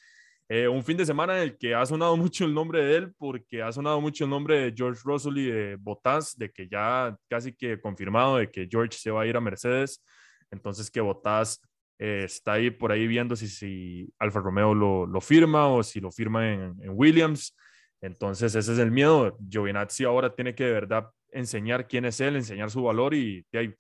Eh, 0.49 0.69
un 0.69 0.85
fin 0.85 0.97
de 0.97 1.05
semana 1.05 1.37
en 1.37 1.43
el 1.43 1.59
que 1.59 1.75
ha 1.75 1.85
sonado 1.85 2.17
mucho 2.17 2.45
el 2.45 2.55
nombre 2.55 2.85
de 2.85 2.97
él, 2.97 3.15
porque 3.19 3.63
ha 3.63 3.73
sonado 3.73 4.01
mucho 4.01 4.25
el 4.25 4.31
nombre 4.31 4.61
de 4.61 4.75
George 4.77 5.01
Russell 5.05 5.39
y 5.39 5.51
de 5.51 5.77
Bottas, 5.77 6.37
de 6.37 6.51
que 6.51 6.69
ya 6.69 7.17
casi 7.29 7.53
que 7.53 7.81
confirmado 7.81 8.37
de 8.37 8.51
que 8.51 8.69
George 8.71 8.97
se 8.99 9.11
va 9.11 9.23
a 9.23 9.27
ir 9.27 9.37
a 9.37 9.41
Mercedes. 9.41 10.05
Entonces 10.51 10.91
que 10.91 11.01
Bottas 11.01 11.61
eh, 11.99 12.23
está 12.25 12.55
ahí 12.55 12.71
por 12.71 12.93
ahí 12.93 13.07
viendo 13.07 13.35
si, 13.37 13.49
si 13.49 14.09
Alfa 14.19 14.41
Romeo 14.41 14.75
lo, 14.75 15.07
lo 15.07 15.21
firma 15.21 15.69
o 15.69 15.83
si 15.83 16.01
lo 16.01 16.11
firma 16.13 16.49
en, 16.53 16.77
Williams. 16.91 17.57
Entonces 18.01 18.55
ese 18.55 18.73
es 18.73 18.79
el 18.79 18.91
miedo. 18.91 19.37
Giovinazzi 19.49 20.05
ahora 20.05 20.35
tiene 20.35 20.55
que 20.55 20.65
de 20.65 20.73
verdad 20.73 21.11
enseñar 21.33 21.89
quién 21.89 22.05
es 22.05 22.21
él, 22.21 22.37
enseñar 22.37 22.71
su 22.71 22.83
valor 22.83 23.15
y, 23.15 23.45
y 23.53 23.75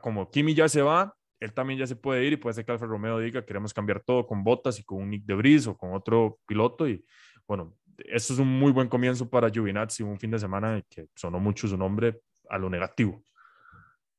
como 0.00 0.30
Kimi 0.30 0.54
ya 0.54 0.68
se 0.68 0.82
va, 0.82 1.14
él 1.44 1.52
también 1.52 1.78
ya 1.78 1.86
se 1.86 1.94
puede 1.94 2.24
ir 2.24 2.32
y 2.32 2.36
puede 2.36 2.54
ser 2.54 2.64
que 2.64 2.72
Alfa 2.72 2.86
Romeo 2.86 3.18
diga 3.18 3.44
queremos 3.44 3.74
cambiar 3.74 4.00
todo 4.00 4.26
con 4.26 4.42
botas 4.42 4.78
y 4.80 4.84
con 4.84 5.02
un 5.02 5.10
Nick 5.10 5.24
de 5.24 5.34
Bris 5.34 5.66
o 5.66 5.76
con 5.76 5.92
otro 5.92 6.38
piloto 6.46 6.88
y 6.88 7.04
bueno, 7.46 7.76
esto 7.98 8.32
es 8.32 8.38
un 8.38 8.48
muy 8.48 8.72
buen 8.72 8.88
comienzo 8.88 9.28
para 9.28 9.50
Giovinazzi, 9.50 10.02
un 10.02 10.18
fin 10.18 10.30
de 10.30 10.38
semana 10.38 10.82
que 10.88 11.08
sonó 11.14 11.38
mucho 11.38 11.68
su 11.68 11.76
nombre 11.76 12.22
a 12.48 12.56
lo 12.56 12.70
negativo. 12.70 13.22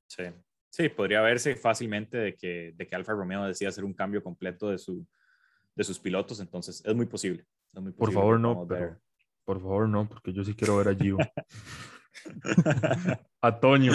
Sí, 0.06 0.24
sí, 0.70 0.90
podría 0.90 1.22
verse 1.22 1.56
fácilmente 1.56 2.16
de 2.18 2.36
que, 2.36 2.74
de 2.76 2.88
que 2.88 2.96
Alfa 2.96 3.14
Romeo 3.14 3.46
decida 3.46 3.70
hacer 3.70 3.84
un 3.84 3.94
cambio 3.94 4.22
completo 4.22 4.70
de, 4.70 4.78
su, 4.78 5.06
de 5.74 5.84
sus 5.84 5.98
pilotos, 6.00 6.40
entonces 6.40 6.84
es 6.86 6.96
muy 6.96 7.08
posible. 7.08 7.44
por 7.98 8.12
favor, 8.12 8.40
no, 8.40 8.68
pero, 8.68 9.00
por 9.44 9.60
favor, 9.60 9.90
no, 9.90 10.08
porque 10.08 10.32
yo 10.32 10.44
sí 10.44 10.54
quiero 10.54 10.78
ver 10.78 10.90
a 10.90 10.96
Gio. 10.96 11.18
a 13.42 13.60
Toño. 13.60 13.94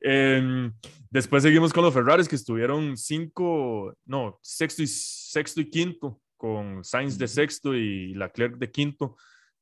Em, 0.00 0.72
después 1.10 1.42
seguimos 1.42 1.72
con 1.72 1.84
los 1.84 1.94
Ferraris 1.94 2.28
que 2.28 2.36
estuvieron 2.36 2.96
cinco, 2.96 3.94
no, 4.04 4.38
sexto 4.42 4.82
y, 4.82 4.86
sexto 4.86 5.60
y 5.60 5.70
quinto, 5.70 6.20
con 6.36 6.84
Sainz 6.84 7.18
de 7.18 7.28
sexto 7.28 7.74
y 7.74 8.14
Leclerc 8.14 8.56
de 8.56 8.70
quinto. 8.70 9.16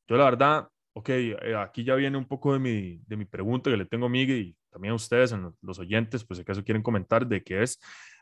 Yo 0.06 0.16
la 0.16 0.24
verdad, 0.24 0.68
ok, 0.92 1.08
eh, 1.08 1.56
aquí 1.56 1.84
ya 1.84 1.94
viene 1.94 2.18
un 2.18 2.26
poco 2.26 2.52
de 2.52 2.58
mi, 2.58 3.00
de 3.06 3.16
mi 3.16 3.24
pregunta 3.24 3.70
que 3.70 3.76
le 3.76 3.86
tengo 3.86 4.06
a 4.06 4.10
Miguel 4.10 4.38
y 4.38 4.56
también 4.70 4.92
a 4.92 4.96
ustedes, 4.96 5.34
los 5.62 5.78
oyentes, 5.78 6.24
pues 6.24 6.38
si 6.38 6.42
acaso 6.42 6.64
quieren 6.64 6.82
comentar 6.82 7.26
de 7.26 7.42
qué 7.42 7.62
es, 7.62 7.78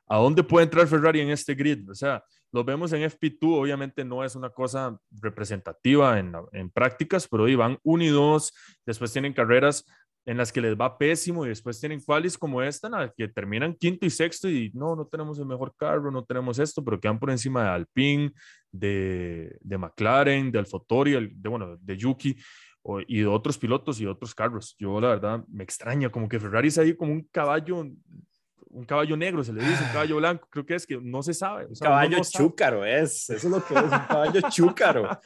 ¿a 0.09 0.19
dónde 0.19 0.43
puede 0.43 0.65
entrar 0.65 0.87
Ferrari 0.87 1.21
en 1.21 1.31
este 1.31 1.55
grid? 1.55 1.89
O 1.91 1.95
sea, 1.95 2.23
lo 2.53 2.65
vemos 2.65 2.93
en 2.93 3.03
FP2, 3.03 3.61
obviamente 3.61 4.05
no 4.05 4.23
es 4.23 4.37
una 4.37 4.51
cosa 4.51 4.97
representativa 5.11 6.19
en, 6.19 6.71
prácticas, 6.71 7.27
pero 7.27 7.47
ahí 7.47 7.55
van 7.55 7.79
uno 7.83 8.05
y 8.05 8.09
dos, 8.09 8.53
después 8.85 9.13
tienen 9.13 9.33
carreras 9.33 9.85
en 10.25 10.37
las 10.37 10.53
que 10.53 10.61
les 10.61 10.79
va 10.79 10.99
pésimo 10.99 11.45
y 11.45 11.49
después 11.49 11.81
tienen 11.81 12.01
qualis 12.01 12.39
como 12.39 12.63
esta, 12.63 12.89
en 12.89 13.11
que 13.17 13.27
terminan 13.29 13.75
quinto 13.75 14.07
y 14.07 14.11
sexto 14.11 14.49
y 14.49 14.71
no, 14.75 14.95
no 14.95 15.07
tenemos 15.07 15.39
el 15.39 15.47
mejor 15.47 15.75
carro, 15.77 16.11
no 16.11 16.25
tenemos 16.25 16.59
esto, 16.59 16.85
pero 16.85 17.01
quedan 17.01 17.19
por 17.19 17.31
encima 17.31 17.65
de 17.65 17.69
Alpine, 17.71 18.33
de, 18.71 19.57
de 19.61 19.79
McLaren, 19.79 20.53
de 20.53 20.59
Alfotori, 20.59 21.33
de, 21.35 21.49
bueno, 21.49 21.77
de 21.81 21.97
Yuki 21.97 22.37
y 23.07 23.21
de 23.21 23.27
otros 23.27 23.59
pilotos 23.59 24.01
y 24.01 24.07
otros 24.07 24.35
carros. 24.35 24.77
Yo 24.79 25.01
la 25.01 25.09
verdad 25.09 25.45
me 25.49 25.65
extraña, 25.65 26.11
como 26.11 26.29
que 26.29 26.39
Ferrari 26.39 26.69
es 26.69 26.79
ahí 26.79 26.95
como 26.95 27.13
un 27.13 27.23
caballo 27.33 27.85
un 28.73 28.85
caballo 28.85 29.17
negro, 29.17 29.45
se 29.45 29.53
le 29.53 29.61
dice, 29.61 29.83
un 29.83 29.91
ah. 29.91 29.93
caballo 29.93 30.17
blanco, 30.17 30.49
creo 30.51 30.65
que 30.65 30.75
es 30.75 30.87
que 30.87 30.99
no 31.01 31.23
se 31.23 31.35
sabe. 31.35 31.67
Un 31.67 31.75
caballo 31.75 32.19
chúcaro 32.25 32.85
es, 32.85 33.29
eso 33.29 33.35
es 33.35 33.45
lo 33.45 33.65
que 33.65 33.75
es, 33.75 33.83
un 33.83 33.91
caballo 33.91 34.41
chúcaro. 34.51 35.21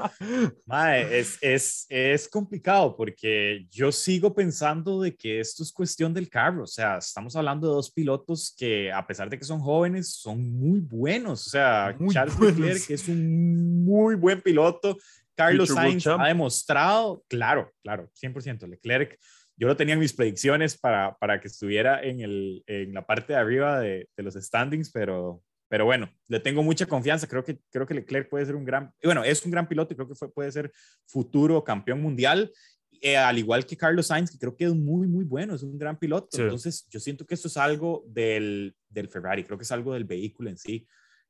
es, 1.11 1.39
es, 1.41 1.87
es 1.89 2.29
complicado 2.29 2.97
porque 2.97 3.67
yo 3.71 3.93
sigo 3.93 4.35
pensando 4.35 5.01
de 5.01 5.15
que 5.15 5.41
esto 5.41 5.63
es 5.63 5.73
cuestión 5.73 6.13
del 6.13 6.29
carro, 6.29 6.65
o 6.65 6.67
sea, 6.67 6.99
estamos 6.99 7.37
hablando 7.37 7.69
de 7.69 7.75
dos 7.75 7.91
pilotos 7.91 8.55
que 8.59 8.93
a 8.93 9.07
pesar 9.07 9.31
de 9.31 9.39
que 9.39 9.45
son 9.45 9.61
jóvenes, 9.61 10.13
son 10.13 10.53
muy 10.53 10.81
buenos, 10.81 11.47
o 11.47 11.51
sea, 11.51 11.97
Charles 12.11 12.39
Leclerc 12.39 12.91
es 12.91 13.09
un 13.09 13.85
muy 13.85 14.17
buen 14.17 14.43
piloto, 14.43 14.97
Carlos 15.37 15.69
Sainz 15.69 16.07
ha 16.07 16.27
demostrado, 16.27 17.23
claro, 17.29 17.71
claro, 17.83 18.11
100%, 18.21 18.67
Leclerc 18.67 19.19
yo 19.57 19.69
lo 19.69 19.77
tenía 19.77 19.95
en 19.95 20.01
mis 20.01 20.13
predicciones 20.13 20.77
para, 20.77 21.17
para 21.19 21.41
que 21.41 21.49
estuviera 21.49 22.03
en, 22.03 22.21
el, 22.21 22.63
en 22.67 22.93
la 22.93 23.07
parte 23.07 23.33
de 23.33 23.39
arriba 23.39 23.81
de, 23.81 24.09
de, 24.17 24.23
los 24.23 24.35
standings, 24.35 24.91
pero, 24.91 25.43
pero 25.69 25.85
bueno, 25.87 26.11
le 26.29 26.41
tengo 26.41 26.63
mucha 26.63 26.87
confianza. 26.87 27.27
Creo 27.27 27.43
que, 27.43 27.59
creo 27.71 27.87
que 27.87 27.95
Leclerc 27.95 28.29
puede 28.29 28.45
ser 28.45 28.55
un 28.55 28.65
gran, 28.65 28.93
bueno, 29.03 29.25
es 29.25 29.45
un 29.45 29.51
gran 29.51 29.67
piloto 29.67 29.93
y 29.93 29.97
creo 29.97 30.09
que 30.09 30.15
fue, 30.15 30.31
puede 30.31 30.53
ser 30.53 30.73
futuro 31.07 31.65
campeón 31.65 32.03
mundial. 32.03 32.53
Eh, 33.01 33.17
al 33.17 33.39
igual 33.39 33.67
que 33.67 33.77
Carlos 33.77 34.07
Sainz, 34.07 34.31
que 34.31 34.39
creo 34.39 34.57
que 34.57 34.65
es 34.65 34.75
muy, 34.75 35.07
muy 35.07 35.25
bueno, 35.25 35.55
es 35.55 35.63
un 35.63 35.79
gran 35.79 35.99
piloto. 35.99 36.29
Sí. 36.33 36.43
Entonces, 36.43 36.87
yo 36.91 37.01
siento 37.01 37.27
que 37.27 37.35
esto 37.35 37.49
es 37.49 37.57
algo 37.57 38.05
del, 38.09 38.75
del 38.89 39.09
Ferrari, 39.09 39.45
creo 39.45 39.59
que 39.59 39.65
es 39.65 39.73
algo 39.73 39.95
del 39.95 40.05
vehículo 40.05 40.51
en 40.51 40.59
sí. 40.59 40.87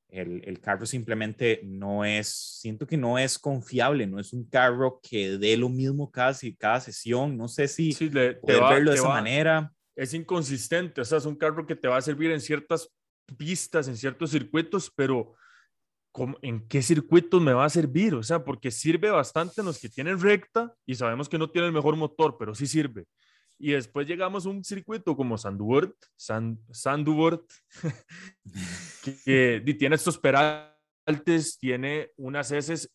El, 0.09 0.43
el, 0.45 0.61
carro 0.61 0.87
simplemente 0.87 1.61
no 1.65 2.05
es, 2.05 2.29
siento 2.61 2.87
que 2.87 2.97
no 2.97 3.19
es 3.19 3.39
confiable, 3.39 4.07
no 4.07 4.21
es 4.21 4.33
un 4.33 4.49
carro 4.49 5.01
que 5.03 5.37
dé 5.37 5.57
lo 5.57 5.69
mismo 5.69 6.11
casi 6.11 6.55
cada 6.55 6.81
sesión, 6.81 7.37
no 7.37 7.49
sé 7.49 7.67
si 7.67 7.93
sí, 7.93 8.09
le, 8.09 8.35
poder 8.35 8.63
va, 8.63 8.71
verlo 8.71 8.91
de 8.93 8.97
esa 8.99 9.09
va. 9.09 9.15
manera. 9.15 9.73
Es 9.97 10.15
inconsistente, 10.15 11.01
o 11.01 11.05
sea, 11.05 11.19
es 11.19 11.27
un 11.27 11.37
carro 11.37 11.67
que 11.67 11.75
te 11.75 11.89
va 11.89 11.97
a 11.97 12.03
servir 12.03 12.31
en 12.31 12.41
ciertas 12.41 12.89
pistas, 13.37 13.89
en 13.89 13.97
ciertos 13.97 14.31
circuitos, 14.31 14.93
pero 14.95 15.35
¿en 16.43 16.67
qué 16.69 16.83
circuitos 16.83 17.43
me 17.43 17.53
va 17.53 17.65
a 17.65 17.71
servir? 17.71 18.15
O 18.15 18.23
sea, 18.23 18.45
porque 18.45 18.71
sirve 18.71 19.11
bastante 19.11 19.61
en 19.61 19.67
los 19.67 19.79
que 19.79 19.89
tienen 19.89 20.21
recta 20.21 20.75
y 20.87 20.95
sabemos 20.95 21.29
que 21.29 21.39
no 21.39 21.51
tiene 21.51 21.67
el 21.67 21.73
mejor 21.73 21.97
motor, 21.97 22.37
pero 22.39 22.55
sí 22.55 22.67
sirve. 22.67 23.07
Y 23.59 23.73
después 23.73 24.07
llegamos 24.07 24.47
a 24.47 24.51
un 24.51 24.63
circuito 24.63 25.17
como 25.17 25.39
Sandubert, 25.39 25.95
Sand, 26.17 26.59
Sandubert 26.71 27.43
que, 29.03 29.63
que, 29.65 29.75
tiene 29.75 29.97
estos 29.97 30.19
peraltes, 30.19 31.59
tiene 31.59 32.11
unas 32.17 32.53
heces 32.53 32.91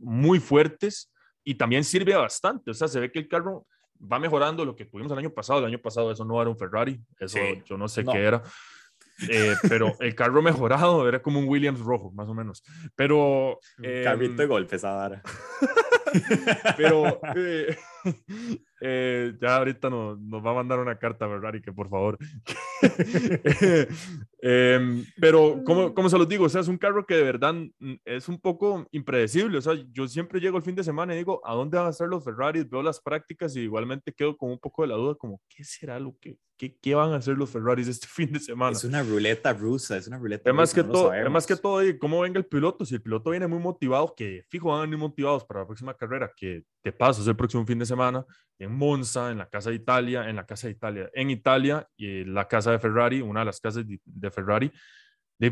muy 0.00 0.40
fuertes 0.40 1.12
y 1.44 1.54
también 1.54 1.84
sirve 1.84 2.14
bastante. 2.14 2.72
O 2.72 2.74
sea, 2.74 2.88
se 2.88 3.00
ve 3.00 3.12
que 3.12 3.20
el 3.20 3.28
carro 3.28 3.66
va 4.00 4.18
mejorando 4.18 4.64
lo 4.64 4.74
que 4.74 4.84
tuvimos 4.84 5.12
el 5.12 5.18
año 5.18 5.30
pasado. 5.30 5.60
El 5.60 5.66
año 5.66 5.80
pasado 5.80 6.10
eso 6.10 6.24
no 6.24 6.40
era 6.40 6.50
un 6.50 6.58
Ferrari, 6.58 7.00
eso 7.18 7.38
sí. 7.38 7.62
yo 7.64 7.76
no 7.76 7.88
sé 7.88 8.02
no. 8.02 8.12
qué 8.12 8.18
era. 8.18 8.42
Eh, 9.28 9.54
pero 9.68 9.94
el 10.00 10.14
carro 10.14 10.42
mejorado 10.42 11.08
era 11.08 11.20
como 11.20 11.38
un 11.38 11.48
Williams 11.48 11.80
rojo, 11.80 12.10
más 12.12 12.28
o 12.28 12.34
menos. 12.34 12.62
Pero. 12.94 13.58
Eh, 13.82 14.02
Carrito 14.04 14.42
de 14.42 14.46
golpes, 14.46 14.84
Adara. 14.84 15.22
pero. 16.76 17.20
Eh, 17.36 17.76
eh, 18.80 19.34
ya 19.40 19.56
ahorita 19.56 19.90
nos, 19.90 20.18
nos, 20.18 20.44
va 20.44 20.50
a 20.50 20.54
mandar 20.54 20.78
una 20.78 20.98
carta, 20.98 21.28
Ferrari, 21.28 21.60
que 21.60 21.72
por 21.72 21.88
favor. 21.88 22.18
eh, 22.82 23.88
pero, 24.42 25.62
como, 25.64 25.94
como 25.94 26.08
se 26.08 26.18
los 26.18 26.28
digo, 26.28 26.46
o 26.46 26.48
sea, 26.48 26.62
es 26.62 26.68
un 26.68 26.78
carro 26.78 27.06
que 27.06 27.14
de 27.14 27.22
verdad 27.22 27.54
es 28.04 28.28
un 28.28 28.40
poco 28.40 28.86
impredecible. 28.90 29.58
O 29.58 29.60
sea, 29.60 29.74
yo 29.92 30.08
siempre 30.08 30.40
llego 30.40 30.56
el 30.56 30.62
fin 30.62 30.74
de 30.74 30.84
semana 30.84 31.14
y 31.14 31.18
digo, 31.18 31.40
¿a 31.44 31.54
dónde 31.54 31.76
van 31.76 31.88
a 31.88 31.90
estar 31.90 32.08
los 32.08 32.24
Ferraris? 32.24 32.68
Veo 32.68 32.82
las 32.82 33.00
prácticas 33.00 33.54
y 33.56 33.60
igualmente 33.60 34.12
quedo 34.12 34.36
con 34.36 34.50
un 34.50 34.58
poco 34.58 34.82
de 34.82 34.88
la 34.88 34.94
duda, 34.94 35.14
como, 35.14 35.40
¿qué 35.48 35.62
será 35.62 36.00
lo 36.00 36.16
que, 36.18 36.38
qué, 36.56 36.76
qué 36.80 36.94
van 36.94 37.12
a 37.12 37.16
hacer 37.16 37.36
los 37.36 37.50
Ferraris 37.50 37.88
este 37.88 38.06
fin 38.10 38.32
de 38.32 38.40
semana? 38.40 38.72
Es 38.72 38.84
una 38.84 39.02
ruleta 39.02 39.52
rusa, 39.52 39.96
es 39.96 40.06
una 40.06 40.18
ruleta 40.18 40.48
es 40.48 40.56
más 40.56 40.70
rusa, 40.70 40.82
que 40.82 40.88
no 40.88 40.92
todo, 40.92 41.14
es 41.14 41.30
más 41.30 41.46
que 41.46 41.56
todo, 41.56 41.82
¿cómo 41.98 42.20
venga 42.20 42.38
el 42.38 42.46
piloto? 42.46 42.84
Si 42.84 42.94
el 42.94 43.02
piloto 43.02 43.30
viene 43.30 43.46
muy 43.46 43.58
motivado, 43.58 44.14
que 44.16 44.44
fijo 44.48 44.70
van 44.70 44.78
a 44.78 44.82
venir 44.82 44.98
motivados 44.98 45.44
para 45.44 45.60
la 45.60 45.66
próxima 45.66 45.94
carrera, 45.94 46.32
que 46.34 46.64
te 46.82 46.92
paso 46.92 47.20
es 47.20 47.28
el 47.28 47.36
próximo 47.36 47.66
fin 47.66 47.78
de 47.78 47.86
semana, 47.86 48.24
en 48.60 48.72
Monza, 48.72 49.30
en 49.30 49.38
la 49.38 49.48
Casa 49.48 49.70
de 49.70 49.76
Italia, 49.76 50.28
en 50.28 50.36
la 50.36 50.44
Casa 50.44 50.66
de 50.66 50.74
Italia, 50.74 51.10
en 51.14 51.30
Italia, 51.30 51.88
y 51.96 52.20
en 52.20 52.34
la 52.34 52.46
Casa 52.46 52.72
de 52.72 52.78
Ferrari, 52.78 53.22
una 53.22 53.40
de 53.40 53.46
las 53.46 53.60
casas 53.60 53.84
de, 53.86 54.29
de 54.30 54.34
Ferrari. 54.34 54.72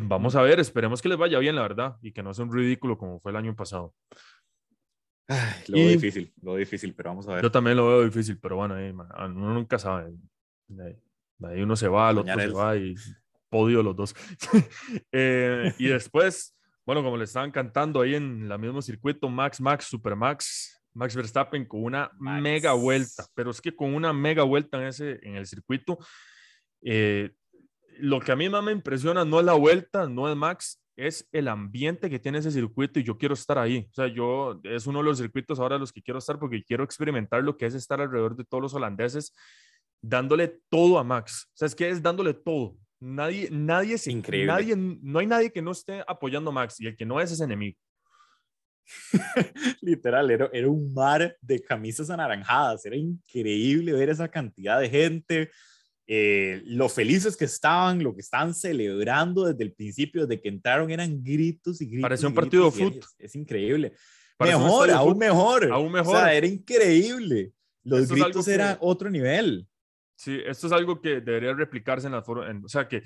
Vamos 0.02 0.36
a 0.36 0.42
ver, 0.42 0.60
esperemos 0.60 1.00
que 1.00 1.08
les 1.08 1.16
vaya 1.16 1.38
bien, 1.38 1.56
la 1.56 1.62
verdad, 1.62 1.96
y 2.02 2.12
que 2.12 2.22
no 2.22 2.34
sea 2.34 2.44
un 2.44 2.52
ridículo 2.52 2.98
como 2.98 3.20
fue 3.20 3.30
el 3.30 3.36
año 3.36 3.56
pasado. 3.56 3.94
Ay, 5.26 5.62
lo 5.68 5.78
y, 5.78 5.80
veo 5.80 5.90
difícil, 5.92 6.32
lo 6.42 6.52
veo 6.52 6.58
difícil, 6.58 6.94
pero 6.94 7.10
vamos 7.10 7.28
a 7.28 7.34
ver. 7.34 7.42
Yo 7.42 7.50
también 7.50 7.76
lo 7.76 7.86
veo 7.86 8.04
difícil, 8.04 8.38
pero 8.38 8.56
bueno, 8.56 8.78
eh, 8.78 8.92
uno 8.92 9.54
nunca 9.54 9.78
sabe. 9.78 10.12
Ahí 11.42 11.62
uno 11.62 11.76
se 11.76 11.88
va, 11.88 12.10
el 12.10 12.18
otro 12.18 12.38
se 12.38 12.48
va 12.48 12.76
y 12.76 12.94
podio 13.48 13.82
los 13.82 13.96
dos. 13.96 14.14
eh, 15.12 15.72
y 15.78 15.86
después, 15.88 16.56
bueno, 16.84 17.02
como 17.02 17.16
le 17.16 17.24
estaban 17.24 17.50
cantando 17.50 18.00
ahí 18.00 18.14
en 18.14 18.50
el 18.50 18.58
mismo 18.58 18.82
circuito, 18.82 19.28
Max, 19.28 19.60
Max, 19.60 19.86
Super 19.86 20.16
Max, 20.16 20.82
Max 20.92 21.14
Verstappen 21.14 21.64
con 21.64 21.84
una 21.84 22.10
Max. 22.18 22.42
mega 22.42 22.72
vuelta, 22.72 23.26
pero 23.34 23.50
es 23.50 23.60
que 23.60 23.74
con 23.74 23.94
una 23.94 24.12
mega 24.12 24.42
vuelta 24.42 24.78
en, 24.78 24.88
ese, 24.88 25.18
en 25.22 25.36
el 25.36 25.46
circuito, 25.46 25.98
eh, 26.82 27.32
lo 27.98 28.20
que 28.20 28.32
a 28.32 28.36
mí 28.36 28.48
más 28.48 28.62
me 28.62 28.72
impresiona 28.72 29.24
no 29.24 29.40
es 29.40 29.46
la 29.46 29.54
vuelta, 29.54 30.08
no 30.08 30.30
es 30.30 30.36
Max, 30.36 30.80
es 30.96 31.28
el 31.30 31.46
ambiente 31.46 32.10
que 32.10 32.18
tiene 32.18 32.38
ese 32.38 32.50
circuito 32.50 32.98
y 32.98 33.04
yo 33.04 33.16
quiero 33.16 33.34
estar 33.34 33.56
ahí. 33.56 33.86
O 33.90 33.94
sea, 33.94 34.08
yo 34.08 34.60
es 34.64 34.86
uno 34.86 34.98
de 34.98 35.04
los 35.04 35.18
circuitos 35.18 35.60
ahora 35.60 35.78
los 35.78 35.92
que 35.92 36.02
quiero 36.02 36.18
estar 36.18 36.38
porque 36.38 36.62
quiero 36.64 36.82
experimentar 36.82 37.42
lo 37.42 37.56
que 37.56 37.66
es 37.66 37.74
estar 37.74 38.00
alrededor 38.00 38.36
de 38.36 38.44
todos 38.44 38.62
los 38.62 38.74
holandeses, 38.74 39.32
dándole 40.02 40.60
todo 40.68 40.98
a 40.98 41.04
Max. 41.04 41.48
O 41.54 41.56
sea, 41.56 41.66
es 41.66 41.74
que 41.74 41.88
es 41.88 42.02
dándole 42.02 42.34
todo. 42.34 42.76
Nadie, 43.00 43.48
nadie 43.52 43.94
es 43.94 44.08
increíble. 44.08 44.52
Nadie, 44.52 44.74
no 44.76 45.20
hay 45.20 45.26
nadie 45.26 45.52
que 45.52 45.62
no 45.62 45.70
esté 45.70 46.02
apoyando 46.06 46.50
a 46.50 46.54
Max 46.54 46.80
y 46.80 46.88
el 46.88 46.96
que 46.96 47.06
no 47.06 47.20
es 47.20 47.30
es 47.30 47.40
enemigo. 47.40 47.78
Literal, 49.82 50.30
era, 50.30 50.50
era, 50.52 50.68
un 50.68 50.92
mar 50.92 51.36
de 51.40 51.60
camisas 51.60 52.10
anaranjadas. 52.10 52.84
Era 52.84 52.96
increíble 52.96 53.92
ver 53.92 54.08
esa 54.08 54.28
cantidad 54.28 54.80
de 54.80 54.90
gente, 54.90 55.50
eh, 56.10 56.62
lo 56.64 56.88
felices 56.88 57.36
que 57.36 57.44
estaban, 57.44 58.02
lo 58.02 58.14
que 58.14 58.22
estaban 58.22 58.54
celebrando 58.54 59.44
desde 59.44 59.62
el 59.62 59.74
principio, 59.74 60.26
desde 60.26 60.40
que 60.40 60.48
entraron, 60.48 60.90
eran 60.90 61.22
gritos 61.22 61.82
y 61.82 61.86
gritos. 61.86 62.02
Parecía 62.02 62.28
un 62.28 62.34
partido 62.34 62.64
de 62.64 62.70
fútbol. 62.70 62.98
Es, 62.98 63.14
es, 63.18 63.36
increíble. 63.36 63.92
Mejor, 64.38 64.90
aún 64.90 65.18
mejor. 65.18 65.70
Aún 65.70 65.92
mejor. 65.92 66.16
O 66.16 66.18
sea, 66.18 66.32
era 66.32 66.46
increíble. 66.46 67.52
Los 67.84 68.00
esto 68.00 68.14
gritos 68.14 68.48
eran 68.48 68.74
que... 68.74 68.78
otro 68.80 69.10
nivel. 69.10 69.68
Sí, 70.16 70.40
esto 70.46 70.66
es 70.66 70.72
algo 70.72 70.98
que 71.00 71.20
debería 71.20 71.52
replicarse 71.52 72.06
en 72.06 72.14
la 72.14 72.22
forma, 72.22 72.58
o 72.64 72.68
sea, 72.68 72.88
que, 72.88 73.02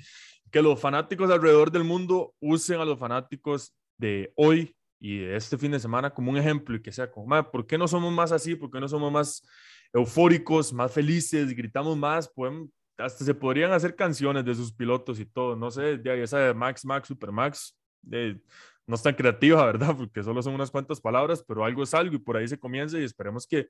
que 0.49 0.61
los 0.61 0.79
fanáticos 0.79 1.29
alrededor 1.29 1.71
del 1.71 1.83
mundo 1.83 2.33
usen 2.39 2.79
a 2.79 2.85
los 2.85 2.97
fanáticos 2.97 3.75
de 3.97 4.31
hoy 4.35 4.75
y 4.99 5.19
de 5.19 5.35
este 5.35 5.57
fin 5.57 5.71
de 5.71 5.79
semana 5.79 6.11
como 6.11 6.31
un 6.31 6.37
ejemplo 6.37 6.77
y 6.77 6.81
que 6.81 6.93
sea 6.93 7.11
como, 7.11 7.51
¿por 7.51 7.67
qué 7.67 7.77
no 7.77 7.87
somos 7.87 8.13
más 8.13 8.31
así? 8.31 8.55
¿Por 8.55 8.71
qué 8.71 8.79
no 8.79 8.87
somos 8.87 9.11
más 9.11 9.45
eufóricos, 9.91 10.71
más 10.71 10.91
felices, 10.91 11.53
gritamos 11.53 11.97
más? 11.97 12.31
Pueden, 12.33 12.71
hasta 12.97 13.25
se 13.25 13.33
podrían 13.33 13.71
hacer 13.71 13.95
canciones 13.95 14.45
de 14.45 14.55
sus 14.55 14.71
pilotos 14.73 15.19
y 15.19 15.25
todo, 15.25 15.55
no 15.55 15.71
sé, 15.71 15.97
de 15.97 16.23
esa 16.23 16.39
de 16.39 16.53
Max, 16.53 16.85
Max, 16.85 17.07
Super 17.07 17.31
Max, 17.31 17.77
de, 18.01 18.39
no 18.85 18.95
es 18.95 19.03
tan 19.03 19.15
creativa, 19.15 19.65
¿verdad? 19.65 19.95
Porque 19.95 20.23
solo 20.23 20.41
son 20.41 20.55
unas 20.55 20.71
cuantas 20.71 21.01
palabras, 21.01 21.43
pero 21.47 21.65
algo 21.65 21.83
es 21.83 21.93
algo 21.93 22.15
y 22.15 22.19
por 22.19 22.37
ahí 22.37 22.47
se 22.47 22.59
comienza 22.59 22.99
y 22.99 23.03
esperemos 23.03 23.47
que 23.47 23.69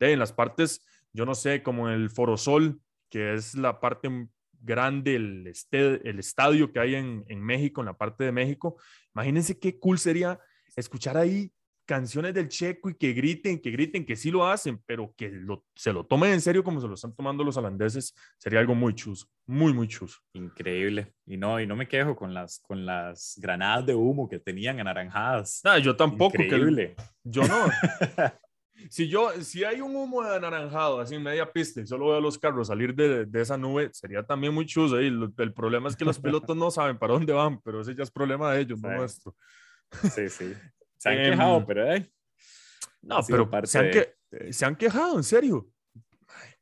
en 0.00 0.18
las 0.18 0.32
partes, 0.32 0.84
yo 1.12 1.26
no 1.26 1.34
sé, 1.34 1.62
como 1.62 1.88
en 1.88 1.94
el 1.94 2.10
Forosol, 2.10 2.80
que 3.10 3.34
es 3.34 3.54
la 3.54 3.80
parte 3.80 4.28
grande, 4.60 5.16
el, 5.16 5.46
este, 5.46 6.08
el 6.08 6.18
estadio 6.18 6.72
que 6.72 6.80
hay 6.80 6.94
en, 6.94 7.24
en 7.28 7.40
México, 7.42 7.80
en 7.80 7.86
la 7.86 7.96
parte 7.96 8.24
de 8.24 8.32
México, 8.32 8.76
imagínense 9.14 9.58
qué 9.58 9.78
cool 9.78 9.98
sería 9.98 10.38
escuchar 10.76 11.16
ahí 11.16 11.52
canciones 11.88 12.34
del 12.34 12.48
checo 12.48 12.90
y 12.90 12.94
que 12.94 13.14
griten, 13.14 13.58
que 13.58 13.70
griten, 13.70 14.04
que 14.04 14.14
sí 14.14 14.30
lo 14.30 14.46
hacen, 14.46 14.78
pero 14.84 15.14
que 15.16 15.30
lo, 15.30 15.64
se 15.74 15.90
lo 15.90 16.04
tomen 16.04 16.34
en 16.34 16.42
serio 16.42 16.62
como 16.62 16.82
se 16.82 16.86
lo 16.86 16.92
están 16.92 17.14
tomando 17.14 17.42
los 17.42 17.56
holandeses, 17.56 18.14
sería 18.36 18.60
algo 18.60 18.74
muy 18.74 18.94
chuso, 18.94 19.26
muy, 19.46 19.72
muy 19.72 19.88
chuso. 19.88 20.18
Increíble. 20.34 21.14
Y 21.24 21.38
no, 21.38 21.58
y 21.58 21.66
no 21.66 21.76
me 21.76 21.88
quejo 21.88 22.14
con 22.14 22.34
las, 22.34 22.60
con 22.60 22.84
las 22.84 23.38
granadas 23.38 23.86
de 23.86 23.94
humo 23.94 24.28
que 24.28 24.38
tenían 24.38 24.78
anaranjadas. 24.78 25.62
Ah, 25.64 25.78
yo 25.78 25.96
tampoco. 25.96 26.42
Increíble. 26.42 26.94
Que, 26.94 27.02
yo 27.24 27.42
no. 27.48 27.56
si 28.90 29.08
yo, 29.08 29.30
si 29.40 29.64
hay 29.64 29.80
un 29.80 29.96
humo 29.96 30.22
de 30.22 30.36
anaranjado 30.36 31.00
así 31.00 31.14
en 31.14 31.22
media 31.22 31.50
pista 31.50 31.80
y 31.80 31.86
solo 31.86 32.08
veo 32.08 32.18
a 32.18 32.20
los 32.20 32.38
carros 32.38 32.68
salir 32.68 32.94
de, 32.94 33.24
de 33.24 33.40
esa 33.40 33.56
nube, 33.56 33.88
sería 33.94 34.22
también 34.22 34.52
muy 34.52 34.66
chuso. 34.66 35.00
Y 35.00 35.06
el, 35.06 35.32
el, 35.38 35.54
problema 35.54 35.88
es 35.88 35.96
que 35.96 36.04
los 36.04 36.18
pilotos 36.20 36.54
no 36.54 36.70
saben 36.70 36.98
para 36.98 37.14
dónde 37.14 37.32
van, 37.32 37.62
pero 37.62 37.80
ese 37.80 37.94
ya 37.94 38.02
es 38.02 38.10
problema 38.10 38.52
de 38.52 38.60
ellos, 38.60 38.78
sí. 38.78 38.86
no 38.86 38.94
nuestro. 38.94 39.34
Sí, 40.14 40.28
sí. 40.28 40.52
Se 40.98 41.08
han 41.08 41.16
quejado, 41.16 41.66
pero 41.66 41.92
eh, 41.92 42.12
No, 43.02 43.20
pero 43.26 43.66
se 43.66 43.78
han, 43.78 43.90
que, 43.90 44.14
se 44.52 44.64
han, 44.64 44.76
quejado, 44.76 45.16
en 45.16 45.24
serio. 45.24 45.68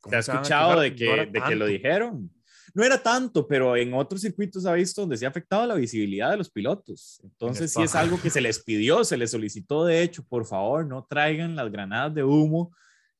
¿Se 0.09 0.16
ha 0.16 0.18
escuchado 0.20 0.80
de, 0.80 0.95
que, 0.95 1.26
no 1.26 1.32
de 1.32 1.43
que 1.43 1.57
lo 1.57 1.66
dijeron? 1.66 2.30
No 2.74 2.84
era 2.84 3.03
tanto, 3.03 3.49
pero 3.49 3.74
en 3.76 3.95
otros 3.95 4.20
circuitos 4.20 4.66
ha 4.66 4.74
visto 4.74 5.01
donde 5.01 5.16
se 5.16 5.24
ha 5.24 5.30
afectado 5.30 5.66
la 5.66 5.74
visibilidad 5.74 6.30
de 6.30 6.37
los 6.37 6.51
pilotos. 6.51 7.18
Entonces, 7.24 7.72
sí 7.72 7.82
es 7.82 7.95
algo 7.95 8.20
que 8.20 8.28
se 8.28 8.43
les 8.43 8.62
pidió, 8.62 9.03
se 9.03 9.16
les 9.16 9.30
solicitó, 9.30 9.87
de 9.87 10.03
hecho, 10.03 10.22
por 10.22 10.45
favor, 10.45 10.87
no 10.87 11.07
traigan 11.09 11.57
las 11.57 11.72
granadas 11.72 12.14
de 12.14 12.22
humo 12.22 12.76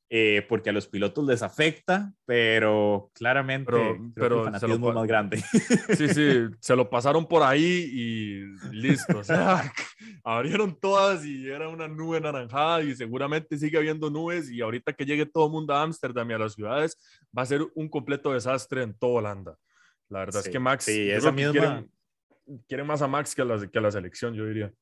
eh, 0.09 0.47
porque 0.49 0.71
a 0.71 0.73
los 0.73 0.87
pilotos 0.87 1.27
les 1.27 1.43
afecta, 1.43 2.13
pero 2.25 3.11
claramente 3.13 3.73
pero, 3.73 4.13
pero 4.15 4.39
el 4.39 4.45
fanatismo 4.45 4.89
es 4.89 4.95
más 4.95 5.07
grande. 5.07 5.43
Sí, 5.97 6.09
sí, 6.09 6.47
se 6.61 6.77
lo 6.77 6.89
pasaron 6.89 7.27
por 7.27 7.43
ahí 7.43 7.91
y 7.93 8.45
listo. 8.73 9.19
O 9.19 9.25
sea, 9.25 9.73
abrieron 10.25 10.79
todas 10.79 11.25
y 11.25 11.49
era 11.49 11.69
una 11.69 11.89
nube 11.89 12.21
naranjada 12.21 12.83
y 12.83 12.95
seguramente 12.95 13.59
sigue 13.59 13.79
habiendo 13.79 14.09
nubes 14.09 14.49
y 14.49 14.61
ahorita 14.61 14.93
que 14.93 15.05
llegue 15.05 15.27
todo 15.27 15.47
el 15.47 15.53
mundo 15.53 15.75
a 15.75 15.83
Ámsterdam 15.83 16.31
y 16.31 16.35
a 16.35 16.39
las 16.39 16.55
ciudades 16.55 16.97
va 17.37 17.43
a 17.43 17.47
ser 17.47 17.67
un 17.75 17.89
completo 17.89 18.33
desastre 18.33 18.83
en 18.83 18.95
toda 18.95 19.15
Holanda. 19.15 19.57
La 20.09 20.21
verdad 20.21 20.41
sí, 20.41 20.49
es 20.49 20.53
que 20.53 20.59
Max, 20.61 20.85
sí, 20.85 21.11
esa 21.11 21.33
misma... 21.33 21.51
quieren, 21.51 21.91
quieren, 22.69 22.87
más 22.87 23.03
a 23.03 23.09
Max 23.09 23.35
que 23.35 23.43
a, 23.43 23.45
la, 23.45 23.67
que 23.67 23.79
a 23.79 23.83
la 23.83 23.91
selección, 23.91 24.35
yo 24.35 24.47
diría. 24.47 24.73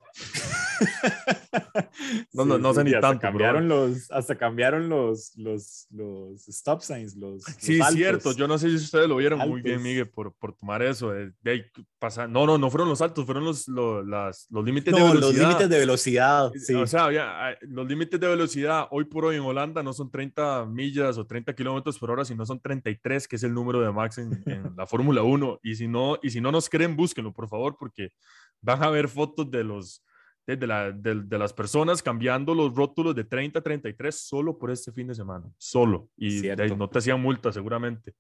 no, 2.33 2.45
no, 2.45 2.59
no 2.59 2.75
sé 2.75 2.85
ni 2.85 2.93
tanto. 2.93 3.21
Cambiaron 3.21 3.69
los, 3.69 4.11
hasta 4.11 4.37
cambiaron 4.37 4.89
los, 4.89 5.37
los, 5.37 5.87
los 5.91 6.49
stop 6.49 6.83
signs. 6.83 7.17
Los, 7.17 7.43
sí, 7.59 7.81
cierto. 7.93 8.33
Yo 8.33 8.49
no 8.49 8.59
sé 8.59 8.71
si 8.71 8.77
ustedes 8.77 9.09
lo 9.09 9.17
vieron 9.17 9.39
muy 9.49 9.63
bien, 9.63 9.83
Miguel, 9.83 10.09
por, 10.09 10.35
por 10.35 10.55
tomar 10.55 10.83
eso. 10.83 11.11
De, 11.11 11.33
de 11.43 11.71
pasar. 11.99 12.29
No, 12.29 12.47
no, 12.47 12.59
no 12.59 12.71
fueron 12.71 12.89
los 12.89 13.01
altos, 13.01 13.25
fueron 13.25 13.45
los, 13.45 13.69
los, 13.69 14.07
las, 14.07 14.47
los 14.51 14.65
límites 14.65 14.95
de 14.95 15.01
velocidad. 15.01 15.21
Los 15.21 15.37
límites 15.37 15.69
de 15.69 15.79
velocidad. 15.79 16.53
Sí. 16.55 16.75
O 16.75 16.87
sea, 16.87 17.13
ya, 17.13 17.57
los 17.63 17.87
límites 17.87 18.19
de 18.19 18.29
velocidad 18.29 18.87
hoy 18.91 19.05
por 19.05 19.25
hoy 19.25 19.37
en 19.37 19.43
Holanda 19.43 19.83
no 19.83 19.93
son 19.93 20.11
30 20.11 20.67
millas 20.67 21.19
o 21.19 21.27
30 21.27 21.55
kilómetros 21.55 21.99
por 21.99 22.11
hora, 22.11 22.25
sino 22.25 22.45
son 22.47 22.61
33, 22.61 23.29
que 23.29 23.37
es 23.37 23.43
el 23.43 23.55
número 23.55 23.81
de 23.81 23.93
max 23.93 24.19
en, 24.19 24.43
en 24.47 24.73
la 24.77 24.87
Fórmula 24.87 25.23
1. 25.23 25.61
Y 25.63 25.75
si, 25.77 25.89
no, 25.89 26.19
y 26.23 26.31
si 26.31 26.41
no 26.41 26.53
nos 26.53 26.69
creen, 26.69 26.97
búsquenlo, 26.97 27.33
por 27.33 27.49
favor, 27.49 27.77
porque 27.79 28.13
van 28.61 28.83
a 28.83 28.91
ver 28.91 29.09
fotos 29.09 29.51
de 29.51 29.63
los 29.63 30.03
de, 30.47 30.67
la, 30.67 30.93
de, 30.93 31.39
las 31.39 31.53
personas 31.53 32.03
cambiando 32.03 32.55
los 32.55 32.75
rótulos 32.75 33.15
de 33.15 33.25
30 33.25 33.59
a 33.59 33.63
33 33.63 34.15
solo 34.15 34.59
por 34.59 34.71
este 34.71 34.93
fin 34.93 35.07
de 35.07 35.15
semana, 35.15 35.47
solo. 35.57 36.11
Y 36.17 36.43
no 36.77 36.89
te 36.89 36.99
hacían 36.99 37.21
multa 37.21 37.53
seguramente. 37.53 38.15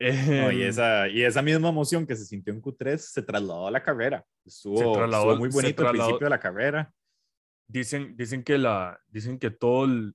y, 0.00 0.06
em, 0.06 0.62
esa, 0.62 1.08
y 1.08 1.22
esa 1.22 1.42
misma 1.42 1.68
emoción 1.68 2.06
que 2.06 2.16
se 2.16 2.24
sintió 2.24 2.52
en 2.52 2.62
Q3 2.62 2.96
se 2.96 3.22
trasladó 3.22 3.66
a 3.66 3.70
la 3.70 3.82
carrera. 3.82 4.24
Estuvo, 4.44 5.36
muy 5.36 5.50
bonito 5.50 5.86
al 5.86 5.90
principio 5.90 6.26
de 6.26 6.30
la 6.30 6.40
carrera. 6.40 6.92
Dicen, 7.66 8.16
dicen, 8.16 8.42
que, 8.42 8.56
la, 8.56 8.98
dicen 9.08 9.38
que 9.38 9.50
todo 9.50 9.84
el, 9.84 10.14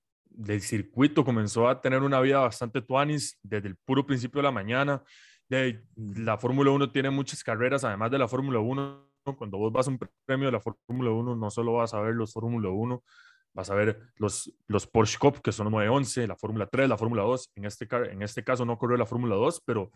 circuito 0.61 1.23
comenzó 1.23 1.69
a 1.69 1.79
tener 1.79 2.01
una 2.01 2.19
vida 2.19 2.39
bastante 2.39 2.81
tuanis 2.81 3.37
desde 3.43 3.67
el 3.67 3.75
puro 3.75 4.03
principio 4.03 4.39
de 4.39 4.43
la 4.43 4.51
mañana. 4.51 5.03
De, 5.47 5.83
la 5.95 6.39
Fórmula 6.39 6.71
1 6.71 6.91
tiene 6.91 7.11
muchas 7.11 7.43
carreras, 7.43 7.83
además 7.83 8.09
de 8.09 8.17
la 8.17 8.27
Fórmula 8.27 8.57
1 8.57 9.12
cuando 9.23 9.57
vos 9.57 9.71
vas 9.71 9.87
a 9.87 9.91
un 9.91 9.99
premio 10.25 10.47
de 10.47 10.51
la 10.51 10.59
Fórmula 10.59 11.11
1, 11.11 11.35
no 11.35 11.49
solo 11.49 11.73
vas 11.73 11.93
a 11.93 12.01
ver 12.01 12.15
los 12.15 12.33
Fórmula 12.33 12.69
1, 12.69 13.03
vas 13.53 13.69
a 13.69 13.75
ver 13.75 13.99
los, 14.15 14.53
los 14.67 14.87
Porsche 14.87 15.17
Cup, 15.17 15.41
que 15.41 15.51
son 15.51 15.71
911, 15.71 16.27
la 16.27 16.35
Fórmula 16.35 16.67
3, 16.67 16.89
la 16.89 16.97
Fórmula 16.97 17.23
2. 17.23 17.51
En 17.55 17.65
este, 17.65 17.87
en 18.11 18.21
este 18.21 18.43
caso 18.43 18.65
no 18.65 18.77
corrió 18.77 18.97
la 18.97 19.05
Fórmula 19.05 19.35
2, 19.35 19.61
pero 19.65 19.91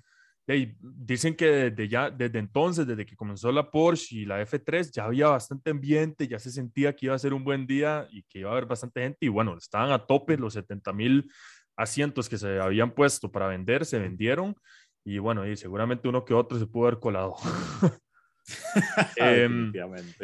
dicen 0.80 1.36
que 1.36 1.46
desde, 1.72 1.90
ya, 1.90 2.10
desde 2.10 2.40
entonces, 2.40 2.88
desde 2.88 3.06
que 3.06 3.18
comenzó 3.18 3.52
la 3.52 3.70
Porsche 3.70 4.16
y 4.16 4.26
la 4.26 4.42
F3, 4.42 4.92
ya 4.94 5.06
había 5.06 5.28
bastante 5.28 5.72
ambiente, 5.72 6.28
ya 6.28 6.40
se 6.40 6.52
sentía 6.52 6.96
que 6.96 7.08
iba 7.08 7.16
a 7.16 7.20
ser 7.20 7.34
un 7.34 7.44
buen 7.44 7.68
día 7.68 8.08
y 8.12 8.24
que 8.24 8.40
iba 8.40 8.50
a 8.50 8.54
haber 8.54 8.66
bastante 8.66 9.02
gente. 9.02 9.18
Y 9.22 9.28
bueno, 9.28 9.58
estaban 9.58 9.92
a 9.92 10.06
tope 10.06 10.38
los 10.38 10.54
70 10.54 10.94
mil 10.94 11.30
asientos 11.76 12.30
que 12.30 12.38
se 12.38 12.60
habían 12.60 12.92
puesto 12.92 13.30
para 13.32 13.48
vender, 13.48 13.86
se 13.86 14.00
vendieron. 14.00 14.56
Y 15.04 15.20
bueno, 15.20 15.46
y 15.48 15.58
seguramente 15.58 16.08
uno 16.08 16.24
que 16.24 16.34
otro 16.34 16.58
se 16.58 16.66
pudo 16.66 16.88
haber 16.88 17.00
colado. 17.00 17.36
Em, 19.18 19.74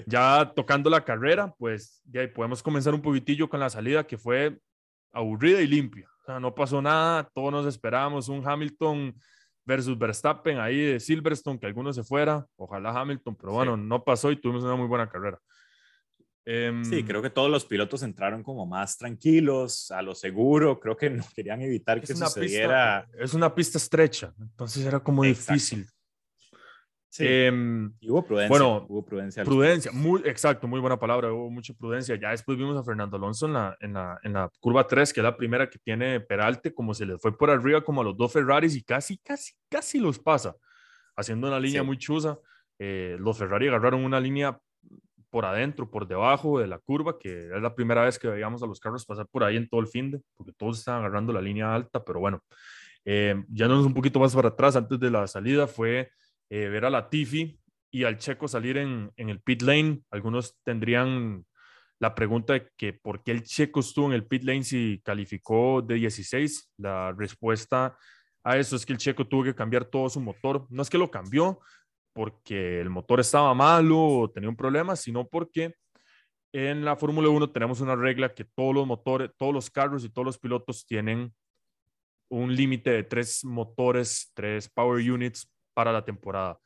ya 0.06 0.52
tocando 0.56 0.90
la 0.90 1.04
carrera, 1.04 1.54
pues 1.58 2.02
ya 2.06 2.32
podemos 2.32 2.64
comenzar 2.64 2.94
un 2.94 3.02
poquitillo 3.02 3.50
con 3.50 3.60
la 3.60 3.70
salida 3.70 4.06
que 4.06 4.18
fue 4.18 4.58
aburrida 5.12 5.62
y 5.62 5.68
limpia. 5.68 6.08
O 6.22 6.26
sea, 6.26 6.40
no 6.40 6.56
pasó 6.56 6.82
nada, 6.82 7.30
todos 7.34 7.52
nos 7.52 7.66
esperábamos 7.66 8.30
un 8.30 8.48
Hamilton 8.48 9.14
versus 9.66 9.98
Verstappen 9.98 10.60
ahí 10.60 10.78
de 10.78 11.00
Silverstone, 11.00 11.60
que 11.60 11.66
alguno 11.66 11.92
se 11.94 12.04
fuera, 12.04 12.46
ojalá 12.56 12.90
Hamilton, 12.92 13.36
pero 13.36 13.54
bueno, 13.54 13.78
no 13.78 14.04
pasó 14.04 14.32
y 14.32 14.38
tuvimos 14.38 14.64
una 14.64 14.76
muy 14.76 14.88
buena 14.88 15.10
carrera. 15.10 15.40
Em, 16.46 16.84
sí, 16.84 17.04
creo 17.04 17.22
que 17.22 17.30
todos 17.30 17.50
los 17.50 17.64
pilotos 17.64 18.04
entraron 18.04 18.44
como 18.44 18.66
más 18.66 18.98
tranquilos, 18.98 19.90
a 19.92 20.02
lo 20.02 20.14
seguro, 20.14 20.78
creo 20.80 20.98
que 20.98 21.10
no 21.10 21.24
querían 21.34 21.62
evitar 21.62 22.02
que 22.02 22.08
sucediera. 22.08 23.08
es 23.18 23.34
una 23.34 23.54
pista 23.54 23.78
estrecha, 23.78 24.34
entonces 24.38 24.86
era 24.86 25.00
como 25.00 25.24
difícil 25.24 25.88
Sí. 27.14 27.26
Em, 27.28 27.94
hubo 28.08 28.26
prudencia. 28.26 28.50
Bueno, 28.50 28.88
hubo 28.90 29.06
prudencia. 29.06 29.44
Prudencia, 29.44 29.92
muy, 29.92 30.24
exacto, 30.26 30.68
muy 30.68 30.80
buena 30.80 30.98
palabra, 30.98 31.32
hubo 31.32 31.52
mucha 31.52 31.72
prudencia. 31.76 32.16
Ya 32.16 32.32
después 32.32 32.58
vimos 32.58 32.76
a 32.76 32.84
Fernando 32.84 33.18
Alonso 33.18 33.46
en 33.46 33.54
la, 33.54 33.78
en 33.82 33.94
la, 33.94 34.20
en 34.24 34.34
la 34.34 34.50
curva 34.60 34.88
3, 34.88 35.14
que 35.14 35.20
es 35.20 35.24
la 35.24 35.38
primera 35.38 35.70
que 35.70 35.78
tiene 35.78 36.22
Peralte, 36.22 36.74
como 36.74 36.96
se 36.96 37.06
le 37.06 37.20
fue 37.20 37.38
por 37.38 37.52
arriba 37.52 37.84
como 37.84 38.02
a 38.02 38.04
los 38.04 38.18
dos 38.18 38.34
Ferraris 38.34 38.76
y 38.76 38.82
casi, 38.82 39.20
casi, 39.20 39.54
casi 39.70 40.00
los 40.00 40.18
pasa, 40.18 40.56
haciendo 41.16 41.48
una 41.48 41.60
línea 41.60 41.84
muy 41.84 42.00
chusa. 42.00 42.40
Eh, 42.80 43.16
los 43.20 43.38
Ferrari 43.38 43.68
agarraron 43.68 44.04
una 44.04 44.20
línea 44.20 44.60
por 45.30 45.46
adentro, 45.46 45.92
por 45.92 46.08
debajo 46.08 46.58
de 46.58 46.66
la 46.66 46.80
curva, 46.80 47.20
que 47.20 47.46
es 47.56 47.62
la 47.62 47.76
primera 47.76 48.06
vez 48.06 48.18
que 48.18 48.28
veíamos 48.28 48.64
a 48.64 48.66
los 48.66 48.80
carros 48.80 49.06
pasar 49.06 49.28
por 49.28 49.44
ahí 49.44 49.58
en 49.58 49.70
todo 49.70 49.82
el 49.82 49.88
fin 49.88 50.10
de, 50.10 50.20
porque 50.36 50.52
todos 50.52 50.80
estaban 50.80 51.02
agarrando 51.02 51.32
la 51.32 51.42
línea 51.42 51.76
alta, 51.76 52.04
pero 52.04 52.20
bueno, 52.20 52.44
eh, 53.06 53.36
ya 53.50 53.68
nos 53.68 53.86
un 53.86 53.94
poquito 53.94 54.20
más 54.20 54.34
para 54.34 54.48
atrás, 54.48 54.76
antes 54.76 55.00
de 55.00 55.12
la 55.12 55.28
salida 55.28 55.68
fue 55.68 56.10
eh, 56.50 56.70
ver 56.70 56.86
a 56.86 56.90
la 56.90 57.10
Tiffy 57.10 57.60
y 57.92 58.04
al 58.04 58.18
Checo 58.18 58.48
salir 58.48 58.78
en, 58.78 59.12
en, 59.18 59.30
el 59.30 59.42
pit 59.42 59.62
lane. 59.62 60.02
Algunos 60.12 60.58
tendrían 60.64 61.46
la 62.00 62.16
pregunta 62.16 62.54
de 62.54 62.70
que 62.76 62.94
por 62.94 63.24
qué 63.24 63.32
el 63.32 63.44
Checo 63.44 63.80
estuvo 63.80 64.08
en 64.08 64.14
el 64.14 64.26
pit 64.26 64.44
lane 64.44 64.64
si 64.64 65.02
calificó 65.04 65.82
de 65.82 65.96
16. 65.96 66.74
La 66.78 67.12
respuesta 67.12 67.98
a 68.44 68.58
eso 68.58 68.76
es 68.76 68.86
que 68.86 68.94
el 68.94 69.00
Checo 69.00 69.28
tuvo 69.28 69.44
que 69.44 69.56
cambiar 69.56 69.86
todo 69.86 70.10
su 70.10 70.20
motor. 70.20 70.68
No 70.70 70.82
es 70.82 70.90
que 70.90 70.98
lo 70.98 71.10
cambió 71.10 71.60
porque 72.14 72.80
el 72.80 72.90
motor 72.90 73.20
estaba 73.20 73.54
malo 73.54 74.00
o 74.00 74.30
tenía 74.30 74.50
un 74.50 74.56
problema, 74.56 74.96
sino 74.96 75.28
porque 75.28 75.76
en 76.54 76.86
la 76.86 76.96
Fórmula 76.96 77.30
1 77.30 77.52
tenemos 77.52 77.82
una 77.82 77.96
regla 77.96 78.34
que 78.34 78.44
todos 78.44 78.76
los 78.76 78.86
motores, 78.86 79.32
todos 79.38 79.54
los 79.54 79.70
carros 79.72 80.04
y 80.06 80.10
todos 80.10 80.26
los 80.26 80.38
pilotos 80.38 80.86
tienen 80.86 81.34
un 82.30 82.56
límite 82.56 82.92
de 82.92 83.04
tres 83.04 83.44
motores, 83.44 84.32
tres 84.34 84.70
power 84.70 85.12
units 85.12 85.52
para 85.74 85.92
la 85.92 86.06
temporada. 86.06 86.60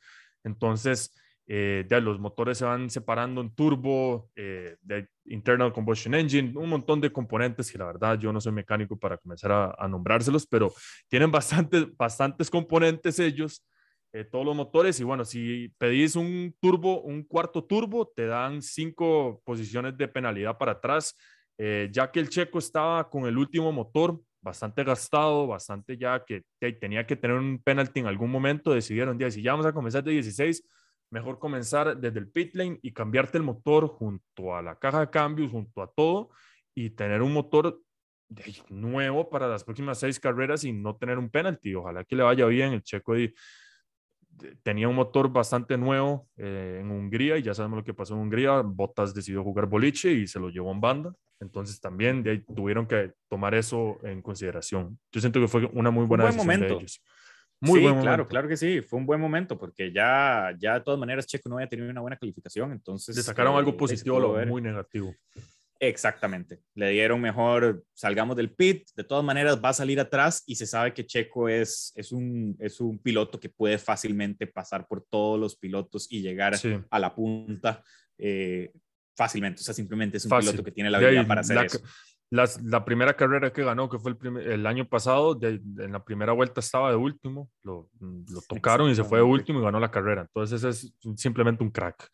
Entonces, 0.44 1.12
eh, 1.50 1.86
ya 1.88 1.98
los 1.98 2.20
motores 2.20 2.58
se 2.58 2.66
van 2.66 2.90
separando 2.90 3.40
en 3.40 3.54
turbo, 3.54 4.30
eh, 4.36 4.76
de 4.82 5.08
internal 5.24 5.72
combustion 5.72 6.14
engine, 6.14 6.52
un 6.54 6.68
montón 6.68 7.00
de 7.00 7.10
componentes 7.10 7.72
que 7.72 7.78
la 7.78 7.86
verdad 7.86 8.18
yo 8.18 8.30
no 8.34 8.40
soy 8.40 8.52
mecánico 8.52 8.98
para 8.98 9.16
comenzar 9.16 9.74
a, 9.78 9.88
nombrárselos, 9.88 10.46
pero 10.46 10.70
tienen 11.08 11.30
bastantes, 11.30 11.86
bastantes 11.96 12.50
componentes 12.50 13.18
ellos, 13.18 13.64
eh, 14.12 14.24
todos 14.24 14.44
los 14.44 14.54
motores. 14.54 15.00
Y 15.00 15.04
bueno, 15.04 15.24
si 15.24 15.70
pedís 15.78 16.16
un 16.16 16.54
turbo, 16.60 17.00
un 17.00 17.22
cuarto 17.22 17.64
turbo, 17.64 18.06
te 18.14 18.26
dan 18.26 18.60
cinco 18.60 19.40
posiciones 19.42 19.96
de 19.96 20.06
penalidad 20.06 20.58
para 20.58 20.72
atrás. 20.72 21.16
ya 21.90 22.12
que 22.12 22.20
el 22.20 22.28
checo 22.28 22.58
estaba 22.60 23.10
con 23.10 23.26
el 23.26 23.36
último 23.36 23.72
motor, 23.72 24.20
bastante 24.40 24.84
gastado, 24.84 25.46
bastante 25.46 25.96
ya 25.96 26.24
que 26.24 26.44
tenía 26.80 27.06
que 27.06 27.16
tener 27.16 27.36
un 27.36 27.60
penalti 27.62 28.00
en 28.00 28.06
algún 28.06 28.30
momento, 28.30 28.72
decidieron, 28.72 29.18
si 29.30 29.42
ya 29.42 29.52
vamos 29.52 29.66
a 29.66 29.72
comenzar 29.72 30.04
de 30.04 30.12
16, 30.12 30.64
mejor 31.10 31.38
comenzar 31.38 31.96
desde 31.96 32.18
el 32.18 32.28
pit 32.28 32.54
lane 32.54 32.78
y 32.82 32.92
cambiarte 32.92 33.38
el 33.38 33.44
motor 33.44 33.88
junto 33.88 34.54
a 34.54 34.62
la 34.62 34.78
caja 34.78 35.00
de 35.00 35.10
cambios, 35.10 35.50
junto 35.50 35.82
a 35.82 35.90
todo, 35.90 36.30
y 36.74 36.90
tener 36.90 37.22
un 37.22 37.32
motor 37.32 37.80
nuevo 38.68 39.28
para 39.28 39.48
las 39.48 39.64
próximas 39.64 39.98
seis 39.98 40.20
carreras 40.20 40.64
y 40.64 40.72
no 40.72 40.96
tener 40.96 41.18
un 41.18 41.30
penalti. 41.30 41.74
Ojalá 41.74 42.04
que 42.04 42.16
le 42.16 42.22
vaya 42.22 42.46
bien. 42.46 42.72
El 42.72 42.82
checo 42.82 43.14
tenía 44.62 44.88
un 44.88 44.94
motor 44.94 45.32
bastante 45.32 45.76
nuevo 45.76 46.28
eh, 46.36 46.78
en 46.80 46.90
Hungría 46.90 47.38
y 47.38 47.42
ya 47.42 47.54
sabemos 47.54 47.78
lo 47.78 47.84
que 47.84 47.94
pasó 47.94 48.14
en 48.14 48.20
Hungría. 48.20 48.60
Bottas 48.60 49.14
decidió 49.14 49.42
jugar 49.42 49.66
boliche 49.66 50.12
y 50.12 50.26
se 50.26 50.38
lo 50.38 50.50
llevó 50.50 50.70
en 50.72 50.80
banda. 50.80 51.14
Entonces 51.40 51.80
también 51.80 52.22
de 52.22 52.30
ahí 52.30 52.44
tuvieron 52.54 52.86
que 52.86 53.12
tomar 53.28 53.54
eso 53.54 53.98
en 54.02 54.22
consideración. 54.22 54.98
Yo 55.12 55.20
siento 55.20 55.40
que 55.40 55.48
fue 55.48 55.66
una 55.72 55.90
muy 55.90 56.06
buena 56.06 56.24
decisión 56.24 56.46
momento. 56.46 56.74
de 56.74 56.80
ellos. 56.80 57.02
Muy 57.60 57.80
sí, 57.80 57.86
claro, 58.02 58.28
claro 58.28 58.48
que 58.48 58.56
sí, 58.56 58.82
fue 58.82 59.00
un 59.00 59.06
buen 59.06 59.20
momento 59.20 59.58
porque 59.58 59.92
ya, 59.92 60.54
ya 60.58 60.74
de 60.74 60.80
todas 60.80 61.00
maneras 61.00 61.26
Checo 61.26 61.48
no 61.48 61.56
había 61.56 61.68
tenido 61.68 61.90
una 61.90 62.00
buena 62.00 62.16
calificación, 62.16 62.70
entonces... 62.70 63.16
Le 63.16 63.22
sacaron 63.22 63.56
algo 63.56 63.72
eh, 63.72 63.76
positivo 63.76 64.16
a 64.16 64.20
lo 64.20 64.46
muy 64.46 64.62
negativo. 64.62 65.12
Exactamente, 65.80 66.60
le 66.74 66.90
dieron 66.90 67.20
mejor, 67.20 67.84
salgamos 67.94 68.36
del 68.36 68.52
pit, 68.52 68.88
de 68.96 69.02
todas 69.04 69.24
maneras 69.24 69.60
va 69.62 69.70
a 69.70 69.74
salir 69.74 69.98
atrás 69.98 70.44
y 70.46 70.54
se 70.54 70.66
sabe 70.66 70.92
que 70.94 71.06
Checo 71.06 71.48
es, 71.48 71.92
es, 71.96 72.12
un, 72.12 72.56
es 72.60 72.80
un 72.80 72.98
piloto 72.98 73.40
que 73.40 73.48
puede 73.48 73.78
fácilmente 73.78 74.46
pasar 74.46 74.86
por 74.86 75.04
todos 75.08 75.38
los 75.38 75.56
pilotos 75.56 76.06
y 76.10 76.20
llegar 76.20 76.54
a 76.90 76.98
la 76.98 77.14
punta. 77.14 77.82
Eh, 78.18 78.72
fácilmente. 79.18 79.60
O 79.60 79.64
sea, 79.64 79.74
simplemente 79.74 80.16
es 80.16 80.24
un 80.24 80.38
piloto 80.38 80.62
que 80.62 80.70
tiene 80.70 80.90
la 80.90 80.98
habilidad 80.98 81.26
para 81.26 81.40
hacer 81.40 81.56
la, 81.56 81.64
eso. 81.64 81.80
La, 82.30 82.84
primera 82.84 83.14
carrera 83.14 83.52
que 83.52 83.64
ganó, 83.64 83.88
que 83.88 83.98
fue 83.98 84.14
el, 84.22 84.36
el 84.38 84.66
año 84.66 84.88
pasado, 84.88 85.36
en 85.42 85.92
la 85.92 86.04
primera 86.04 86.32
vuelta 86.32 86.60
estaba 86.60 86.90
de 86.90 86.96
último, 86.96 87.50
lo, 87.64 87.90
lo 88.00 88.40
tocaron 88.48 88.88
y 88.90 88.94
se 88.94 89.02
fue 89.02 89.18
de 89.18 89.24
último 89.24 89.58
y 89.58 89.64
ganó 89.64 89.80
la 89.80 89.90
carrera. 89.90 90.22
Entonces 90.22 90.62
es 90.62 90.94
simplemente 91.16 91.64
un 91.64 91.70
crack. 91.70 92.08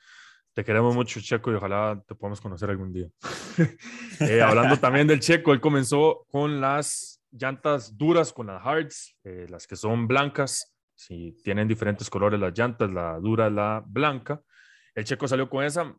Te 0.55 0.65
queremos 0.65 0.95
mucho, 0.95 1.21
Checo, 1.21 1.51
y 1.51 1.57
ojalá 1.57 2.01
te 2.07 2.15
podamos 2.15 2.41
conocer 2.41 2.71
algún 2.71 2.93
día. 2.93 3.09
Eh, 4.21 4.41
hablando 4.41 4.77
también 4.79 5.09
del 5.09 5.19
Checo, 5.19 5.53
él 5.53 5.61
comenzó 5.61 6.25
con 6.31 6.61
las 6.61 7.21
llantas 7.33 7.97
duras, 7.97 8.33
con 8.33 8.47
las 8.47 8.65
hards, 8.65 9.17
eh, 9.25 9.47
las 9.49 9.67
que 9.67 9.75
son 9.75 10.07
blancas. 10.07 10.73
Si 10.95 11.37
tienen 11.43 11.67
diferentes 11.67 12.09
colores 12.09 12.39
las 12.39 12.57
llantas, 12.57 12.89
la 12.91 13.19
dura, 13.19 13.51
la 13.51 13.83
blanca. 13.85 14.41
El 14.95 15.05
Checo 15.05 15.27
salió 15.27 15.51
con 15.51 15.65
esa, 15.65 15.93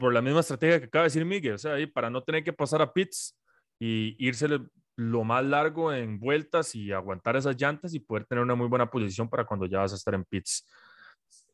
por 0.00 0.12
la 0.12 0.22
misma 0.22 0.40
estrategia 0.40 0.80
que 0.80 0.86
acaba 0.86 1.04
de 1.04 1.08
decir 1.08 1.24
Miguel, 1.24 1.54
o 1.54 1.58
sea, 1.58 1.74
ahí 1.74 1.86
para 1.86 2.10
no 2.10 2.24
tener 2.24 2.42
que 2.42 2.52
pasar 2.52 2.80
a 2.82 2.92
pits 2.92 3.38
y 3.78 4.16
irse 4.18 4.48
lo 4.96 5.24
más 5.24 5.44
largo 5.44 5.92
en 5.92 6.18
vueltas 6.18 6.74
y 6.74 6.90
aguantar 6.90 7.36
esas 7.36 7.56
llantas 7.56 7.94
y 7.94 8.00
poder 8.00 8.24
tener 8.24 8.42
una 8.42 8.54
muy 8.54 8.66
buena 8.66 8.90
posición 8.90 9.28
para 9.28 9.44
cuando 9.44 9.66
ya 9.66 9.78
vas 9.78 9.92
a 9.92 9.96
estar 9.96 10.14
en 10.14 10.24
pits. 10.24 10.66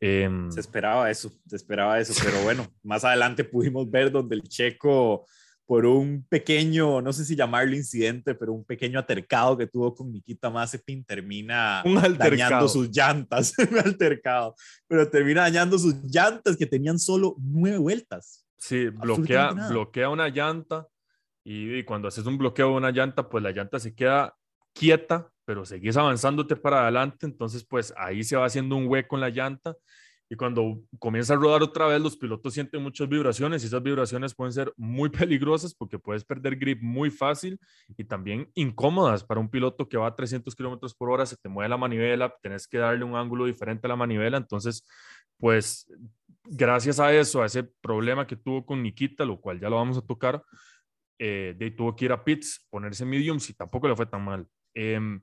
Em, 0.00 0.50
se 0.50 0.60
esperaba 0.60 1.10
eso, 1.10 1.30
se 1.46 1.56
esperaba 1.56 1.98
eso, 1.98 2.14
pero 2.24 2.40
bueno, 2.42 2.66
más 2.82 3.04
adelante 3.04 3.44
pudimos 3.44 3.90
ver 3.90 4.10
donde 4.10 4.36
el 4.36 4.42
checo, 4.42 5.26
por 5.66 5.84
un 5.84 6.24
pequeño, 6.28 7.02
no 7.02 7.12
sé 7.12 7.24
si 7.24 7.34
llamarlo 7.34 7.74
incidente, 7.74 8.36
pero 8.36 8.52
un 8.52 8.64
pequeño 8.64 9.00
altercado 9.00 9.58
que 9.58 9.66
tuvo 9.66 9.92
con 9.94 10.12
Nikita 10.12 10.48
Mazepin, 10.48 11.04
termina 11.04 11.82
dañando 12.16 12.68
sus 12.68 12.88
llantas, 12.90 13.52
un 13.70 13.78
altercado, 13.78 14.54
pero 14.86 15.10
termina 15.10 15.42
dañando 15.42 15.76
sus 15.76 15.94
llantas 16.04 16.56
que 16.56 16.66
tenían 16.66 17.00
solo 17.00 17.34
nueve 17.38 17.78
vueltas. 17.78 18.46
Sí, 18.56 18.88
bloquea, 18.88 19.50
bloquea 19.68 20.08
una 20.08 20.28
llanta 20.28 20.86
y, 21.44 21.82
cuando 21.82 22.08
haces 22.08 22.24
un 22.26 22.38
bloqueo 22.38 22.70
de 22.70 22.74
una 22.76 22.92
llanta, 22.92 23.28
pues 23.28 23.42
la 23.42 23.50
llanta 23.50 23.80
se 23.80 23.94
queda 23.94 24.36
quieta, 24.72 25.30
pero 25.44 25.64
seguís 25.64 25.96
avanzándote 25.96 26.54
para 26.54 26.82
adelante, 26.82 27.26
entonces 27.26 27.66
pues 27.68 27.92
ahí 27.96 28.22
se 28.22 28.36
va 28.36 28.46
haciendo 28.46 28.76
un 28.76 28.86
hueco 28.86 29.16
en 29.16 29.20
la 29.20 29.30
llanta 29.30 29.74
y 30.28 30.36
cuando 30.36 30.82
comienza 30.98 31.34
a 31.34 31.36
rodar 31.36 31.62
otra 31.62 31.86
vez, 31.86 32.00
los 32.00 32.16
pilotos 32.16 32.54
sienten 32.54 32.82
muchas 32.82 33.08
vibraciones 33.08 33.62
y 33.62 33.66
esas 33.66 33.82
vibraciones 33.82 34.34
pueden 34.34 34.52
ser 34.52 34.72
muy 34.76 35.08
peligrosas 35.10 35.74
porque 35.74 35.98
puedes 35.98 36.24
perder 36.24 36.56
grip 36.56 36.82
muy 36.82 37.10
fácil 37.10 37.60
y 37.96 38.04
también 38.04 38.50
incómodas 38.54 39.22
para 39.24 39.40
un 39.40 39.48
piloto 39.48 39.88
que 39.88 39.96
va 39.96 40.08
a 40.08 40.16
300 40.16 40.54
kilómetros 40.54 40.94
por 40.94 41.10
hora, 41.10 41.26
se 41.26 41.36
te 41.36 41.48
mueve 41.48 41.68
la 41.68 41.76
manivela, 41.76 42.34
tenés 42.42 42.66
que 42.66 42.78
darle 42.78 43.04
un 43.04 43.14
ángulo 43.14 43.46
diferente 43.46 43.86
a 43.86 43.88
la 43.88 43.96
manivela, 43.96 44.36
entonces 44.36 44.84
pues 45.38 45.86
gracias 46.44 47.00
a 47.00 47.12
eso, 47.12 47.42
a 47.42 47.46
ese 47.46 47.64
problema 47.64 48.26
que 48.26 48.36
tuvo 48.36 48.64
con 48.64 48.82
Nikita, 48.82 49.24
lo 49.24 49.40
cual 49.40 49.60
ya 49.60 49.68
lo 49.68 49.76
vamos 49.76 49.98
a 49.98 50.02
tocar, 50.02 50.42
eh, 51.18 51.54
de 51.56 51.70
tuvo 51.70 51.94
que 51.94 52.06
ir 52.06 52.12
a 52.12 52.24
pits, 52.24 52.66
ponerse 52.70 53.04
mediums 53.04 53.48
y 53.50 53.54
tampoco 53.54 53.88
le 53.88 53.96
fue 53.96 54.06
tan 54.06 54.24
mal. 54.24 54.46
Em, 54.74 55.20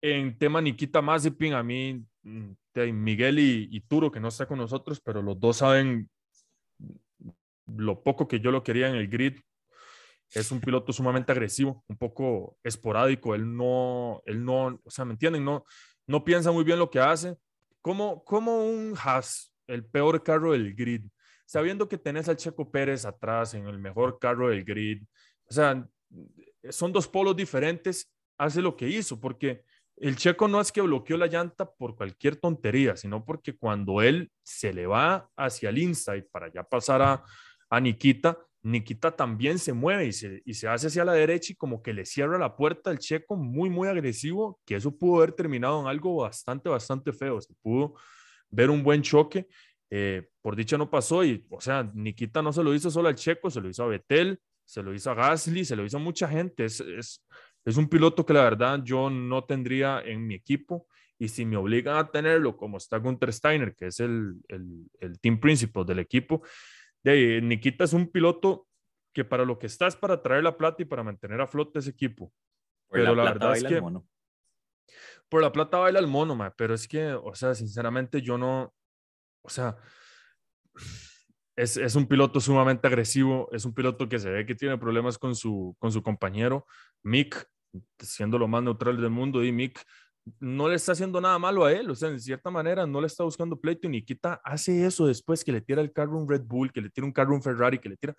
en 0.00 0.38
tema 0.38 0.60
Nikita 0.60 1.02
Mazepin, 1.02 1.54
a 1.54 1.62
mí, 1.62 2.04
mm, 2.22 2.52
Miguel 2.92 3.38
y, 3.40 3.80
Turo, 3.88 4.12
que 4.12 4.20
no 4.20 4.28
está 4.28 4.46
con 4.46 4.58
nosotros, 4.58 5.00
pero 5.00 5.20
los 5.20 5.40
dos 5.40 5.56
saben 5.56 6.08
lo 7.66 8.02
poco 8.02 8.28
que 8.28 8.38
yo 8.38 8.52
lo 8.52 8.62
quería 8.62 8.88
en 8.88 8.94
el 8.94 9.08
grid. 9.08 9.40
Es 10.30 10.52
un 10.52 10.60
piloto 10.60 10.92
sumamente 10.92 11.32
agresivo, 11.32 11.84
un 11.88 11.96
poco 11.96 12.56
esporádico. 12.62 13.34
Él 13.34 13.56
no, 13.56 14.22
él 14.26 14.44
no, 14.44 14.80
o 14.84 14.90
sea, 14.90 15.04
¿me 15.04 15.12
entienden? 15.12 15.44
No, 15.44 15.64
no 16.06 16.22
piensa 16.22 16.52
muy 16.52 16.62
bien 16.62 16.78
lo 16.78 16.88
que 16.88 17.00
hace. 17.00 17.36
Como, 17.80 18.22
como 18.24 18.64
un 18.64 18.94
Haas, 18.96 19.52
el 19.66 19.84
peor 19.84 20.22
carro 20.22 20.52
del 20.52 20.74
grid 20.74 21.02
sabiendo 21.48 21.88
que 21.88 21.96
tenés 21.96 22.28
al 22.28 22.36
Checo 22.36 22.70
Pérez 22.70 23.06
atrás 23.06 23.54
en 23.54 23.66
el 23.66 23.78
mejor 23.78 24.18
carro 24.18 24.50
del 24.50 24.64
grid, 24.64 25.02
o 25.48 25.52
sea, 25.52 25.88
son 26.68 26.92
dos 26.92 27.08
polos 27.08 27.34
diferentes, 27.34 28.12
hace 28.36 28.60
lo 28.60 28.76
que 28.76 28.86
hizo, 28.86 29.18
porque 29.18 29.64
el 30.00 30.16
Checo 30.16 30.48
no 30.48 30.60
es 30.60 30.72
que 30.72 30.80
bloqueó 30.80 31.16
la 31.16 31.26
llanta 31.26 31.70
por 31.70 31.96
cualquier 31.96 32.36
tontería, 32.36 32.96
sino 32.96 33.24
porque 33.24 33.56
cuando 33.56 34.02
él 34.02 34.30
se 34.42 34.72
le 34.72 34.86
va 34.86 35.28
hacia 35.36 35.70
el 35.70 35.78
inside 35.78 36.28
para 36.30 36.52
ya 36.52 36.62
pasar 36.62 37.02
a, 37.02 37.24
a 37.70 37.80
Nikita, 37.80 38.38
Nikita 38.62 39.12
también 39.12 39.58
se 39.58 39.72
mueve 39.72 40.06
y 40.06 40.12
se, 40.12 40.42
y 40.44 40.54
se 40.54 40.68
hace 40.68 40.88
hacia 40.88 41.04
la 41.04 41.12
derecha 41.12 41.52
y 41.52 41.56
como 41.56 41.82
que 41.82 41.92
le 41.92 42.04
cierra 42.04 42.38
la 42.38 42.56
puerta 42.56 42.90
al 42.90 42.98
Checo 42.98 43.36
muy, 43.36 43.70
muy 43.70 43.88
agresivo, 43.88 44.60
que 44.64 44.76
eso 44.76 44.96
pudo 44.96 45.18
haber 45.18 45.32
terminado 45.32 45.80
en 45.80 45.86
algo 45.86 46.16
bastante, 46.16 46.68
bastante 46.68 47.12
feo. 47.12 47.40
Se 47.40 47.54
pudo 47.62 47.94
ver 48.50 48.70
un 48.70 48.82
buen 48.82 49.02
choque 49.02 49.46
eh, 49.90 50.28
por 50.42 50.54
dicha 50.54 50.76
no 50.76 50.90
pasó 50.90 51.24
y, 51.24 51.46
o 51.50 51.60
sea, 51.60 51.90
Nikita 51.94 52.42
no 52.42 52.52
se 52.52 52.62
lo 52.62 52.74
hizo 52.74 52.90
solo 52.90 53.08
al 53.08 53.14
Checo, 53.14 53.50
se 53.50 53.60
lo 53.60 53.68
hizo 53.68 53.84
a 53.84 53.88
Betel, 53.88 54.38
se 54.64 54.82
lo 54.82 54.92
hizo 54.92 55.10
a 55.10 55.14
Gasly, 55.14 55.64
se 55.64 55.76
lo 55.76 55.84
hizo 55.84 55.96
a 55.96 56.00
mucha 56.00 56.28
gente. 56.28 56.64
Es, 56.64 57.24
es 57.68 57.76
un 57.76 57.88
piloto 57.88 58.24
que 58.24 58.32
la 58.32 58.42
verdad 58.42 58.80
yo 58.82 59.10
no 59.10 59.44
tendría 59.44 60.00
en 60.00 60.26
mi 60.26 60.34
equipo 60.34 60.86
y 61.18 61.28
si 61.28 61.44
me 61.44 61.56
obligan 61.56 61.96
a 61.96 62.10
tenerlo 62.10 62.56
como 62.56 62.78
está 62.78 62.98
Gunther 62.98 63.32
Steiner, 63.32 63.74
que 63.74 63.88
es 63.88 64.00
el, 64.00 64.36
el, 64.48 64.88
el 65.00 65.20
team 65.20 65.38
principal 65.38 65.84
del 65.84 65.98
equipo, 65.98 66.42
de 67.02 67.40
Nikita 67.42 67.84
es 67.84 67.92
un 67.92 68.10
piloto 68.10 68.66
que 69.12 69.24
para 69.24 69.44
lo 69.44 69.58
que 69.58 69.66
está 69.66 69.86
es 69.86 69.96
para 69.96 70.22
traer 70.22 70.44
la 70.44 70.56
plata 70.56 70.82
y 70.82 70.86
para 70.86 71.02
mantener 71.02 71.40
a 71.40 71.46
flote 71.46 71.80
ese 71.80 71.90
equipo. 71.90 72.32
pero 72.90 73.14
la, 73.14 73.24
verdad 73.24 73.56
es 73.56 73.64
que 73.64 73.82
por 75.28 75.42
la 75.42 75.52
plata 75.52 75.78
baila 75.78 75.98
el 75.98 76.06
mono, 76.06 76.38
pero 76.56 76.74
es 76.74 76.88
que, 76.88 77.12
o 77.12 77.34
sea, 77.34 77.54
sinceramente 77.54 78.22
yo 78.22 78.38
no, 78.38 78.72
o 79.42 79.50
sea, 79.50 79.76
es, 81.56 81.76
es, 81.76 81.96
un 81.96 82.06
piloto 82.06 82.40
sumamente 82.40 82.86
agresivo, 82.86 83.48
es 83.52 83.64
un 83.64 83.74
piloto 83.74 84.08
que 84.08 84.18
se 84.18 84.30
ve 84.30 84.46
que 84.46 84.54
tiene 84.54 84.78
problemas 84.78 85.18
con 85.18 85.34
su, 85.34 85.76
con 85.78 85.92
su 85.92 86.02
compañero, 86.02 86.66
Mick, 87.02 87.46
siendo 87.98 88.38
lo 88.38 88.48
más 88.48 88.62
neutral 88.62 89.00
del 89.00 89.10
mundo, 89.10 89.44
y 89.44 89.52
Mick 89.52 89.84
no 90.40 90.68
le 90.68 90.74
está 90.74 90.92
haciendo 90.92 91.20
nada 91.20 91.38
malo 91.38 91.64
a 91.64 91.72
él, 91.72 91.90
o 91.90 91.94
sea, 91.94 92.10
en 92.10 92.20
cierta 92.20 92.50
manera 92.50 92.86
no 92.86 93.00
le 93.00 93.06
está 93.06 93.24
buscando 93.24 93.58
pleito 93.58 93.86
y 93.86 93.90
Nikita 93.90 94.40
hace 94.44 94.84
eso 94.84 95.06
después 95.06 95.42
que 95.42 95.52
le 95.52 95.60
tira 95.60 95.80
el 95.80 95.92
carro 95.92 96.18
un 96.18 96.28
Red 96.28 96.42
Bull, 96.42 96.72
que 96.72 96.80
le 96.80 96.90
tira 96.90 97.06
un 97.06 97.12
carro 97.12 97.34
un 97.34 97.42
Ferrari, 97.42 97.78
que 97.78 97.88
le 97.88 97.96
tira, 97.96 98.14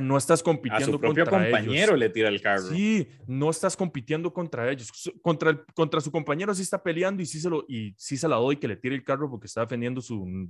no 0.00 0.16
estás 0.16 0.42
compitiendo 0.42 0.86
a 0.86 0.92
su 0.92 1.00
propio 1.00 1.26
compañero 1.26 1.96
le 1.96 2.10
tira 2.10 2.28
el 2.28 2.40
carro. 2.40 2.68
Sí, 2.68 3.08
no 3.26 3.50
estás 3.50 3.76
compitiendo 3.76 4.32
contra 4.32 4.70
ellos. 4.70 4.88
Contra, 5.20 5.50
el, 5.50 5.64
contra 5.74 6.00
su 6.00 6.12
compañero 6.12 6.54
sí 6.54 6.62
está 6.62 6.80
peleando 6.80 7.22
y 7.22 7.26
sí, 7.26 7.40
se 7.40 7.50
lo, 7.50 7.64
y 7.66 7.94
sí 7.96 8.16
se 8.16 8.28
la 8.28 8.36
doy 8.36 8.56
que 8.56 8.68
le 8.68 8.76
tire 8.76 8.94
el 8.94 9.02
carro 9.02 9.28
porque 9.28 9.46
está 9.46 9.62
defendiendo 9.62 10.00
su 10.00 10.48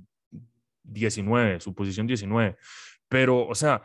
19, 0.83 1.59
su 1.59 1.73
posición 1.73 2.05
19. 2.05 2.55
Pero, 3.07 3.47
o 3.47 3.55
sea, 3.55 3.83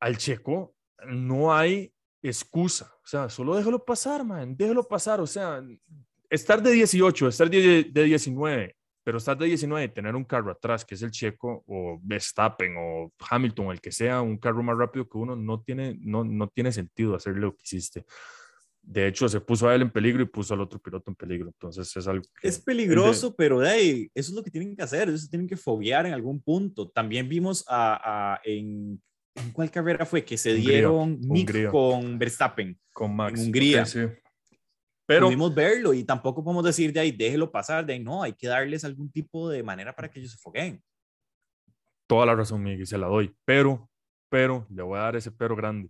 al 0.00 0.16
checo 0.18 0.74
no 1.06 1.54
hay 1.54 1.92
excusa. 2.22 2.92
O 3.02 3.06
sea, 3.06 3.28
solo 3.28 3.56
déjalo 3.56 3.84
pasar, 3.84 4.24
man. 4.24 4.56
Déjalo 4.56 4.86
pasar. 4.86 5.20
O 5.20 5.26
sea, 5.26 5.62
estar 6.30 6.62
de 6.62 6.72
18, 6.72 7.28
estar 7.28 7.48
de, 7.48 7.84
de 7.84 8.04
19 8.04 8.78
pero 9.08 9.16
estás 9.16 9.38
de 9.38 9.46
19 9.46 9.86
y 9.86 9.88
tener 9.88 10.14
un 10.14 10.24
carro 10.24 10.52
atrás, 10.52 10.84
que 10.84 10.94
es 10.94 11.00
el 11.00 11.10
Checo 11.10 11.64
o 11.66 11.98
Verstappen 12.02 12.74
o 12.76 13.10
Hamilton, 13.30 13.70
el 13.70 13.80
que 13.80 13.90
sea, 13.90 14.20
un 14.20 14.36
carro 14.36 14.62
más 14.62 14.76
rápido 14.76 15.08
que 15.08 15.16
uno, 15.16 15.34
no 15.34 15.62
tiene, 15.62 15.96
no, 15.98 16.24
no 16.24 16.46
tiene 16.48 16.72
sentido 16.72 17.14
hacer 17.14 17.34
lo 17.38 17.56
que 17.56 17.62
hiciste. 17.64 18.04
De 18.82 19.06
hecho, 19.06 19.26
se 19.26 19.40
puso 19.40 19.66
a 19.66 19.74
él 19.74 19.80
en 19.80 19.90
peligro 19.90 20.22
y 20.22 20.26
puso 20.26 20.52
al 20.52 20.60
otro 20.60 20.78
piloto 20.78 21.10
en 21.10 21.14
peligro. 21.14 21.46
Entonces 21.46 21.96
es 21.96 22.06
algo 22.06 22.22
Es 22.42 22.58
peligroso, 22.58 23.34
pero 23.34 23.60
de 23.60 23.70
ahí, 23.70 24.10
eso 24.14 24.30
es 24.30 24.36
lo 24.36 24.42
que 24.42 24.50
tienen 24.50 24.76
que 24.76 24.82
hacer. 24.82 25.08
Eso 25.08 25.26
tienen 25.30 25.48
que 25.48 25.56
foguear 25.56 26.04
en 26.04 26.12
algún 26.12 26.42
punto. 26.42 26.90
También 26.90 27.30
vimos 27.30 27.64
a, 27.66 28.38
en, 28.44 29.00
¿en 29.34 29.52
cuál 29.52 29.70
carrera 29.70 30.04
fue? 30.04 30.24
Que 30.24 30.36
se 30.36 30.54
dieron 30.54 31.20
Nick 31.20 31.70
con 31.70 32.18
Verstappen. 32.18 32.78
Con 32.92 33.14
Max. 33.14 33.40
En 33.40 33.46
Hungría. 33.46 33.84
sí. 33.84 34.00
Pero 35.08 35.28
pudimos 35.28 35.54
verlo 35.54 35.94
y 35.94 36.04
tampoco 36.04 36.44
podemos 36.44 36.62
decir 36.62 36.92
de 36.92 37.00
ahí, 37.00 37.12
déjelo 37.12 37.50
pasar, 37.50 37.86
de 37.86 37.94
ahí 37.94 37.98
no, 37.98 38.22
hay 38.22 38.34
que 38.34 38.46
darles 38.46 38.84
algún 38.84 39.10
tipo 39.10 39.48
de 39.48 39.62
manera 39.62 39.96
para 39.96 40.10
que 40.10 40.20
ellos 40.20 40.32
se 40.32 40.36
foquen. 40.36 40.82
Toda 42.06 42.26
la 42.26 42.34
razón, 42.34 42.62
Miguel, 42.62 42.86
se 42.86 42.98
la 42.98 43.06
doy, 43.06 43.34
pero, 43.46 43.88
pero, 44.28 44.66
le 44.68 44.82
voy 44.82 44.98
a 44.98 45.02
dar 45.04 45.16
ese 45.16 45.30
pero 45.30 45.56
grande. 45.56 45.88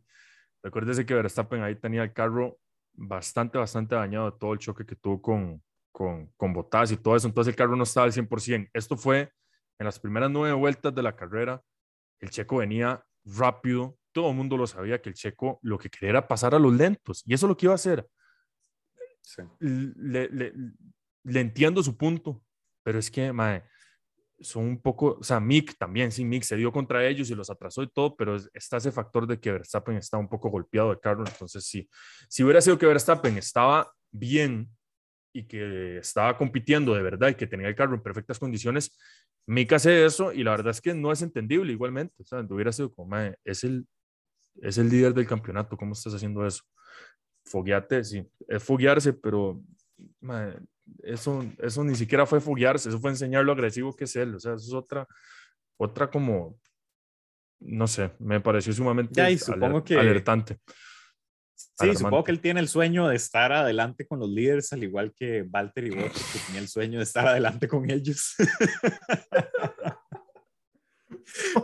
Recuérdese 0.63 1.05
que 1.05 1.15
Verstappen 1.15 1.65
ahí 1.65 1.75
tenía 1.75 2.05
el 2.05 2.13
carro 2.13 2.61
bastante, 2.93 3.59
bastante 3.59 3.97
dañado 3.97 4.31
de 4.31 4.39
todo 4.39 4.53
el 4.53 4.61
choque 4.61 4.87
que 4.87 4.95
tuvo 4.95 5.21
con, 5.21 5.65
con, 5.91 6.33
con 6.37 6.53
Bottas 6.53 6.93
y 6.93 6.97
todo 6.97 7.17
eso, 7.17 7.27
entonces 7.27 7.51
el 7.51 7.57
carro 7.57 7.75
no 7.75 7.83
estaba 7.83 8.07
al 8.07 8.13
100%. 8.13 8.71
Esto 8.73 8.97
fue 8.97 9.33
en 9.81 9.85
las 9.85 9.99
primeras 9.99 10.31
nueve 10.31 10.55
vueltas 10.55 10.95
de 10.95 11.03
la 11.03 11.17
carrera, 11.17 11.61
el 12.21 12.31
checo 12.31 12.59
venía 12.59 13.05
rápido, 13.37 13.99
todo 14.13 14.31
el 14.31 14.37
mundo 14.37 14.57
lo 14.57 14.67
sabía 14.67 15.01
que 15.01 15.11
el 15.11 15.15
checo 15.15 15.59
lo 15.63 15.79
que 15.79 15.91
quería 15.91 16.11
era 16.11 16.29
pasar 16.29 16.55
a 16.55 16.59
los 16.59 16.75
lentos 16.75 17.23
y 17.27 17.35
eso 17.35 17.47
es 17.47 17.49
lo 17.49 17.57
que 17.57 17.67
iba 17.67 17.73
a 17.73 17.77
hacer. 17.77 18.07
Le, 19.61 20.29
le, 20.31 21.41
entiendo 21.41 21.83
su 21.83 21.97
punto, 21.97 22.43
pero 22.83 22.99
es 22.99 23.11
que, 23.11 23.33
mae, 23.33 23.63
son 24.41 24.65
un 24.65 24.81
poco, 24.81 25.19
o 25.21 25.23
sea, 25.23 25.39
Mick 25.41 25.77
también, 25.77 26.11
sí, 26.11 26.25
Mick 26.25 26.45
se 26.45 26.57
dio 26.57 26.73
contra 26.73 27.07
ellos 27.07 27.29
y 27.31 27.35
los 27.35 27.51
atrasó 27.51 27.83
y 27.83 27.89
todo, 27.89 28.17
pero 28.17 28.37
está 28.55 28.79
ese 28.79 28.93
factor 28.93 29.27
de 29.27 29.39
que 29.39 29.53
Verstappen 29.53 29.97
está 29.97 30.17
un 30.17 30.29
poco 30.29 30.49
golpeado 30.49 30.91
de 30.91 31.01
carro, 31.01 31.25
entonces 31.27 31.65
sí, 31.65 31.89
si 32.29 32.43
hubiera 32.43 32.61
sido 32.61 32.79
que 32.79 32.87
Verstappen 32.87 33.37
estaba 33.37 33.93
bien 34.11 34.69
y 35.33 35.47
que 35.47 35.99
estaba 35.99 36.39
compitiendo 36.39 36.95
de 36.95 37.03
verdad 37.03 37.29
y 37.29 37.35
que 37.35 37.47
tenía 37.47 37.69
el 37.69 37.75
carro 37.75 37.95
en 37.95 38.03
perfectas 38.03 38.39
condiciones, 38.39 38.97
Mick 39.49 39.73
hace 39.73 40.05
eso 40.05 40.31
y 40.33 40.45
la 40.45 40.51
verdad 40.51 40.73
es 40.73 40.81
que 40.83 40.93
no 40.93 41.11
es 41.11 41.23
entendible 41.23 41.73
igualmente, 41.73 42.23
o 42.23 42.25
sea, 42.25 42.41
hubiera 42.51 42.71
sido 42.71 42.93
como, 42.93 43.09
mae, 43.09 43.35
es 43.45 43.65
el, 43.65 43.87
es 44.61 44.77
el 44.77 44.91
líder 44.91 45.15
del 45.15 45.27
campeonato, 45.27 45.75
¿cómo 45.77 45.93
estás 45.93 46.15
haciendo 46.15 46.47
eso? 46.47 46.63
fogueate, 47.49 48.05
sí, 48.05 48.23
es 48.47 48.63
foguearse, 48.63 49.15
pero 49.15 49.59
eso, 51.03 51.43
eso 51.59 51.83
ni 51.83 51.95
siquiera 51.95 52.27
fue 52.27 52.43
foguearse, 52.43 52.91
eso 52.91 53.01
fue 53.01 53.11
enseñar 53.11 53.43
lo 53.43 53.53
agresivo 53.53 53.97
que 53.97 54.05
es 54.05 54.17
él, 54.17 54.35
o 54.35 54.39
sea, 54.39 54.53
eso 54.53 54.67
es 54.67 54.75
otra, 54.75 55.09
otra 55.79 56.11
como, 56.11 56.61
no 57.61 57.87
sé, 57.87 58.13
me 58.19 58.41
pareció 58.41 58.75
sumamente 58.75 59.23
alertante. 59.23 60.59
Sí, 61.81 61.97
supongo 61.97 62.25
que 62.25 62.33
él 62.33 62.41
tiene 62.41 62.61
el 62.61 62.69
sueño 62.69 63.09
de 63.09 63.17
estar 63.17 63.53
adelante 63.53 64.07
con 64.07 64.21
los 64.21 64.29
líderes, 64.29 64.73
al 64.73 64.85
igual 64.85 65.13
que 65.15 65.43
Walter 65.43 65.85
y 65.85 65.91
Bottas, 65.91 66.31
que 66.33 66.39
tenía 66.39 66.61
el 66.61 66.69
sueño 66.69 66.99
de 66.99 67.05
estar 67.05 67.27
adelante 67.27 67.67
con 67.67 67.91
ellos. 67.91 68.37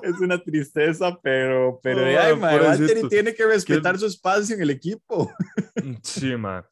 es 0.03 0.21
una 0.21 0.43
tristeza, 0.43 1.19
pero, 1.23 1.79
pero 1.83 2.03
oh, 2.03 2.47
ay, 2.47 3.09
tiene 3.09 3.35
que 3.35 3.47
respetar 3.47 3.99
su 3.99 4.07
espacio 4.07 4.57
en 4.57 4.63
el 4.63 4.71
equipo. 4.71 5.31
sí, 6.03 6.37
man. 6.37 6.65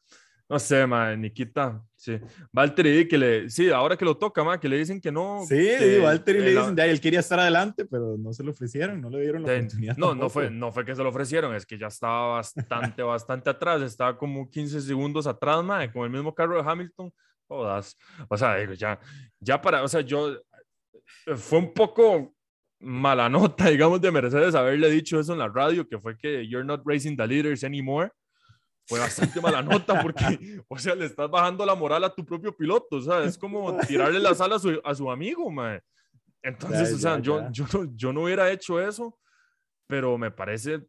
No 0.53 0.59
sé, 0.59 0.85
ma, 0.85 1.15
Nikita, 1.15 1.83
sí. 1.95 2.19
Valtteri, 2.51 3.07
que 3.07 3.17
le, 3.17 3.49
sí, 3.49 3.71
ahora 3.71 3.97
que 3.97 4.05
lo 4.05 4.15
toca, 4.15 4.43
ma, 4.43 4.59
que 4.59 4.69
le 4.69 4.77
dicen 4.77 5.01
que 5.01 5.11
no. 5.11 5.39
Sí, 5.47 5.55
que, 5.55 5.99
Valtteri 5.99 6.41
le 6.41 6.51
dicen, 6.51 6.75
ya, 6.75 6.85
él 6.85 7.01
quería 7.01 7.21
estar 7.21 7.39
adelante, 7.39 7.85
pero 7.85 8.17
no 8.19 8.31
se 8.33 8.43
lo 8.43 8.51
ofrecieron, 8.51 9.01
no 9.01 9.09
le 9.09 9.21
dieron 9.21 9.41
la 9.41 9.51
de- 9.51 9.57
oportunidad. 9.61 9.97
no, 9.97 10.13
no 10.13 10.29
fue, 10.29 10.51
no 10.51 10.71
fue 10.71 10.85
que 10.85 10.95
se 10.95 11.01
lo 11.01 11.09
ofrecieron, 11.09 11.55
es 11.55 11.65
que 11.65 11.75
ya 11.75 11.87
estaba 11.87 12.35
bastante, 12.35 13.01
bastante 13.01 13.49
atrás, 13.49 13.81
estaba 13.81 14.15
como 14.15 14.47
15 14.47 14.79
segundos 14.81 15.25
atrás, 15.25 15.63
ma, 15.63 15.91
con 15.91 16.03
el 16.03 16.11
mismo 16.11 16.35
carro 16.35 16.61
de 16.61 16.69
Hamilton. 16.69 17.11
Jodas. 17.47 17.97
O 18.29 18.37
sea, 18.37 18.55
digo, 18.57 18.73
ya, 18.73 18.99
ya 19.39 19.59
para, 19.59 19.81
o 19.81 19.87
sea, 19.87 20.01
yo, 20.01 20.37
fue 21.35 21.57
un 21.57 21.73
poco 21.73 22.35
mala 22.79 23.27
nota, 23.27 23.69
digamos, 23.71 23.99
de 24.01 24.11
Mercedes 24.11 24.53
haberle 24.53 24.91
dicho 24.91 25.19
eso 25.19 25.33
en 25.33 25.39
la 25.39 25.47
radio, 25.47 25.87
que 25.87 25.97
fue 25.97 26.15
que 26.15 26.47
you're 26.47 26.63
not 26.63 26.83
racing 26.85 27.17
the 27.17 27.25
leaders 27.25 27.63
anymore. 27.63 28.11
Fue 28.85 28.99
bastante 28.99 29.39
mala 29.39 29.61
nota 29.61 30.01
porque, 30.01 30.23
o 30.67 30.77
sea, 30.77 30.95
le 30.95 31.05
estás 31.05 31.29
bajando 31.29 31.65
la 31.65 31.75
moral 31.75 32.03
a 32.03 32.13
tu 32.13 32.25
propio 32.25 32.55
piloto, 32.55 32.97
o 32.97 33.01
sea, 33.01 33.23
es 33.23 33.37
como 33.37 33.77
tirarle 33.79 34.19
la 34.19 34.35
sal 34.35 34.51
a 34.53 34.59
su, 34.59 34.81
a 34.83 34.93
su 34.93 35.09
amigo, 35.09 35.49
mae. 35.49 35.81
Entonces, 36.41 36.89
Ya, 36.89 36.95
o 36.95 36.99
sea, 36.99 37.15
ya, 37.15 37.21
yo, 37.21 37.39
ya. 37.39 37.51
yo, 37.51 37.65
no, 37.73 37.91
yo 37.95 38.13
no 38.13 38.23
hubiera 38.23 38.51
hecho 38.51 38.81
eso, 38.81 39.17
pero 39.87 40.17
me 40.17 40.31
parece, 40.31 40.85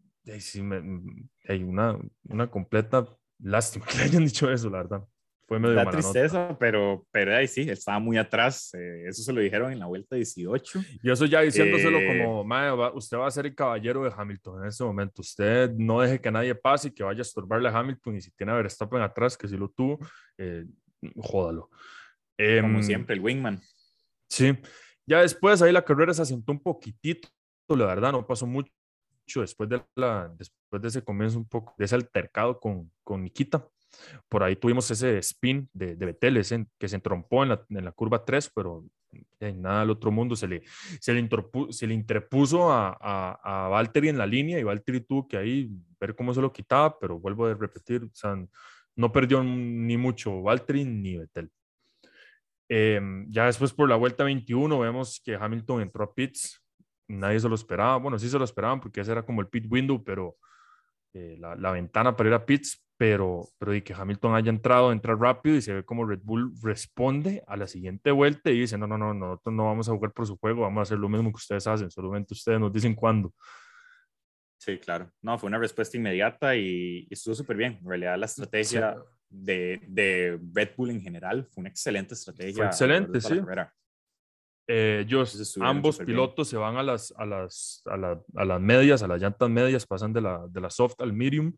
hay 1.48 1.62
una, 1.62 1.98
una 2.24 2.50
completa 2.50 3.06
lástima 3.38 3.86
que 3.86 3.98
le 3.98 4.04
hayan 4.04 4.24
dicho 4.24 4.50
eso, 4.50 4.68
la 4.70 4.78
verdad. 4.78 5.04
Fue 5.46 5.58
medio 5.58 5.74
Da 5.74 5.90
tristeza, 5.90 6.56
pero, 6.58 7.06
pero 7.10 7.36
ahí 7.36 7.46
sí, 7.46 7.68
estaba 7.68 7.98
muy 7.98 8.16
atrás. 8.16 8.72
eh, 8.74 9.04
eso 9.06 9.22
se 9.22 9.32
lo 9.32 9.40
dijeron 9.42 9.70
en 9.72 9.78
la 9.78 9.86
vuelta 9.86 10.16
18. 10.16 10.80
Y 11.02 11.10
eso 11.10 11.26
ya 11.26 11.42
diciéndoselo 11.42 11.98
Eh, 11.98 12.06
como, 12.06 12.44
"Mae, 12.44 12.70
va- 12.70 12.94
usted 12.94 13.18
va 13.18 13.26
a 13.26 13.30
ser 13.30 13.44
el 13.46 13.54
caballero 13.54 14.02
de 14.04 14.12
Hamilton 14.16 14.62
en 14.62 14.68
este 14.68 14.84
momento. 14.84 15.20
Usted 15.20 15.70
no 15.76 16.00
deje 16.00 16.18
que 16.20 16.30
nadie 16.30 16.54
pase 16.54 16.88
y 16.88 16.90
que 16.92 17.02
vaya 17.04 17.18
a 17.18 17.22
estorbarle 17.22 17.68
a 17.68 17.78
Hamilton. 17.78 18.16
Y 18.16 18.20
si 18.22 18.30
tiene 18.30 18.52
a 18.52 18.56
Verstappen 18.56 19.02
atrás, 19.02 19.36
que 19.36 19.46
si 19.46 19.56
lo 19.56 19.68
tuvo, 19.68 19.98
eh, 20.38 20.64
jódalo. 21.18 21.68
Como 22.36 22.78
Em, 22.78 22.82
siempre, 22.82 23.14
el 23.14 23.20
wingman. 23.20 23.60
Sí. 24.28 24.58
Ya 25.06 25.20
después 25.20 25.60
ahí 25.60 25.70
la 25.72 25.84
carrera 25.84 26.14
se 26.14 26.22
asentó 26.22 26.52
un 26.52 26.60
poquitito, 26.60 27.28
la 27.68 27.84
verdad, 27.86 28.12
no 28.12 28.26
pasó 28.26 28.46
mucho 28.46 28.70
después 29.36 29.68
de, 29.68 29.82
la, 29.94 30.32
después 30.36 30.80
de 30.82 30.88
ese 30.88 31.04
comienzo 31.04 31.38
un 31.38 31.46
poco, 31.48 31.74
de 31.78 31.84
ese 31.84 31.94
altercado 31.94 32.58
con, 32.58 32.90
con 33.04 33.22
Nikita. 33.22 33.68
Por 34.28 34.42
ahí 34.42 34.56
tuvimos 34.56 34.90
ese 34.90 35.18
spin 35.18 35.68
de, 35.72 35.96
de 35.96 36.16
ese 36.40 36.66
que 36.78 36.88
se 36.88 36.96
entrompó 36.96 37.42
en 37.42 37.50
la, 37.50 37.64
en 37.68 37.84
la 37.84 37.92
curva 37.92 38.24
3, 38.24 38.50
pero 38.54 38.84
eh, 39.40 39.52
nada 39.52 39.82
al 39.82 39.90
otro 39.90 40.10
mundo 40.10 40.36
se 40.36 40.48
le, 40.48 40.62
se 41.00 41.12
le, 41.12 41.20
interpu- 41.22 41.70
se 41.72 41.86
le 41.86 41.94
interpuso 41.94 42.72
a, 42.72 42.96
a, 43.00 43.64
a 43.66 43.68
Valtteri 43.68 44.08
en 44.08 44.18
la 44.18 44.26
línea 44.26 44.58
y 44.58 44.62
Valtteri 44.62 45.00
tuvo 45.00 45.28
que 45.28 45.36
ahí 45.36 45.70
ver 46.00 46.14
cómo 46.14 46.34
se 46.34 46.40
lo 46.40 46.52
quitaba, 46.52 46.98
pero 46.98 47.18
vuelvo 47.18 47.46
a 47.46 47.54
repetir, 47.54 48.04
o 48.04 48.10
sea, 48.14 48.36
no 48.96 49.12
perdió 49.12 49.42
ni 49.42 49.96
mucho 49.96 50.42
Valtteri 50.42 50.84
ni 50.84 51.16
Vettel. 51.16 51.50
Em, 52.68 53.30
ya 53.30 53.46
después 53.46 53.72
por 53.72 53.88
la 53.88 53.96
vuelta 53.96 54.24
21 54.24 54.78
vemos 54.78 55.20
que 55.22 55.34
Hamilton 55.34 55.82
entró 55.82 56.04
a 56.04 56.14
pits, 56.14 56.62
nadie 57.08 57.38
se 57.38 57.48
lo 57.48 57.54
esperaba, 57.54 57.96
bueno, 57.98 58.18
sí 58.18 58.28
se 58.28 58.38
lo 58.38 58.44
esperaban 58.44 58.80
porque 58.80 59.00
ese 59.00 59.12
era 59.12 59.24
como 59.24 59.40
el 59.42 59.48
pit 59.48 59.66
window, 59.68 60.02
pero 60.02 60.36
eh, 61.12 61.36
la, 61.38 61.54
la 61.56 61.70
ventana 61.72 62.16
para 62.16 62.30
ir 62.30 62.34
a 62.34 62.44
pits, 62.44 62.83
pero, 62.96 63.48
pero 63.58 63.74
y 63.74 63.82
que 63.82 63.92
Hamilton 63.94 64.34
haya 64.34 64.50
entrado, 64.50 64.92
entra 64.92 65.14
rápido 65.16 65.56
y 65.56 65.62
se 65.62 65.74
ve 65.74 65.84
como 65.84 66.06
Red 66.06 66.20
Bull 66.22 66.52
responde 66.62 67.42
a 67.46 67.56
la 67.56 67.66
siguiente 67.66 68.10
vuelta 68.10 68.50
y 68.50 68.60
dice, 68.60 68.78
no, 68.78 68.86
no, 68.86 68.96
no, 68.96 69.12
nosotros 69.12 69.54
no 69.54 69.64
vamos 69.64 69.88
a 69.88 69.92
jugar 69.92 70.12
por 70.12 70.26
su 70.26 70.36
juego, 70.36 70.62
vamos 70.62 70.78
a 70.78 70.82
hacer 70.82 70.98
lo 70.98 71.08
mismo 71.08 71.30
que 71.30 71.36
ustedes 71.36 71.66
hacen, 71.66 71.90
solamente 71.90 72.34
ustedes 72.34 72.60
nos 72.60 72.72
dicen 72.72 72.94
cuándo. 72.94 73.32
Sí, 74.58 74.78
claro. 74.78 75.10
No, 75.20 75.38
fue 75.38 75.48
una 75.48 75.58
respuesta 75.58 75.96
inmediata 75.96 76.56
y, 76.56 77.00
y 77.00 77.08
estuvo 77.10 77.34
súper 77.34 77.56
bien. 77.56 77.78
En 77.82 77.88
realidad, 77.88 78.16
la 78.16 78.26
estrategia 78.26 78.96
de, 79.28 79.82
de 79.88 80.40
Red 80.54 80.70
Bull 80.76 80.90
en 80.90 81.02
general 81.02 81.46
fue 81.50 81.62
una 81.62 81.68
excelente 81.68 82.14
estrategia. 82.14 82.54
Fue 82.54 82.66
excelente, 82.66 83.20
sí. 83.20 83.40
Eh, 84.66 85.00
ellos, 85.04 85.58
ambos 85.60 85.96
súper 85.96 86.06
bien. 86.06 86.16
pilotos 86.16 86.48
se 86.48 86.56
van 86.56 86.78
a 86.78 86.82
las, 86.82 87.12
a, 87.18 87.26
las, 87.26 87.82
a, 87.84 87.98
la- 87.98 88.22
a 88.36 88.44
las 88.46 88.60
medias, 88.60 89.02
a 89.02 89.08
las 89.08 89.20
llantas 89.20 89.50
medias, 89.50 89.84
pasan 89.86 90.14
de 90.14 90.22
la, 90.22 90.46
de 90.48 90.60
la 90.62 90.70
soft 90.70 90.98
al 91.02 91.12
medium 91.12 91.54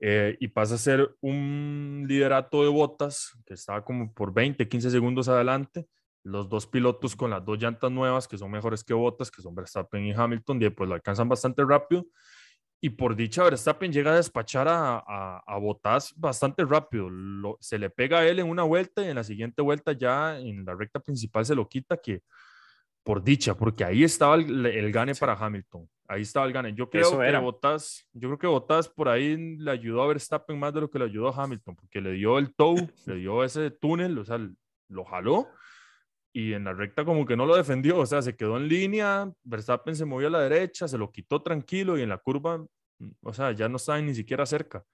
eh, 0.00 0.36
y 0.40 0.48
pasa 0.48 0.74
a 0.74 0.78
ser 0.78 1.14
un 1.20 2.04
liderato 2.08 2.62
de 2.62 2.68
botas 2.68 3.32
que 3.46 3.54
estaba 3.54 3.84
como 3.84 4.12
por 4.12 4.32
20, 4.34 4.68
15 4.68 4.90
segundos 4.90 5.28
adelante. 5.28 5.86
Los 6.24 6.48
dos 6.48 6.66
pilotos 6.66 7.16
con 7.16 7.30
las 7.30 7.44
dos 7.44 7.58
llantas 7.58 7.90
nuevas 7.90 8.26
que 8.28 8.38
son 8.38 8.50
mejores 8.50 8.82
que 8.84 8.94
botas, 8.94 9.30
que 9.30 9.42
son 9.42 9.54
Verstappen 9.54 10.04
y 10.06 10.12
Hamilton, 10.12 10.62
y 10.62 10.70
pues 10.70 10.88
lo 10.88 10.94
alcanzan 10.94 11.28
bastante 11.28 11.62
rápido. 11.64 12.06
Y 12.80 12.90
por 12.90 13.16
dicha, 13.16 13.44
Verstappen 13.44 13.92
llega 13.92 14.12
a 14.12 14.16
despachar 14.16 14.68
a, 14.68 14.98
a, 14.98 15.42
a 15.46 15.58
Bottas 15.58 16.12
bastante 16.16 16.64
rápido. 16.64 17.08
Lo- 17.10 17.56
se 17.60 17.78
le 17.78 17.88
pega 17.90 18.18
a 18.18 18.26
él 18.28 18.38
en 18.40 18.48
una 18.48 18.62
vuelta 18.62 19.02
y 19.02 19.08
en 19.08 19.14
la 19.16 19.24
siguiente 19.24 19.62
vuelta 19.62 19.92
ya 19.92 20.38
en 20.38 20.64
la 20.66 20.74
recta 20.74 21.00
principal 21.00 21.46
se 21.46 21.54
lo 21.54 21.66
quita, 21.68 21.96
que 21.96 22.22
por 23.02 23.22
dicha, 23.22 23.54
porque 23.56 23.84
ahí 23.84 24.04
estaba 24.04 24.34
el, 24.36 24.66
el 24.66 24.92
gane 24.92 25.14
para 25.14 25.34
Hamilton. 25.34 25.88
Ahí 26.06 26.22
estaba 26.22 26.46
el 26.46 26.52
gane. 26.52 26.74
Yo 26.74 26.90
creo 26.90 27.02
Eso 27.02 27.18
que 27.18 27.26
era. 27.26 27.40
Bottas, 27.40 28.08
yo 28.12 28.28
creo 28.28 28.38
que 28.38 28.46
Bottas 28.46 28.88
por 28.88 29.08
ahí 29.08 29.36
le 29.56 29.70
ayudó 29.70 30.02
a 30.02 30.08
Verstappen 30.08 30.58
más 30.58 30.74
de 30.74 30.82
lo 30.82 30.90
que 30.90 30.98
le 30.98 31.06
ayudó 31.06 31.28
a 31.28 31.42
Hamilton, 31.42 31.76
porque 31.76 32.00
le 32.00 32.12
dio 32.12 32.38
el 32.38 32.54
tow, 32.54 32.74
le 33.06 33.16
dio 33.16 33.42
ese 33.42 33.70
túnel, 33.70 34.18
o 34.18 34.24
sea, 34.24 34.38
lo 34.88 35.04
jaló 35.04 35.48
y 36.36 36.52
en 36.52 36.64
la 36.64 36.72
recta 36.72 37.04
como 37.04 37.24
que 37.24 37.36
no 37.36 37.46
lo 37.46 37.54
defendió, 37.54 37.98
o 37.98 38.06
sea, 38.06 38.20
se 38.20 38.36
quedó 38.36 38.56
en 38.56 38.66
línea, 38.66 39.32
Verstappen 39.44 39.94
se 39.94 40.04
movió 40.04 40.26
a 40.26 40.30
la 40.30 40.40
derecha, 40.40 40.88
se 40.88 40.98
lo 40.98 41.12
quitó 41.12 41.40
tranquilo 41.40 41.96
y 41.96 42.02
en 42.02 42.08
la 42.08 42.18
curva, 42.18 42.58
mm, 42.58 43.10
o 43.22 43.32
sea, 43.32 43.52
ya 43.52 43.68
no 43.68 43.76
estaba 43.76 44.00
ni 44.00 44.14
siquiera 44.14 44.44
cerca. 44.44 44.84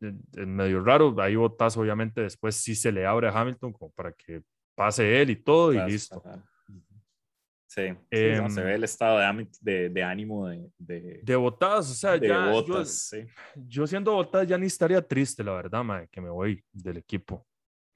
Eh, 0.00 0.46
medio 0.46 0.82
raro, 0.82 1.14
ahí 1.20 1.36
Bottas 1.36 1.76
obviamente 1.76 2.22
después 2.22 2.56
sí 2.56 2.74
se 2.74 2.90
le 2.90 3.04
abre 3.04 3.28
a 3.28 3.38
Hamilton 3.38 3.74
como 3.74 3.92
para 3.92 4.12
que 4.12 4.42
pase 4.74 5.20
él 5.20 5.28
y 5.28 5.36
todo 5.36 5.74
y 5.74 5.90
listo. 5.90 6.22
Sí, 7.72 7.82
sí, 8.10 8.32
no, 8.36 8.50
se 8.50 8.60
Em, 8.62 8.66
ve 8.66 8.74
el 8.74 8.82
estado 8.82 9.18
de, 9.20 9.48
de, 9.60 9.88
de 9.90 10.02
ánimo 10.02 10.48
de, 10.48 10.68
de, 10.76 11.20
De 11.22 11.36
Bottas, 11.36 11.88
o 11.88 11.94
sea, 11.94 12.18
de 12.18 12.26
ya 12.26 12.46
yo- 12.46 12.50
Bottas, 12.50 12.90
sí. 13.08 13.24
yo, 13.54 13.86
siendo 13.86 14.12
Bottas 14.12 14.44
ya 14.48 14.58
ni 14.58 14.66
estaría 14.66 15.00
triste, 15.00 15.44
la 15.44 15.52
verdad, 15.52 15.84
mae, 15.84 16.08
que 16.08 16.20
me 16.20 16.30
voy 16.30 16.64
del 16.72 16.96
equipo. 16.96 17.46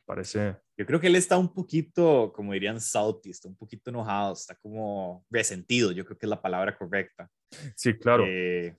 Parece, 0.06 0.56
Yo 0.78 0.86
creo 0.86 1.00
que 1.00 1.06
él 1.08 1.16
está 1.16 1.36
un 1.38 1.52
poquito, 1.52 2.30
como 2.32 2.52
dirían 2.52 2.78
salty, 2.80 3.30
está 3.30 3.48
un 3.48 3.56
poquito 3.56 3.90
enojado, 3.90 4.34
está 4.34 4.54
como 4.54 5.24
resentido, 5.28 5.90
yo 5.90 6.04
creo 6.04 6.16
que 6.18 6.26
es 6.26 6.30
la 6.30 6.40
palabra 6.40 6.76
correcta. 6.76 7.28
sí, 7.74 7.94
claro. 7.98 8.24
Eh, 8.28 8.76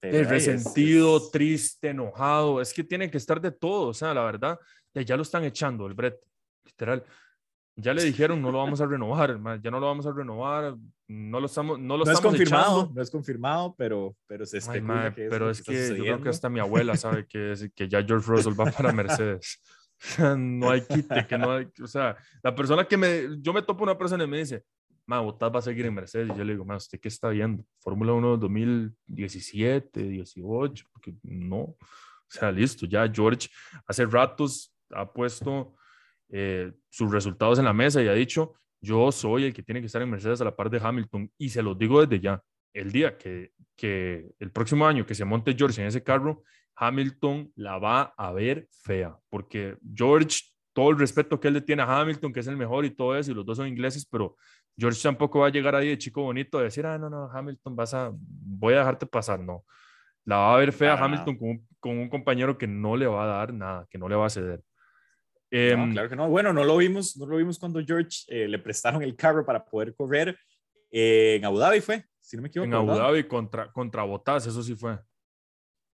pero, 0.00 0.16
Es 0.18 0.22
es- 0.22 0.28
resentido, 0.30 1.16
es- 1.16 1.30
triste, 1.32 1.88
enojado, 1.88 2.60
es 2.60 2.72
que 2.72 2.84
tiene 2.84 3.10
que 3.10 3.16
estar 3.16 3.40
de 3.40 3.50
todo, 3.50 3.88
o 3.88 3.94
sea, 3.94 4.14
la 4.14 4.22
verdad, 4.24 4.56
ya 4.94 5.16
lo 5.16 5.22
están 5.22 5.42
echando 5.44 5.86
el 5.88 5.94
Brett, 5.94 6.20
literal. 6.64 7.02
Ya 7.76 7.92
le 7.92 8.04
dijeron, 8.04 8.40
no 8.40 8.52
lo 8.52 8.58
vamos 8.58 8.80
a 8.80 8.86
renovar, 8.86 9.36
ma, 9.38 9.60
ya 9.60 9.68
no 9.70 9.80
lo 9.80 9.86
vamos 9.86 10.06
a 10.06 10.12
renovar, 10.12 10.76
no 11.08 11.40
lo 11.40 11.46
estamos, 11.46 11.78
no 11.78 11.96
lo 11.96 12.04
No 12.04 12.10
es 12.10 12.16
estamos 12.16 12.36
confirmado, 12.36 12.78
echando. 12.80 12.94
no 12.94 13.02
es 13.02 13.10
confirmado, 13.10 13.74
pero, 13.76 14.16
pero 14.28 14.46
se 14.46 14.58
Ay, 14.58 14.60
especula 14.60 14.94
ma, 14.94 15.14
que 15.14 15.28
pero 15.28 15.46
lo 15.46 15.50
es 15.50 15.58
está 15.58 15.72
que 15.72 15.88
yo 15.96 16.04
creo 16.04 16.22
que 16.22 16.28
hasta 16.28 16.48
mi 16.48 16.60
abuela 16.60 16.96
sabe 16.96 17.26
que, 17.26 17.52
es- 17.52 17.70
que 17.74 17.88
ya 17.88 18.02
George 18.04 18.26
Russell 18.30 18.54
va 18.58 18.66
para 18.70 18.92
Mercedes. 18.92 19.60
no 20.38 20.70
hay 20.70 20.82
quite, 20.82 21.26
que 21.26 21.36
no 21.36 21.50
hay, 21.52 21.66
o 21.82 21.86
sea, 21.88 22.16
la 22.42 22.54
persona 22.54 22.84
que 22.86 22.96
me, 22.96 23.26
yo 23.40 23.52
me 23.52 23.62
topo 23.62 23.82
una 23.82 23.98
persona 23.98 24.22
y 24.22 24.28
me 24.28 24.38
dice, 24.38 24.62
ma, 25.06 25.20
Bottas 25.20 25.52
va 25.52 25.58
a 25.58 25.62
seguir 25.62 25.86
en 25.86 25.94
Mercedes, 25.94 26.30
y 26.32 26.38
yo 26.38 26.44
le 26.44 26.52
digo, 26.52 26.64
ma, 26.64 26.76
¿usted 26.76 27.00
qué 27.00 27.08
está 27.08 27.28
viendo? 27.30 27.64
Fórmula 27.80 28.12
1 28.12 28.36
2017, 28.36 30.00
18, 30.04 30.86
porque 30.92 31.14
no, 31.22 31.56
o 31.58 31.76
sea, 32.28 32.52
listo, 32.52 32.86
ya 32.86 33.10
George 33.12 33.48
hace 33.86 34.06
ratos 34.06 34.72
ha 34.90 35.10
puesto 35.12 35.74
eh, 36.36 36.72
sus 36.90 37.12
resultados 37.12 37.60
en 37.60 37.64
la 37.64 37.72
mesa 37.72 38.02
y 38.02 38.08
ha 38.08 38.12
dicho, 38.12 38.54
yo 38.80 39.12
soy 39.12 39.44
el 39.44 39.54
que 39.54 39.62
tiene 39.62 39.80
que 39.80 39.86
estar 39.86 40.02
en 40.02 40.10
Mercedes 40.10 40.40
a 40.40 40.44
la 40.44 40.56
par 40.56 40.68
de 40.68 40.80
Hamilton, 40.82 41.30
y 41.38 41.48
se 41.48 41.62
los 41.62 41.78
digo 41.78 42.04
desde 42.04 42.20
ya, 42.20 42.42
el 42.72 42.90
día 42.90 43.16
que, 43.16 43.52
que 43.76 44.32
el 44.40 44.50
próximo 44.50 44.84
año 44.84 45.06
que 45.06 45.14
se 45.14 45.24
monte 45.24 45.54
George 45.56 45.80
en 45.80 45.86
ese 45.86 46.02
carro, 46.02 46.42
Hamilton 46.74 47.52
la 47.54 47.78
va 47.78 48.14
a 48.16 48.32
ver 48.32 48.66
fea, 48.72 49.16
porque 49.30 49.76
George, 49.94 50.40
todo 50.72 50.90
el 50.90 50.98
respeto 50.98 51.38
que 51.38 51.46
él 51.46 51.54
le 51.54 51.60
tiene 51.60 51.82
a 51.82 52.00
Hamilton, 52.00 52.32
que 52.32 52.40
es 52.40 52.48
el 52.48 52.56
mejor 52.56 52.84
y 52.84 52.90
todo 52.90 53.16
eso, 53.16 53.30
y 53.30 53.34
los 53.34 53.46
dos 53.46 53.56
son 53.56 53.68
ingleses, 53.68 54.04
pero 54.04 54.36
George 54.76 55.00
tampoco 55.00 55.38
va 55.38 55.46
a 55.46 55.50
llegar 55.50 55.76
ahí 55.76 55.88
de 55.88 55.98
chico 55.98 56.22
bonito 56.22 56.58
a 56.58 56.64
decir, 56.64 56.84
ah, 56.84 56.98
no, 56.98 57.08
no, 57.08 57.30
Hamilton, 57.30 57.76
vas 57.76 57.94
a, 57.94 58.10
voy 58.12 58.74
a 58.74 58.78
dejarte 58.78 59.06
pasar, 59.06 59.38
no. 59.38 59.64
La 60.24 60.38
va 60.38 60.54
a 60.54 60.58
ver 60.58 60.72
fea 60.72 60.94
Para 60.94 61.04
Hamilton 61.04 61.36
con 61.36 61.64
con 61.84 61.98
un 61.98 62.08
compañero 62.08 62.56
que 62.56 62.66
no 62.66 62.96
le 62.96 63.06
va 63.06 63.24
a 63.24 63.26
dar 63.26 63.52
nada, 63.52 63.86
que 63.90 63.98
no 63.98 64.08
le 64.08 64.16
va 64.16 64.24
a 64.24 64.30
ceder. 64.30 64.62
No, 65.54 65.84
Em, 65.84 65.92
claro 65.92 66.08
que 66.08 66.16
no. 66.16 66.28
Bueno, 66.28 66.52
no 66.52 66.64
lo 66.64 66.76
vimos, 66.76 67.16
no 67.16 67.26
lo 67.26 67.36
vimos 67.36 67.58
cuando 67.60 67.80
George 67.84 68.24
eh, 68.26 68.48
le 68.48 68.58
prestaron 68.58 69.02
el 69.02 69.14
carro 69.14 69.46
para 69.46 69.64
poder 69.64 69.94
correr 69.94 70.36
eh, 70.90 71.36
en 71.36 71.44
Abu 71.44 71.58
Dhabi 71.58 71.80
fue, 71.80 72.04
si 72.20 72.36
no 72.36 72.42
me 72.42 72.48
equivoco. 72.48 72.66
en 72.66 72.74
Abu. 72.74 72.88
Dhabi 72.88 73.24
contra, 73.24 73.70
contra 73.70 74.02
Bottas, 74.02 74.46
eso 74.46 74.62
sí 74.62 74.74
fue. 74.74 74.98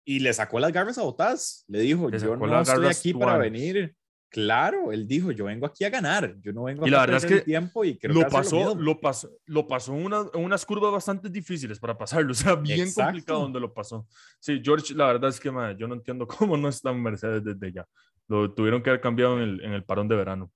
Y 0.05 0.21
le 0.21 0.33
sacó 0.35 0.61
las 0.61 0.73
garras 0.73 0.99
a 0.99 1.03
Bottas. 1.03 1.65
Le 1.69 1.81
dijo, 1.81 2.11
Le 2.11 2.19
yo 2.19 2.37
no 2.37 2.61
estoy 2.61 2.87
aquí 2.87 3.15
para 3.15 3.39
venir 3.39 3.97
Claro, 4.29 4.93
él 4.93 5.07
dijo, 5.07 5.31
yo 5.31 5.45
vengo 5.45 5.67
aquí 5.67 5.85
a 5.85 5.91
ganar, 5.91 6.37
yo 6.41 6.53
no 6.53 6.65
vengo 6.65 6.85
a 6.85 6.89
y 6.89 6.91
la 6.91 7.01
verdad 7.01 7.17
es 7.19 7.27
que 7.27 7.41
tiempo 7.43 7.85
y 7.85 7.97
creo 7.97 8.13
lo, 8.13 8.25
que 8.25 8.31
pasó, 8.31 8.75
lo, 8.75 8.83
lo, 8.83 9.01
pasó, 9.01 9.31
lo 9.47 9.67
pasó 9.67 9.95
en, 9.95 10.05
una, 10.05 10.27
en 10.35 10.45
unas 10.45 10.67
curvas 10.67 10.93
bastante 10.93 11.29
difíciles 11.29 11.79
para 11.79 11.97
pasarlo, 11.97 12.33
o 12.33 12.35
sea, 12.35 12.57
bien 12.57 12.81
Exacto. 12.81 13.13
complicado 13.13 13.41
donde 13.41 13.61
lo 13.61 13.73
pasó. 13.73 14.07
Sí, 14.41 14.61
George, 14.63 14.95
la 14.95 15.07
verdad 15.07 15.31
es 15.31 15.39
que 15.39 15.51
man, 15.51 15.77
yo 15.79 15.87
no 15.87 15.95
entiendo 15.95 16.27
cómo 16.49 16.57
no 16.57 16.69
está 16.69 16.91
en 16.91 17.03
Mercedes 17.03 17.45
desde 17.45 17.73
ya. 17.73 17.87
Lo 18.29 18.53
tuvieron 18.53 18.83
que 18.83 18.91
haber 18.91 19.01
cambiado 19.01 19.37
en 19.37 19.43
el, 19.43 19.65
en 19.65 19.73
el 19.73 19.85
parón 19.85 20.09
de 20.09 20.17
verano. 20.17 20.51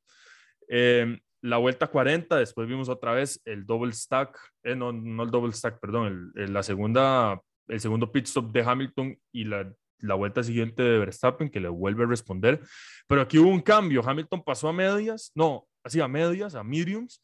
Eh, 0.68 1.18
la 1.42 1.56
vuelta 1.56 1.86
40, 1.86 2.36
después 2.36 2.68
vimos 2.68 2.88
otra 2.88 3.12
vez 3.12 3.40
el 3.44 3.64
double 3.64 3.92
stack, 3.92 4.36
eh, 4.64 4.74
no, 4.74 4.92
no 4.92 5.22
el 5.22 5.30
double 5.30 5.52
stack, 5.52 5.78
perdón, 5.80 6.32
el, 6.34 6.42
el, 6.42 6.52
la 6.52 6.62
segunda, 6.62 7.40
el 7.68 7.80
segundo 7.80 8.10
pit 8.10 8.26
stop 8.26 8.52
de 8.52 8.62
Hamilton 8.62 9.16
y 9.32 9.44
la, 9.44 9.72
la 10.02 10.14
vuelta 10.14 10.42
siguiente 10.42 10.82
de 10.82 10.98
Verstappen 10.98 11.50
que 11.50 11.60
le 11.60 11.68
vuelve 11.68 12.04
a 12.04 12.06
responder. 12.06 12.60
Pero 13.06 13.22
aquí 13.22 13.38
hubo 13.38 13.50
un 13.50 13.60
cambio, 13.60 14.02
Hamilton 14.04 14.42
pasó 14.42 14.68
a 14.68 14.72
medias, 14.72 15.32
no, 15.34 15.66
así 15.82 16.00
a 16.00 16.08
medias, 16.08 16.54
a 16.54 16.64
mediums, 16.64 17.22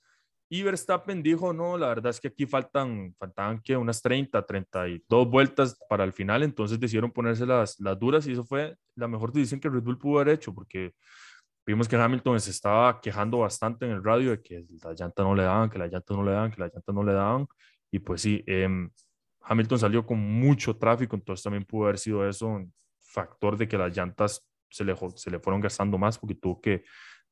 y 0.48 0.62
Verstappen 0.62 1.22
dijo, 1.22 1.52
no, 1.52 1.76
la 1.76 1.88
verdad 1.88 2.10
es 2.10 2.20
que 2.20 2.28
aquí 2.28 2.46
faltan, 2.46 3.14
faltaban 3.18 3.60
que 3.60 3.76
unas 3.76 4.00
30, 4.00 4.46
32 4.46 5.28
vueltas 5.28 5.76
para 5.88 6.04
el 6.04 6.12
final, 6.12 6.44
entonces 6.44 6.78
decidieron 6.78 7.10
ponerse 7.10 7.44
las, 7.44 7.80
las 7.80 7.98
duras 7.98 8.26
y 8.26 8.32
eso 8.32 8.44
fue 8.44 8.76
la 8.94 9.08
mejor 9.08 9.32
decisión 9.32 9.58
que 9.58 9.68
Red 9.68 9.82
Bull 9.82 9.98
pudo 9.98 10.20
haber 10.20 10.34
hecho, 10.34 10.54
porque 10.54 10.92
vimos 11.66 11.88
que 11.88 11.96
Hamilton 11.96 12.40
se 12.40 12.50
estaba 12.52 13.00
quejando 13.00 13.38
bastante 13.38 13.86
en 13.86 13.92
el 13.92 14.04
radio 14.04 14.30
de 14.30 14.40
que 14.40 14.64
la 14.84 14.92
llanta 14.92 15.24
no 15.24 15.34
le 15.34 15.42
daban, 15.42 15.68
que 15.68 15.78
la 15.78 15.88
llanta 15.88 16.14
no 16.14 16.22
le 16.22 16.30
daban, 16.30 16.52
que 16.52 16.60
la 16.60 16.70
llanta 16.72 16.92
no 16.92 17.02
le 17.02 17.12
daban. 17.12 17.46
Y 17.90 17.98
pues 17.98 18.22
sí, 18.22 18.44
eh, 18.46 18.68
Hamilton 19.46 19.78
salió 19.78 20.04
con 20.04 20.18
mucho 20.18 20.76
tráfico, 20.76 21.16
entonces 21.16 21.42
también 21.42 21.64
pudo 21.64 21.84
haber 21.84 21.98
sido 21.98 22.28
eso 22.28 22.46
un 22.46 22.72
factor 23.00 23.56
de 23.56 23.68
que 23.68 23.78
las 23.78 23.96
llantas 23.96 24.46
se 24.70 24.84
le, 24.84 24.94
se 25.14 25.30
le 25.30 25.38
fueron 25.38 25.60
gastando 25.60 25.96
más 25.96 26.18
porque 26.18 26.34
tuvo 26.34 26.60
que 26.60 26.84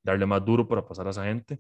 darle 0.03 0.25
más 0.25 0.45
duro 0.45 0.67
para 0.67 0.87
pasar 0.87 1.07
a 1.07 1.11
esa 1.11 1.25
gente. 1.25 1.59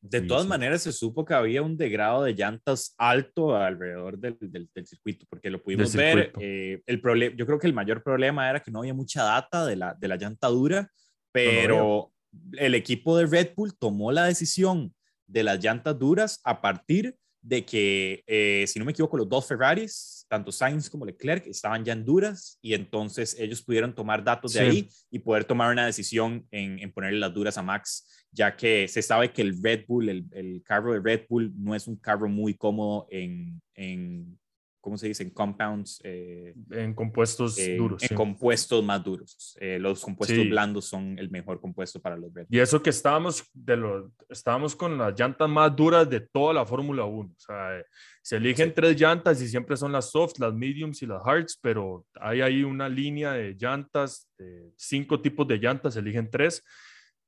De 0.00 0.18
y 0.18 0.26
todas 0.26 0.42
sí. 0.42 0.48
maneras, 0.48 0.82
se 0.82 0.92
supo 0.92 1.24
que 1.24 1.32
había 1.32 1.62
un 1.62 1.76
degrado 1.76 2.24
de 2.24 2.34
llantas 2.34 2.94
alto 2.98 3.56
alrededor 3.56 4.18
del, 4.18 4.36
del, 4.40 4.68
del 4.74 4.86
circuito, 4.86 5.24
porque 5.28 5.48
lo 5.48 5.62
pudimos 5.62 5.94
ver. 5.94 6.32
Eh, 6.40 6.82
el 6.86 7.00
problema, 7.00 7.34
yo 7.36 7.46
creo 7.46 7.58
que 7.58 7.68
el 7.68 7.72
mayor 7.72 8.02
problema 8.02 8.50
era 8.50 8.60
que 8.60 8.70
no 8.70 8.80
había 8.80 8.94
mucha 8.94 9.22
data 9.22 9.64
de 9.64 9.76
la, 9.76 9.94
de 9.94 10.08
la 10.08 10.16
llanta 10.16 10.48
dura 10.48 10.90
pero 11.32 12.12
el 12.52 12.74
equipo 12.74 13.16
de 13.16 13.26
Red 13.26 13.54
Bull 13.56 13.76
tomó 13.76 14.12
la 14.12 14.24
decisión 14.26 14.94
de 15.26 15.42
las 15.42 15.62
llantas 15.62 15.98
duras 15.98 16.40
a 16.44 16.60
partir 16.60 17.16
de 17.42 17.64
que, 17.64 18.22
eh, 18.26 18.64
si 18.68 18.78
no 18.78 18.84
me 18.84 18.92
equivoco, 18.92 19.16
los 19.16 19.28
dos 19.28 19.46
Ferraris, 19.46 20.24
tanto 20.28 20.52
Sainz 20.52 20.88
como 20.88 21.04
Leclerc, 21.04 21.46
estaban 21.46 21.84
ya 21.84 21.92
en 21.92 22.04
duras 22.04 22.58
y 22.62 22.74
entonces 22.74 23.36
ellos 23.38 23.60
pudieron 23.62 23.94
tomar 23.94 24.22
datos 24.22 24.52
de 24.52 24.60
ahí 24.60 24.88
y 25.10 25.18
poder 25.18 25.44
tomar 25.44 25.72
una 25.72 25.84
decisión 25.84 26.46
en, 26.52 26.78
en, 26.78 26.92
ponerle 26.92 27.18
las 27.18 27.34
duras 27.34 27.58
a 27.58 27.62
Max, 27.62 28.24
ya 28.30 28.56
que 28.56 28.86
se 28.86 29.02
sabe 29.02 29.32
que 29.32 29.42
el 29.42 29.60
Red 29.60 29.84
Bull, 29.88 30.08
el, 30.08 30.24
el 30.30 30.62
carro 30.62 30.92
de 30.92 31.00
Red 31.00 31.26
Bull, 31.28 31.52
no 31.56 31.74
es 31.74 31.88
un 31.88 31.96
carro 31.96 32.28
muy 32.28 32.54
cómodo 32.54 33.06
en, 33.10 33.60
en 33.74 34.38
¿cómo 34.82 34.98
se 34.98 35.08
dice? 35.08 35.22
En 35.22 35.30
compounds. 35.30 36.00
Eh, 36.04 36.52
en 36.72 36.92
compuestos 36.92 37.56
eh, 37.58 37.76
duros. 37.76 38.02
En 38.02 38.10
sí. 38.10 38.14
compuestos 38.14 38.84
más 38.84 39.02
duros. 39.02 39.56
Eh, 39.60 39.78
los 39.78 40.02
compuestos 40.02 40.36
sí. 40.36 40.48
blandos 40.50 40.84
son 40.86 41.18
el 41.18 41.30
mejor 41.30 41.60
compuesto 41.60 42.02
para 42.02 42.16
los 42.16 42.34
Red 42.34 42.46
Y 42.50 42.58
eso 42.58 42.82
que 42.82 42.90
estábamos, 42.90 43.48
de 43.54 43.76
lo, 43.76 44.12
estábamos 44.28 44.76
con 44.76 44.98
las 44.98 45.18
llantas 45.18 45.48
más 45.48 45.74
duras 45.74 46.10
de 46.10 46.20
toda 46.20 46.52
la 46.52 46.66
Fórmula 46.66 47.04
1. 47.04 47.30
O 47.34 47.40
sea, 47.40 47.82
se 48.20 48.36
eligen 48.36 48.68
sí. 48.68 48.74
tres 48.74 49.00
llantas 49.00 49.40
y 49.40 49.48
siempre 49.48 49.76
son 49.76 49.92
las 49.92 50.10
soft, 50.10 50.38
las 50.38 50.52
mediums 50.52 51.00
y 51.02 51.06
las 51.06 51.22
hards, 51.24 51.58
pero 51.62 52.04
hay 52.20 52.42
ahí 52.42 52.64
una 52.64 52.88
línea 52.88 53.32
de 53.32 53.54
llantas, 53.54 54.28
de 54.36 54.72
cinco 54.76 55.20
tipos 55.22 55.46
de 55.46 55.58
llantas, 55.58 55.94
se 55.94 56.00
eligen 56.00 56.28
tres. 56.28 56.62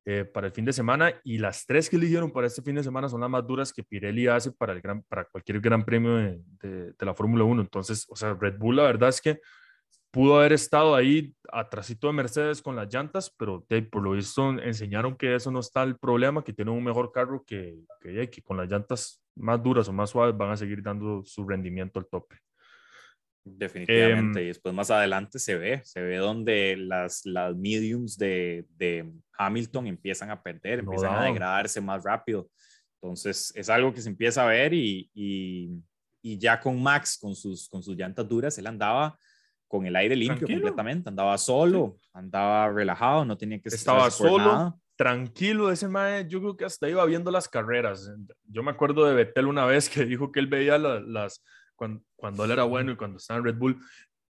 Eh, 0.07 0.27
para 0.27 0.49
el 0.49 0.53
fin 0.53 0.67
de 0.67 0.73
semana 0.75 1.15
y 1.25 1.39
las 1.39 1.65
tres 1.65 1.89
que 1.89 1.97
eligieron 1.97 2.31
para 2.31 2.47
este 2.47 2.61
fin 2.61 2.75
de 2.75 2.83
semana 2.83 3.09
son 3.09 3.23
las 3.23 3.31
más 3.31 3.47
duras 3.47 3.73
que 3.73 3.83
Pirelli 3.83 4.27
hace 4.27 4.53
para, 4.53 4.75
el 4.75 4.83
gran, 4.83 5.03
para 5.05 5.25
cualquier 5.25 5.61
gran 5.61 5.83
premio 5.83 6.17
de, 6.17 6.43
de, 6.61 6.93
de 6.93 7.07
la 7.07 7.15
Fórmula 7.15 7.45
1. 7.45 7.63
Entonces, 7.63 8.05
o 8.11 8.15
sea, 8.15 8.35
Red 8.35 8.59
Bull 8.59 8.77
la 8.77 8.83
verdad 8.83 9.09
es 9.09 9.23
que 9.23 9.41
pudo 10.15 10.37
haber 10.37 10.53
estado 10.53 10.95
ahí 10.95 11.35
atrásito 11.51 12.07
de 12.07 12.13
Mercedes 12.13 12.63
con 12.63 12.77
las 12.77 12.93
llantas, 12.93 13.35
pero 13.37 13.67
de, 13.69 13.83
por 13.83 14.01
lo 14.01 14.13
visto 14.13 14.49
enseñaron 14.61 15.17
que 15.17 15.35
eso 15.35 15.51
no 15.51 15.59
está 15.59 15.83
el 15.83 15.97
problema, 15.97 16.45
que 16.45 16.53
tienen 16.53 16.73
un 16.73 16.85
mejor 16.85 17.11
carro 17.11 17.43
que, 17.45 17.81
que, 18.01 18.31
que 18.31 18.43
con 18.43 18.57
las 18.57 18.71
llantas 18.71 19.21
más 19.35 19.61
duras 19.61 19.89
o 19.89 19.93
más 19.93 20.11
suaves 20.11 20.37
van 20.37 20.51
a 20.51 20.57
seguir 20.57 20.83
dando 20.83 21.25
su 21.25 21.49
rendimiento 21.49 21.99
al 21.99 22.07
tope. 22.07 22.37
Definitivamente, 23.47 24.41
eh, 24.41 24.45
y 24.45 24.47
después 24.47 24.75
más 24.75 24.91
adelante 24.91 25.39
se 25.39 25.57
ve, 25.57 25.83
se 25.85 26.01
ve 26.01 26.17
donde 26.17 26.77
las, 26.79 27.27
las 27.27 27.55
mediums 27.55 28.17
de, 28.17 28.65
de 28.71 29.13
Hamilton 29.37 29.87
empiezan 29.87 30.31
a 30.31 30.43
perder, 30.43 30.83
no 30.83 30.93
empiezan 30.93 31.15
a 31.15 31.25
degradarse 31.25 31.81
más 31.83 32.03
rápido. 32.03 32.49
Entonces 33.03 33.53
es 33.55 33.69
algo 33.69 33.93
que 33.93 34.01
se 34.01 34.09
empieza 34.09 34.45
a 34.45 34.47
ver 34.47 34.73
y, 34.73 35.11
y, 35.13 35.69
y, 36.23 36.39
ya 36.39 36.59
con 36.59 36.83
Max, 36.83 37.19
con 37.21 37.37
sus, 37.37 37.69
con 37.69 37.83
sus 37.83 37.95
llantas 37.95 38.27
duras, 38.27 38.57
él 38.57 38.67
andaba 38.67 39.19
con 39.69 39.85
el 39.85 39.95
aire 39.95 40.17
limpio 40.17 40.47
tranquilo. 40.47 40.63
completamente, 40.63 41.11
andaba 41.11 41.37
solo, 41.37 41.99
sí. 42.01 42.09
andaba 42.15 42.71
relajado, 42.73 43.27
no 43.27 43.37
tenía 43.37 43.61
que 43.61 43.69
Estaba 43.69 44.11
solo, 44.11 44.39
nada. 44.39 44.77
tranquilo, 44.97 45.71
ese 45.71 45.87
mae, 45.87 46.27
yo 46.27 46.41
creo 46.41 46.57
que 46.57 46.65
hasta 46.65 46.89
iba 46.89 47.05
viendo 47.05 47.31
las 47.31 47.47
carreras. 47.47 48.11
Yo 48.49 48.63
me 48.63 48.71
acuerdo 48.71 49.05
de 49.05 49.15
Betel 49.15 49.49
una 49.49 49.67
vez 49.67 49.91
que 49.91 50.07
dijo 50.07 50.33
que 50.33 50.41
él 50.41 50.47
veía 50.47 50.79
las 50.79 51.45
cuando, 51.85 52.03
cuando 52.16 52.45
él 52.45 52.51
era 52.51 52.64
bueno 52.64 52.93
y 52.93 52.97
cuando 52.97 53.18
estaba 53.18 53.39
en 53.39 53.45
Red 53.45 53.57
Bull, 53.57 53.78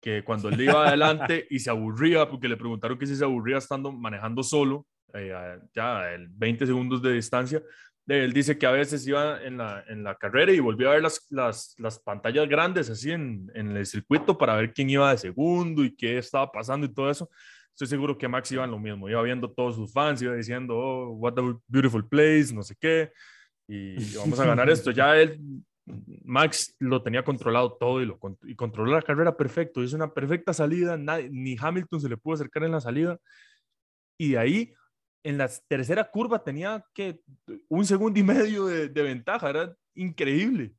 que 0.01 0.25
cuando 0.25 0.49
él 0.49 0.61
iba 0.61 0.87
adelante 0.87 1.47
y 1.51 1.59
se 1.59 1.71
aburría, 1.71 2.29
porque 2.29 2.49
le 2.49 2.57
preguntaron 2.57 2.99
que 2.99 3.07
si 3.07 3.15
se 3.15 3.25
aburría 3.25 3.59
estando 3.59 3.93
manejando 3.93 4.43
solo, 4.43 4.87
eh, 5.15 5.59
ya 5.75 6.11
el 6.13 6.29
20 6.29 6.67
segundos 6.67 7.03
de 7.03 7.13
distancia, 7.13 7.63
él 8.09 8.33
dice 8.33 8.59
que 8.59 8.67
a 8.67 8.73
veces 8.73 9.07
iba 9.07 9.43
en 9.45 9.59
la, 9.59 9.85
en 9.89 10.03
la 10.03 10.17
carrera 10.17 10.51
y 10.53 10.59
volvía 10.59 10.89
a 10.89 10.95
ver 10.95 11.03
las, 11.03 11.25
las, 11.31 11.77
las 11.79 11.99
pantallas 12.01 12.49
grandes 12.49 12.91
así 12.91 13.13
en, 13.13 13.49
en, 13.55 13.77
el 13.77 13.87
circuito 13.87 14.37
para 14.37 14.57
ver 14.57 14.73
quién 14.73 14.91
iba 14.91 15.13
de 15.13 15.19
segundo 15.19 15.85
y 15.85 15.95
qué 15.95 16.19
estaba 16.19 16.51
pasando 16.51 16.87
y 16.87 16.93
todo 16.93 17.09
eso. 17.09 17.31
Estoy 17.71 17.87
seguro 17.87 18.19
que 18.19 18.27
Max 18.29 18.51
iba 18.51 18.65
en 18.65 18.73
lo 18.73 18.79
mismo, 18.79 19.09
iba 19.09 19.23
viendo 19.23 19.51
todos 19.51 19.77
sus 19.77 19.93
fans, 19.93 20.21
iba 20.21 20.35
diciendo, 20.35 20.77
oh, 20.77 21.11
what 21.13 21.39
a 21.39 21.57
beautiful 21.69 22.07
place, 22.07 22.53
no 22.53 22.63
sé 22.63 22.75
qué, 22.79 23.13
y 23.69 24.17
vamos 24.17 24.39
a 24.41 24.47
ganar 24.47 24.69
esto. 24.69 24.91
Ya 24.91 25.17
él 25.17 25.41
Max 25.85 26.77
lo 26.79 27.03
tenía 27.03 27.25
controlado 27.25 27.77
todo 27.77 28.01
y, 28.01 28.07
lo, 28.07 28.19
y 28.45 28.55
controló 28.55 28.93
la 28.93 29.03
carrera 29.03 29.37
perfecto. 29.37 29.83
Hizo 29.83 29.97
una 29.97 30.15
perfecta 30.15 30.53
salida, 30.53 30.97
nadie, 30.97 31.29
ni 31.31 31.57
Hamilton 31.59 32.01
se 32.01 32.09
le 32.09 32.17
pudo 32.17 32.35
acercar 32.35 32.65
en 32.65 32.73
la 32.73 32.81
salida. 32.81 33.19
Y 34.19 34.33
de 34.33 34.39
ahí, 34.39 34.75
en 35.25 35.39
la 35.39 35.51
tercera 35.69 36.11
curva, 36.11 36.45
tenía 36.45 36.85
que 36.95 37.21
un 37.69 37.85
segundo 37.85 38.19
y 38.21 38.23
medio 38.23 38.67
de, 38.67 38.89
de 38.89 39.03
ventaja. 39.03 39.51
Era 39.51 39.77
increíble. 39.95 40.73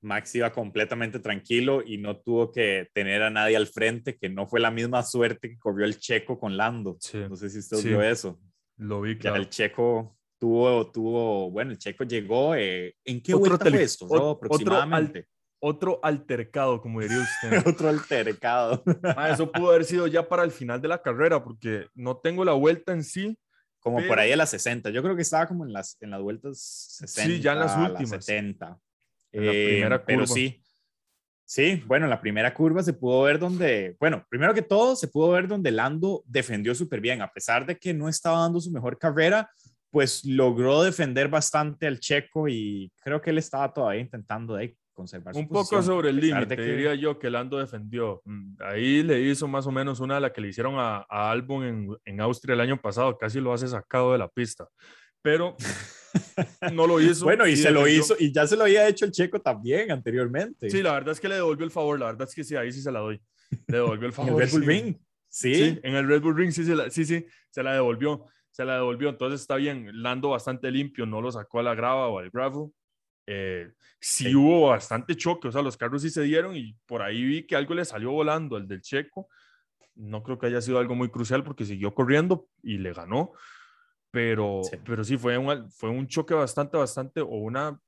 Max 0.00 0.34
iba 0.34 0.52
completamente 0.52 1.18
tranquilo 1.18 1.82
y 1.84 1.98
no 1.98 2.18
tuvo 2.18 2.52
que 2.52 2.88
tener 2.92 3.22
a 3.22 3.30
nadie 3.30 3.56
al 3.56 3.66
frente, 3.66 4.16
que 4.16 4.28
no 4.28 4.46
fue 4.46 4.60
la 4.60 4.70
misma 4.70 5.02
suerte 5.02 5.48
que 5.48 5.58
corrió 5.58 5.86
el 5.86 5.98
checo 5.98 6.38
con 6.38 6.56
Lando. 6.56 6.96
Sí. 7.00 7.18
No 7.28 7.36
sé 7.36 7.50
si 7.50 7.58
usted 7.58 7.78
sí. 7.78 7.88
vio 7.88 8.02
eso. 8.02 8.40
Lo 8.76 9.00
vi, 9.00 9.18
claro. 9.18 9.36
El 9.36 9.48
checo 9.48 10.17
tuvo, 10.38 10.90
tuvo, 10.90 11.50
bueno, 11.50 11.72
el 11.72 11.78
checo 11.78 12.04
llegó, 12.04 12.54
eh, 12.54 12.94
¿en 13.04 13.22
qué 13.22 13.34
otro 13.34 13.56
vuelta 13.56 13.70
fue 13.70 13.82
esto? 13.82 14.06
Otro, 14.06 14.30
aproximadamente. 14.30 15.26
Otro, 15.60 15.94
otro, 15.94 16.00
altercado, 16.02 16.80
como 16.80 17.00
diría 17.00 17.18
usted. 17.18 17.66
otro 17.66 17.88
altercado. 17.88 18.82
ah, 19.16 19.30
eso 19.30 19.50
pudo 19.50 19.70
haber 19.70 19.84
sido 19.84 20.06
ya 20.06 20.28
para 20.28 20.44
el 20.44 20.50
final 20.50 20.80
de 20.80 20.88
la 20.88 21.02
carrera, 21.02 21.42
porque 21.42 21.86
no 21.94 22.16
tengo 22.16 22.44
la 22.44 22.52
vuelta 22.52 22.92
en 22.92 23.04
sí. 23.04 23.38
Como 23.80 23.98
pero... 23.98 24.08
por 24.08 24.18
ahí 24.18 24.32
a 24.32 24.36
las 24.36 24.50
60, 24.50 24.90
yo 24.90 25.02
creo 25.02 25.14
que 25.14 25.22
estaba 25.22 25.46
como 25.46 25.64
en 25.64 25.72
las, 25.72 25.96
en 26.00 26.10
las 26.10 26.20
vueltas 26.20 26.58
60. 26.98 27.22
Sí, 27.22 27.40
ya 27.40 27.52
en 27.52 27.58
las 27.60 27.76
últimas. 27.76 28.10
Las 28.10 28.24
70. 28.24 28.78
En 29.32 29.46
la 29.46 29.52
eh, 29.52 29.66
primera 29.66 29.98
curva. 29.98 30.06
Pero 30.06 30.26
sí, 30.26 30.62
Sí, 31.48 31.82
bueno, 31.86 32.04
en 32.04 32.10
la 32.10 32.20
primera 32.20 32.52
curva 32.52 32.82
se 32.82 32.92
pudo 32.92 33.22
ver 33.22 33.38
donde, 33.38 33.96
bueno, 33.98 34.22
primero 34.28 34.52
que 34.52 34.60
todo, 34.60 34.94
se 34.94 35.08
pudo 35.08 35.30
ver 35.30 35.48
donde 35.48 35.70
Lando 35.70 36.22
defendió 36.26 36.74
súper 36.74 37.00
bien, 37.00 37.22
a 37.22 37.32
pesar 37.32 37.64
de 37.64 37.78
que 37.78 37.94
no 37.94 38.06
estaba 38.10 38.40
dando 38.40 38.60
su 38.60 38.70
mejor 38.70 38.98
carrera, 38.98 39.50
pues 39.90 40.24
logró 40.24 40.82
defender 40.82 41.28
bastante 41.28 41.86
al 41.86 42.00
checo 42.00 42.48
y 42.48 42.92
creo 43.02 43.20
que 43.20 43.30
él 43.30 43.38
estaba 43.38 43.72
todavía 43.72 44.00
intentando 44.00 44.54
de 44.54 44.76
conservar 44.92 45.32
su 45.32 45.40
Un 45.40 45.48
poco 45.48 45.80
sobre 45.82 46.10
el 46.10 46.16
límite, 46.16 46.56
que... 46.56 46.62
diría 46.62 46.94
yo 46.94 47.18
que 47.18 47.30
Lando 47.30 47.58
defendió. 47.58 48.20
Mm, 48.24 48.56
ahí 48.60 49.02
le 49.02 49.20
hizo 49.20 49.46
más 49.46 49.66
o 49.66 49.70
menos 49.70 50.00
una 50.00 50.16
de 50.16 50.20
la 50.22 50.32
que 50.32 50.40
le 50.40 50.48
hicieron 50.48 50.74
a, 50.76 51.06
a 51.08 51.30
Albon 51.30 51.64
en, 51.64 51.88
en, 52.04 52.20
Austria 52.20 52.54
el 52.54 52.60
año 52.60 52.80
pasado, 52.80 53.16
casi 53.16 53.40
lo 53.40 53.52
hace 53.52 53.68
sacado 53.68 54.12
de 54.12 54.18
la 54.18 54.28
pista. 54.28 54.68
Pero 55.22 55.56
no 56.72 56.86
lo 56.86 57.00
hizo. 57.00 57.24
bueno, 57.24 57.46
y, 57.46 57.52
y 57.52 57.56
se 57.56 57.68
defendió. 57.68 57.82
lo 57.82 57.88
hizo, 57.88 58.16
y 58.18 58.32
ya 58.32 58.46
se 58.46 58.56
lo 58.56 58.64
había 58.64 58.88
hecho 58.88 59.04
el 59.04 59.12
checo 59.12 59.40
también 59.40 59.90
anteriormente. 59.90 60.68
Sí, 60.68 60.82
la 60.82 60.92
verdad 60.92 61.12
es 61.12 61.20
que 61.20 61.28
le 61.28 61.36
devolvió 61.36 61.64
el 61.64 61.70
favor, 61.70 61.98
la 61.98 62.06
verdad 62.06 62.28
es 62.28 62.34
que 62.34 62.44
sí, 62.44 62.56
ahí 62.56 62.72
sí 62.72 62.82
se 62.82 62.92
la 62.92 63.00
doy. 63.00 63.20
Le 63.68 63.76
devolvió 63.78 64.06
el 64.06 64.12
favor. 64.12 64.42
en 64.42 64.48
el 64.48 64.50
Red 64.50 64.52
Bull 64.52 64.62
sí. 64.62 64.68
Ring. 64.68 64.96
¿Sí? 65.30 65.54
¿Sí? 65.54 65.80
en 65.82 65.94
el 65.94 66.08
Red 66.08 66.22
Bull 66.22 66.36
Ring 66.36 66.50
sí, 66.50 66.64
sí, 66.64 66.72
sí, 66.90 67.04
sí, 67.04 67.26
se 67.50 67.62
la 67.62 67.74
devolvió 67.74 68.24
se 68.58 68.64
la 68.64 68.74
devolvió, 68.74 69.08
entonces 69.08 69.40
está 69.40 69.54
bien, 69.54 70.02
Lando 70.02 70.30
bastante 70.30 70.68
limpio, 70.72 71.06
no 71.06 71.20
lo 71.20 71.30
sacó 71.30 71.60
a 71.60 71.62
la 71.62 71.76
grava 71.76 72.08
o 72.08 72.18
al 72.18 72.28
gravel. 72.28 72.72
Eh, 73.24 73.70
sí, 74.00 74.24
sí, 74.24 74.34
hubo 74.34 74.70
bastante 74.70 75.14
choque, 75.14 75.46
o 75.46 75.52
sea, 75.52 75.62
los 75.62 75.76
carros 75.76 76.02
sí 76.02 76.10
se 76.10 76.22
dieron 76.22 76.56
y 76.56 76.74
por 76.84 77.02
ahí 77.02 77.22
vi 77.22 77.46
que 77.46 77.54
algo 77.54 77.74
le 77.74 77.84
salió 77.84 78.10
volando, 78.10 78.56
el 78.56 78.66
del 78.66 78.80
checo. 78.80 79.28
no 79.94 80.24
creo 80.24 80.40
que 80.40 80.46
haya 80.46 80.60
sido 80.60 80.80
algo 80.80 80.96
muy 80.96 81.08
crucial 81.08 81.44
porque 81.44 81.64
siguió 81.64 81.94
corriendo 81.94 82.48
y 82.60 82.78
le 82.78 82.92
ganó, 82.92 83.30
pero 84.10 84.62
sí, 84.64 84.76
pero 84.84 85.04
sí 85.04 85.16
fue, 85.16 85.38
un, 85.38 85.70
fue 85.70 85.90
un 85.90 86.08
choque 86.08 86.34
bastante, 86.34 86.76
bastante, 86.76 87.20
o 87.20 87.28
una, 87.28 87.80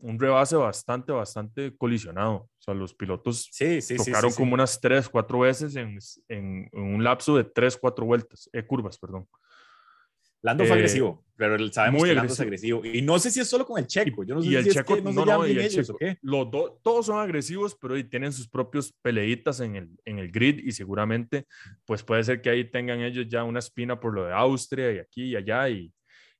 un 0.00 0.18
rebase 0.18 0.56
bastante, 0.56 1.12
bastante 1.12 1.76
colisionado. 1.76 2.34
O 2.34 2.50
sea, 2.58 2.74
los 2.74 2.92
pilotos 2.94 3.48
sí, 3.52 3.80
sí, 3.80 3.94
tocaron 3.94 4.32
como 4.32 4.54
unas 4.54 4.80
tres, 4.80 5.08
cuatro 5.08 5.38
veces 5.38 5.76
en, 5.76 6.00
en, 6.26 6.68
en, 6.72 6.82
un 6.82 7.04
lapso 7.04 7.36
de 7.36 7.44
tres, 7.44 7.76
cuatro 7.76 8.06
vueltas, 8.06 8.50
eh, 8.52 8.66
curvas, 8.66 8.98
perdón. 8.98 9.28
Lando 10.46 10.64
fue 10.64 10.76
eh, 10.76 10.78
agresivo, 10.78 11.24
pero 11.36 11.58
sabemos 11.72 12.00
muy 12.00 12.08
que 12.10 12.14
Lando 12.14 12.32
es 12.32 12.40
agresivo. 12.40 12.84
Y 12.84 13.02
no 13.02 13.18
sé 13.18 13.30
si 13.32 13.40
es 13.40 13.48
solo 13.48 13.66
con 13.66 13.78
el 13.80 13.86
checo. 13.88 14.22
Yo 14.22 14.36
no 14.36 14.40
sé 14.42 14.46
y 14.46 14.50
si 14.50 14.56
el 14.56 14.66
es 14.68 14.74
checo, 14.74 14.94
que 14.94 15.02
no, 15.02 15.12
no, 15.12 15.24
se 15.24 15.30
no, 15.32 15.46
y 15.46 15.50
el 15.50 15.58
ellos, 15.58 15.74
checo. 15.86 15.92
¿o 15.94 15.98
qué? 15.98 16.18
Los 16.22 16.50
do- 16.50 16.80
todos 16.84 17.06
son 17.06 17.18
agresivos, 17.18 17.76
pero 17.80 17.94
tienen 18.08 18.32
sus 18.32 18.48
propios 18.48 18.92
peleitas 19.02 19.58
en 19.60 19.74
el, 19.74 19.88
en 20.04 20.18
el 20.20 20.30
grid 20.30 20.60
y 20.64 20.70
seguramente, 20.70 21.46
pues 21.84 22.02
puede 22.04 22.22
ser 22.22 22.40
que 22.40 22.48
ahí 22.50 22.64
tengan 22.70 23.00
ellos 23.00 23.26
ya 23.28 23.42
una 23.42 23.58
espina 23.58 23.98
por 23.98 24.14
lo 24.14 24.24
de 24.26 24.32
Austria 24.32 24.92
y 24.92 24.98
aquí 24.98 25.24
y 25.24 25.36
allá. 25.36 25.68
Y, 25.68 25.92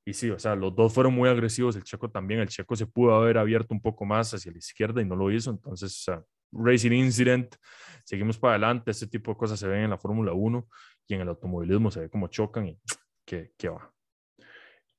y 0.04 0.12
sí, 0.14 0.30
o 0.30 0.38
sea, 0.38 0.54
los 0.54 0.74
dos 0.76 0.92
fueron 0.92 1.12
muy 1.12 1.28
agresivos. 1.28 1.74
El 1.74 1.82
checo 1.82 2.09
también. 2.09 2.38
El 2.40 2.48
checo 2.48 2.76
se 2.76 2.86
pudo 2.86 3.14
haber 3.16 3.38
abierto 3.38 3.74
un 3.74 3.80
poco 3.82 4.04
más 4.04 4.32
hacia 4.32 4.52
la 4.52 4.59
izquierda 4.59 5.02
y 5.02 5.04
no 5.04 5.16
lo 5.16 5.32
hizo. 5.32 5.50
Entonces, 5.50 5.92
o 5.98 6.02
sea, 6.12 6.22
Racing 6.52 6.92
Incident, 6.92 7.57
seguimos 8.04 8.38
para 8.38 8.52
adelante. 8.54 8.92
Este 8.92 9.09
tipo 9.09 9.32
de 9.32 9.36
cosas 9.36 9.59
se 9.59 9.66
ven 9.66 9.80
en 9.80 9.90
la 9.90 9.98
Fórmula 9.98 10.32
1 10.32 10.68
y 11.09 11.14
en 11.14 11.20
el 11.22 11.28
automovilismo 11.28 11.90
se 11.90 12.00
ve 12.00 12.09
como 12.09 12.28
chocan 12.28 12.68
y 12.68 12.78
que, 13.24 13.50
que 13.59 13.68
va. 13.68 13.92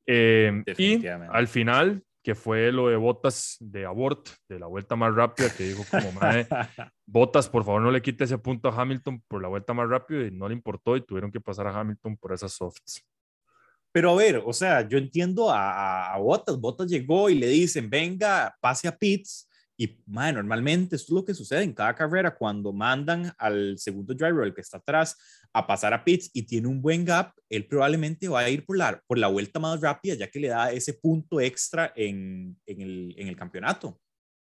Eh, 0.08 0.64
y 0.78 1.06
al 1.06 1.48
final, 1.48 2.02
que 2.24 2.34
fue 2.34 2.72
lo 2.72 2.88
de 2.88 2.96
botas 2.96 3.58
de 3.60 3.86
abort, 3.86 4.30
de 4.48 4.58
la 4.58 4.68
vuelta 4.68 4.96
más 4.96 5.14
rápida, 5.14 5.54
que 5.56 5.66
dijo 5.66 5.84
como, 5.90 6.12
madre, 6.14 6.48
botas, 7.06 7.50
por 7.50 7.66
favor 7.66 7.82
no 7.82 7.92
le 7.92 8.02
quite 8.02 8.24
ese 8.24 8.38
punto 8.38 8.70
a 8.70 8.82
Hamilton 8.82 9.22
por 9.28 9.42
la 9.42 9.50
vuelta 9.50 9.74
más 9.74 9.90
rápida 9.90 10.26
y 10.26 10.32
no 10.32 10.48
le 10.48 10.56
importó 10.56 10.96
y 10.96 11.06
tuvieron 11.06 11.32
que 11.32 11.42
pasar 11.42 11.68
a 11.68 11.80
Hamilton 11.80 12.18
por 12.18 12.34
esas 12.34 12.54
softs. 12.54 13.06
Pero 13.92 14.12
a 14.12 14.16
ver, 14.16 14.42
o 14.46 14.54
sea, 14.54 14.88
yo 14.88 14.98
entiendo 14.98 15.50
a, 15.50 16.14
a, 16.14 16.18
Bottas. 16.20 16.60
Bottas 16.60 16.88
llegó 16.88 17.30
y 17.30 17.36
le 17.36 17.48
dicen, 17.48 17.90
venga, 17.90 18.56
pase 18.62 18.88
a 18.88 18.96
pits. 18.96 19.50
Y, 19.76 20.04
madre, 20.06 20.34
normalmente 20.34 20.96
esto 20.96 21.14
es 21.14 21.16
lo 21.16 21.26
que 21.26 21.34
sucede 21.34 21.64
en 21.64 21.74
cada 21.74 21.96
carrera 21.96 22.36
cuando 22.36 22.74
mandan 22.74 23.32
al 23.38 23.78
segundo 23.78 24.14
driver, 24.14 24.46
el 24.46 24.54
que 24.54 24.62
está 24.62 24.78
atrás, 24.78 25.16
a 25.54 25.66
pasar 25.68 25.94
a 25.94 26.04
pits 26.04 26.30
y 26.34 26.44
tiene 26.44 26.68
un 26.68 26.82
buen 26.82 27.06
gap, 27.06 27.34
él 27.50 27.66
probablemente 27.68 28.28
va 28.28 28.40
a 28.42 28.50
ir 28.50 28.66
por 28.66 28.78
la, 28.78 29.02
por 29.08 29.18
la 29.18 29.28
vuelta 29.28 29.60
más 29.60 29.80
rápida, 29.82 30.16
ya 30.16 30.28
que 30.30 30.40
le 30.40 30.50
da 30.50 30.72
ese 30.72 30.94
punto 30.94 31.40
extra 31.42 31.94
en, 31.96 32.60
en, 32.66 32.82
el, 32.82 33.16
en 33.18 33.28
el 33.28 33.36
campeonato. 33.36 34.00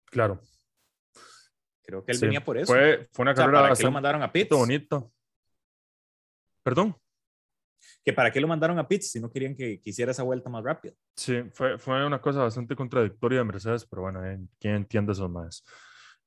Claro. 0.05 0.39
Creo 1.85 2.03
que 2.05 2.13
él 2.13 2.17
Sí, 2.17 2.25
venía 2.25 2.43
por 2.43 2.57
eso. 2.57 2.71
Fue, 2.71 3.07
fue 3.11 3.23
una 3.23 3.31
O 3.31 3.35
sea, 3.35 3.45
carrera 3.45 3.61
¿para 3.63 3.75
qué 3.75 3.83
lo 3.83 3.91
mandaron 3.91 4.23
a 4.23 4.31
pits? 4.31 4.49
bonita. 4.49 5.03
Perdón. 6.63 6.95
Que 8.05 8.13
para 8.13 8.31
qué 8.31 8.39
lo 8.39 8.47
mandaron 8.47 8.79
a 8.79 8.87
pits 8.87 9.11
si 9.11 9.19
no 9.19 9.29
querían 9.29 9.55
que, 9.55 9.79
que 9.81 9.89
hiciera 9.89 10.11
esa 10.11 10.23
vuelta 10.23 10.49
más 10.49 10.63
rápida. 10.63 10.93
Sí, 11.15 11.43
fue, 11.53 11.77
fue 11.77 12.05
una 12.05 12.21
cosa 12.21 12.39
bastante 12.39 12.75
contradictoria 12.75 13.39
de 13.39 13.45
Mercedes, 13.45 13.85
pero 13.85 14.03
bueno, 14.03 14.25
eh, 14.25 14.39
¿quién 14.59 14.75
entiende 14.75 15.11
eso 15.11 15.27
más? 15.27 15.63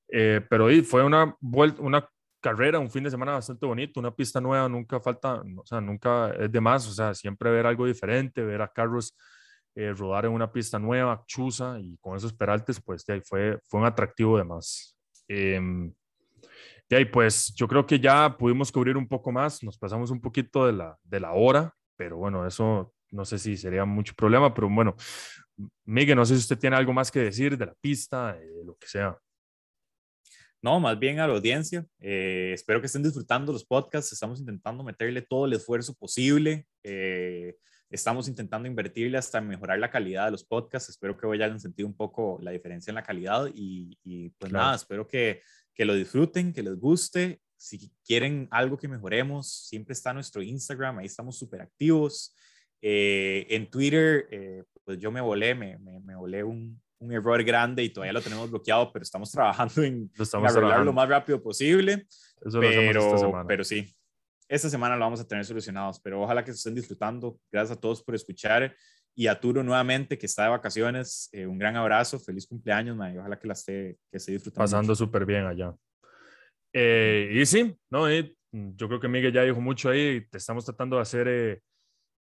Eh, 0.09 0.41
pero 0.49 0.70
y 0.70 0.83
fue 0.83 1.03
una, 1.03 1.35
vuelta, 1.41 1.81
una 1.83 2.09
carrera, 2.47 2.78
un 2.78 2.90
fin 2.90 3.03
de 3.03 3.11
semana 3.11 3.32
bastante 3.32 3.66
bonito, 3.66 3.99
una 3.99 4.14
pista 4.14 4.40
nueva, 4.40 4.68
nunca 4.68 5.01
falta, 5.01 5.42
o 5.57 5.66
sea, 5.66 5.80
nunca 5.80 6.30
es 6.38 6.53
de 6.53 6.61
más, 6.61 6.86
o 6.86 6.92
sea, 6.92 7.12
siempre 7.12 7.51
ver 7.51 7.66
algo 7.66 7.86
diferente, 7.86 8.40
ver 8.42 8.62
a 8.62 8.68
Carlos 8.68 9.16
eh, 9.74 9.92
rodar 9.92 10.26
en 10.26 10.30
una 10.30 10.53
pista 10.53 10.78
nueva, 10.78 11.24
chusa, 11.26 11.76
y 11.80 11.97
con 11.99 12.16
esos 12.16 12.32
peraltes, 12.32 12.80
pues 12.80 13.05
de 13.05 13.14
ahí 13.14 13.20
fue, 13.20 13.59
fue 13.64 13.80
un 13.80 13.86
atractivo 13.86 14.38
de 14.38 14.44
más. 14.44 14.97
Eh, 15.26 15.61
de 16.88 16.97
ahí, 16.97 17.05
pues 17.07 17.53
yo 17.57 17.66
creo 17.66 17.84
que 17.84 17.99
ya 17.99 18.36
pudimos 18.38 18.70
cubrir 18.70 18.97
un 18.97 19.09
poco 19.09 19.32
más, 19.32 19.64
nos 19.64 19.76
pasamos 19.76 20.12
un 20.12 20.20
poquito 20.20 20.66
de 20.66 20.72
la, 20.72 20.97
de 21.03 21.18
la 21.18 21.32
hora, 21.32 21.74
pero 21.97 22.16
bueno, 22.16 22.47
eso 22.47 22.92
no 23.11 23.24
sé 23.24 23.38
si 23.40 23.57
sería 23.57 23.84
mucho 23.84 24.14
problema, 24.14 24.55
pero 24.55 24.68
bueno, 24.68 24.94
Miguel, 25.84 26.16
no 26.16 26.24
sé 26.24 26.34
si 26.34 26.42
usted 26.42 26.59
tiene 26.59 26.76
algo 26.76 26.92
más 26.92 27.11
que 27.11 27.18
decir 27.18 27.59
de 27.59 27.66
la 27.66 27.74
pista, 27.74 28.34
de 28.34 28.64
lo 28.64 28.76
que 28.76 28.86
sea. 28.86 29.18
No, 30.67 30.81
más 30.81 30.99
bien 30.99 31.21
a 31.21 31.29
la 31.29 31.35
audiencia. 31.35 31.87
Eh, 32.01 32.51
espero 32.53 32.81
que 32.81 32.89
estén 32.89 33.05
disfrutando 33.05 33.53
los 33.53 33.64
podcasts. 33.64 34.12
Estamos 34.12 34.41
intentando 34.41 34.83
meterle 34.83 35.23
todo 35.23 35.47
el 35.47 35.53
esfuerzo 35.53 35.95
posible. 35.95 36.67
Eh, 36.83 37.55
estamos 37.89 38.27
intentando 38.27 38.67
invertirle 38.67 39.17
hasta 39.17 39.41
mejorar 39.41 39.79
la 39.79 39.93
calidad 39.93 40.25
de 40.25 40.33
los 40.33 40.43
podcasts. 40.43 40.89
Espero 40.89 41.17
que 41.17 41.25
hoy 41.25 41.41
hayan 41.41 41.61
sentido 41.61 41.87
un 41.87 41.97
poco 41.97 42.41
la 42.43 42.51
diferencia 42.51 42.91
en 42.91 42.97
la 42.97 43.05
calidad 43.05 43.49
y, 43.55 43.97
y 44.03 44.31
pues 44.31 44.51
Claro. 44.51 44.64
nada, 44.64 44.75
espero 44.75 45.07
que, 45.07 45.41
que 45.73 45.85
lo 45.85 45.95
disfruten, 45.95 46.53
que 46.53 46.64
les 46.64 46.75
guste. 46.81 47.41
Si 47.57 47.93
quieren 48.05 48.49
algo 48.51 48.77
que 48.77 48.89
mejoremos, 48.89 49.69
siempre 49.69 49.93
está 49.93 50.12
nuestro 50.12 50.43
Instagram, 50.43 50.99
ahí 50.99 51.07
estamos 51.07 51.39
súper 51.39 51.62
activos. 51.62 52.35
Eh, 52.83 53.47
en 53.51 53.71
Twitter, 53.71 54.27
eh, 54.33 54.64
pues 54.83 54.99
yo 54.99 55.12
me 55.12 55.21
volé, 55.21 55.55
me, 55.55 55.79
me, 55.79 56.01
me 56.01 56.17
volé 56.17 56.43
un, 56.43 56.83
un 56.99 57.12
error 57.12 57.42
grande 57.44 57.82
y 57.82 57.90
todavía 57.90 58.12
lo 58.12 58.22
tenemos 58.22 58.51
bloqueado, 58.51 58.92
pero 58.92 59.03
estamos 59.03 59.30
trabajando 59.30 59.82
en, 59.82 60.11
Lo 60.14 60.22
en 60.22 60.22
estamos 60.22 60.44
arreglarlo 60.51 60.61
trabajando. 60.61 60.84
lo 60.84 60.92
más 60.92 61.09
rápido 61.09 61.42
posible. 61.42 62.07
Eso 62.44 62.61
lo 62.61 62.68
hacemos 62.68 62.97
esta 62.97 63.26
Pero, 63.30 63.47
pero 63.47 63.64
sí, 63.64 63.94
esta 64.49 64.70
semana 64.70 64.94
lo 64.97 65.01
vamos 65.01 65.20
a 65.20 65.26
tener 65.26 65.44
solucionados, 65.44 66.01
pero 66.01 66.22
ojalá 66.22 66.44
que 66.44 66.53
se 66.53 66.59
estén 66.59 66.74
disfrutando. 66.74 67.38
Gracias 67.51 67.76
a 67.76 67.80
todos 67.80 68.03
por 68.03 68.14
escuchar. 68.14 68.74
Y 69.18 69.28
a 69.28 69.40
Turo 69.40 69.62
nuevamente, 69.62 70.18
que 70.18 70.26
está 70.26 70.44
de 70.44 70.51
vacaciones, 70.51 71.30
eh, 71.32 71.47
un 71.47 71.59
gran 71.59 71.74
abrazo, 71.74 72.20
feliz 72.20 72.47
cumpleaños, 72.47 72.94
man, 72.97 73.14
y 73.14 73.18
ojalá 73.18 73.38
que 73.38 73.47
la 73.47 73.55
esté, 73.55 73.97
que 74.11 74.18
esté 74.18 74.32
disfrutando. 74.32 74.62
pasando 74.62 74.94
súper 74.94 75.24
bien 75.24 75.47
allá. 75.47 75.74
Eh, 76.70 77.30
y 77.32 77.47
sí, 77.47 77.74
no, 77.90 78.12
Y, 78.12 78.36
mm, 78.53 78.76
yo 78.76 78.88
creo 78.88 79.01
que 79.01 79.09
Miguel 79.09 79.32
ya 79.32 79.42
dijo 79.42 79.59
mucho 79.59 79.88
ahí, 79.88 80.20
te 80.28 80.36
estamos 80.36 80.66
tratando 80.66 80.97
de 80.97 81.03
hacer 81.03 81.62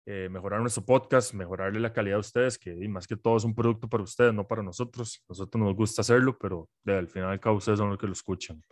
eh, 0.08 0.28
mejorar 0.30 0.60
nuestro 0.60 0.84
podcast, 0.84 1.34
mejorarle 1.34 1.80
la 1.80 1.92
calidad 1.92 2.18
a 2.18 2.20
ustedes, 2.20 2.56
que 2.56 2.70
y 2.70 2.86
más 2.86 3.08
que 3.08 3.16
todo 3.16 3.36
es 3.36 3.42
un 3.42 3.56
producto 3.56 3.88
para 3.88 4.04
ustedes, 4.04 4.32
no 4.32 4.46
para 4.46 4.62
nosotros. 4.62 5.24
Nosotros 5.28 5.60
nos 5.60 5.74
gusta 5.74 6.02
hacerlo, 6.02 6.38
pero 6.38 6.68
de, 6.84 6.96
al 6.96 7.08
final 7.08 7.30
y 7.30 7.32
al 7.32 7.40
cabo 7.40 7.56
ustedes 7.56 7.80
son 7.80 7.90
los 7.90 7.98
que 7.98 8.06
lo 8.06 8.12
escuchan. 8.12 8.62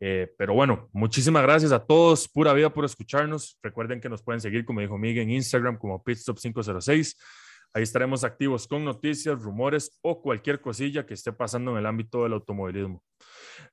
Eh, 0.00 0.32
pero 0.38 0.54
bueno, 0.54 0.88
muchísimas 0.92 1.42
gracias 1.42 1.70
a 1.72 1.84
todos, 1.84 2.26
pura 2.26 2.54
vida 2.54 2.72
por 2.72 2.86
escucharnos. 2.86 3.58
Recuerden 3.62 4.00
que 4.00 4.08
nos 4.08 4.22
pueden 4.22 4.40
seguir, 4.40 4.64
como 4.64 4.80
dijo 4.80 4.96
Miguel, 4.96 5.24
en 5.24 5.32
Instagram 5.32 5.76
como 5.76 6.02
Pitstop506. 6.02 7.14
Ahí 7.74 7.82
estaremos 7.82 8.24
activos 8.24 8.66
con 8.66 8.82
noticias, 8.82 9.38
rumores 9.38 9.98
o 10.00 10.22
cualquier 10.22 10.62
cosilla 10.62 11.04
que 11.04 11.12
esté 11.12 11.30
pasando 11.30 11.72
en 11.72 11.76
el 11.76 11.86
ámbito 11.86 12.22
del 12.22 12.32
automovilismo. 12.32 13.04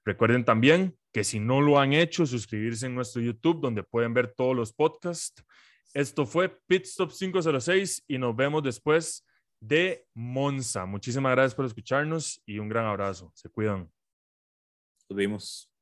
Recuerden 0.04 0.44
también 0.44 0.96
que 1.14 1.24
si 1.24 1.40
no 1.40 1.62
lo 1.62 1.80
han 1.80 1.94
hecho, 1.94 2.26
suscribirse 2.26 2.86
en 2.86 2.96
nuestro 2.96 3.22
YouTube, 3.22 3.62
donde 3.62 3.82
pueden 3.82 4.14
ver 4.14 4.34
todos 4.36 4.56
los 4.56 4.74
podcasts. 4.74 5.42
Esto 5.94 6.26
fue 6.26 6.50
Pitstop 6.68 7.12
506 7.12 8.06
y 8.08 8.18
nos 8.18 8.36
vemos 8.36 8.64
después 8.64 9.26
de 9.60 10.06
Monza. 10.14 10.86
Muchísimas 10.86 11.32
gracias 11.32 11.56
por 11.56 11.66
escucharnos 11.66 12.42
y 12.46 12.60
un 12.60 12.70
gran 12.70 12.86
abrazo. 12.86 13.32
Se 13.34 13.50
cuidan. 13.50 13.92
Nos 15.10 15.18
vimos. 15.18 15.77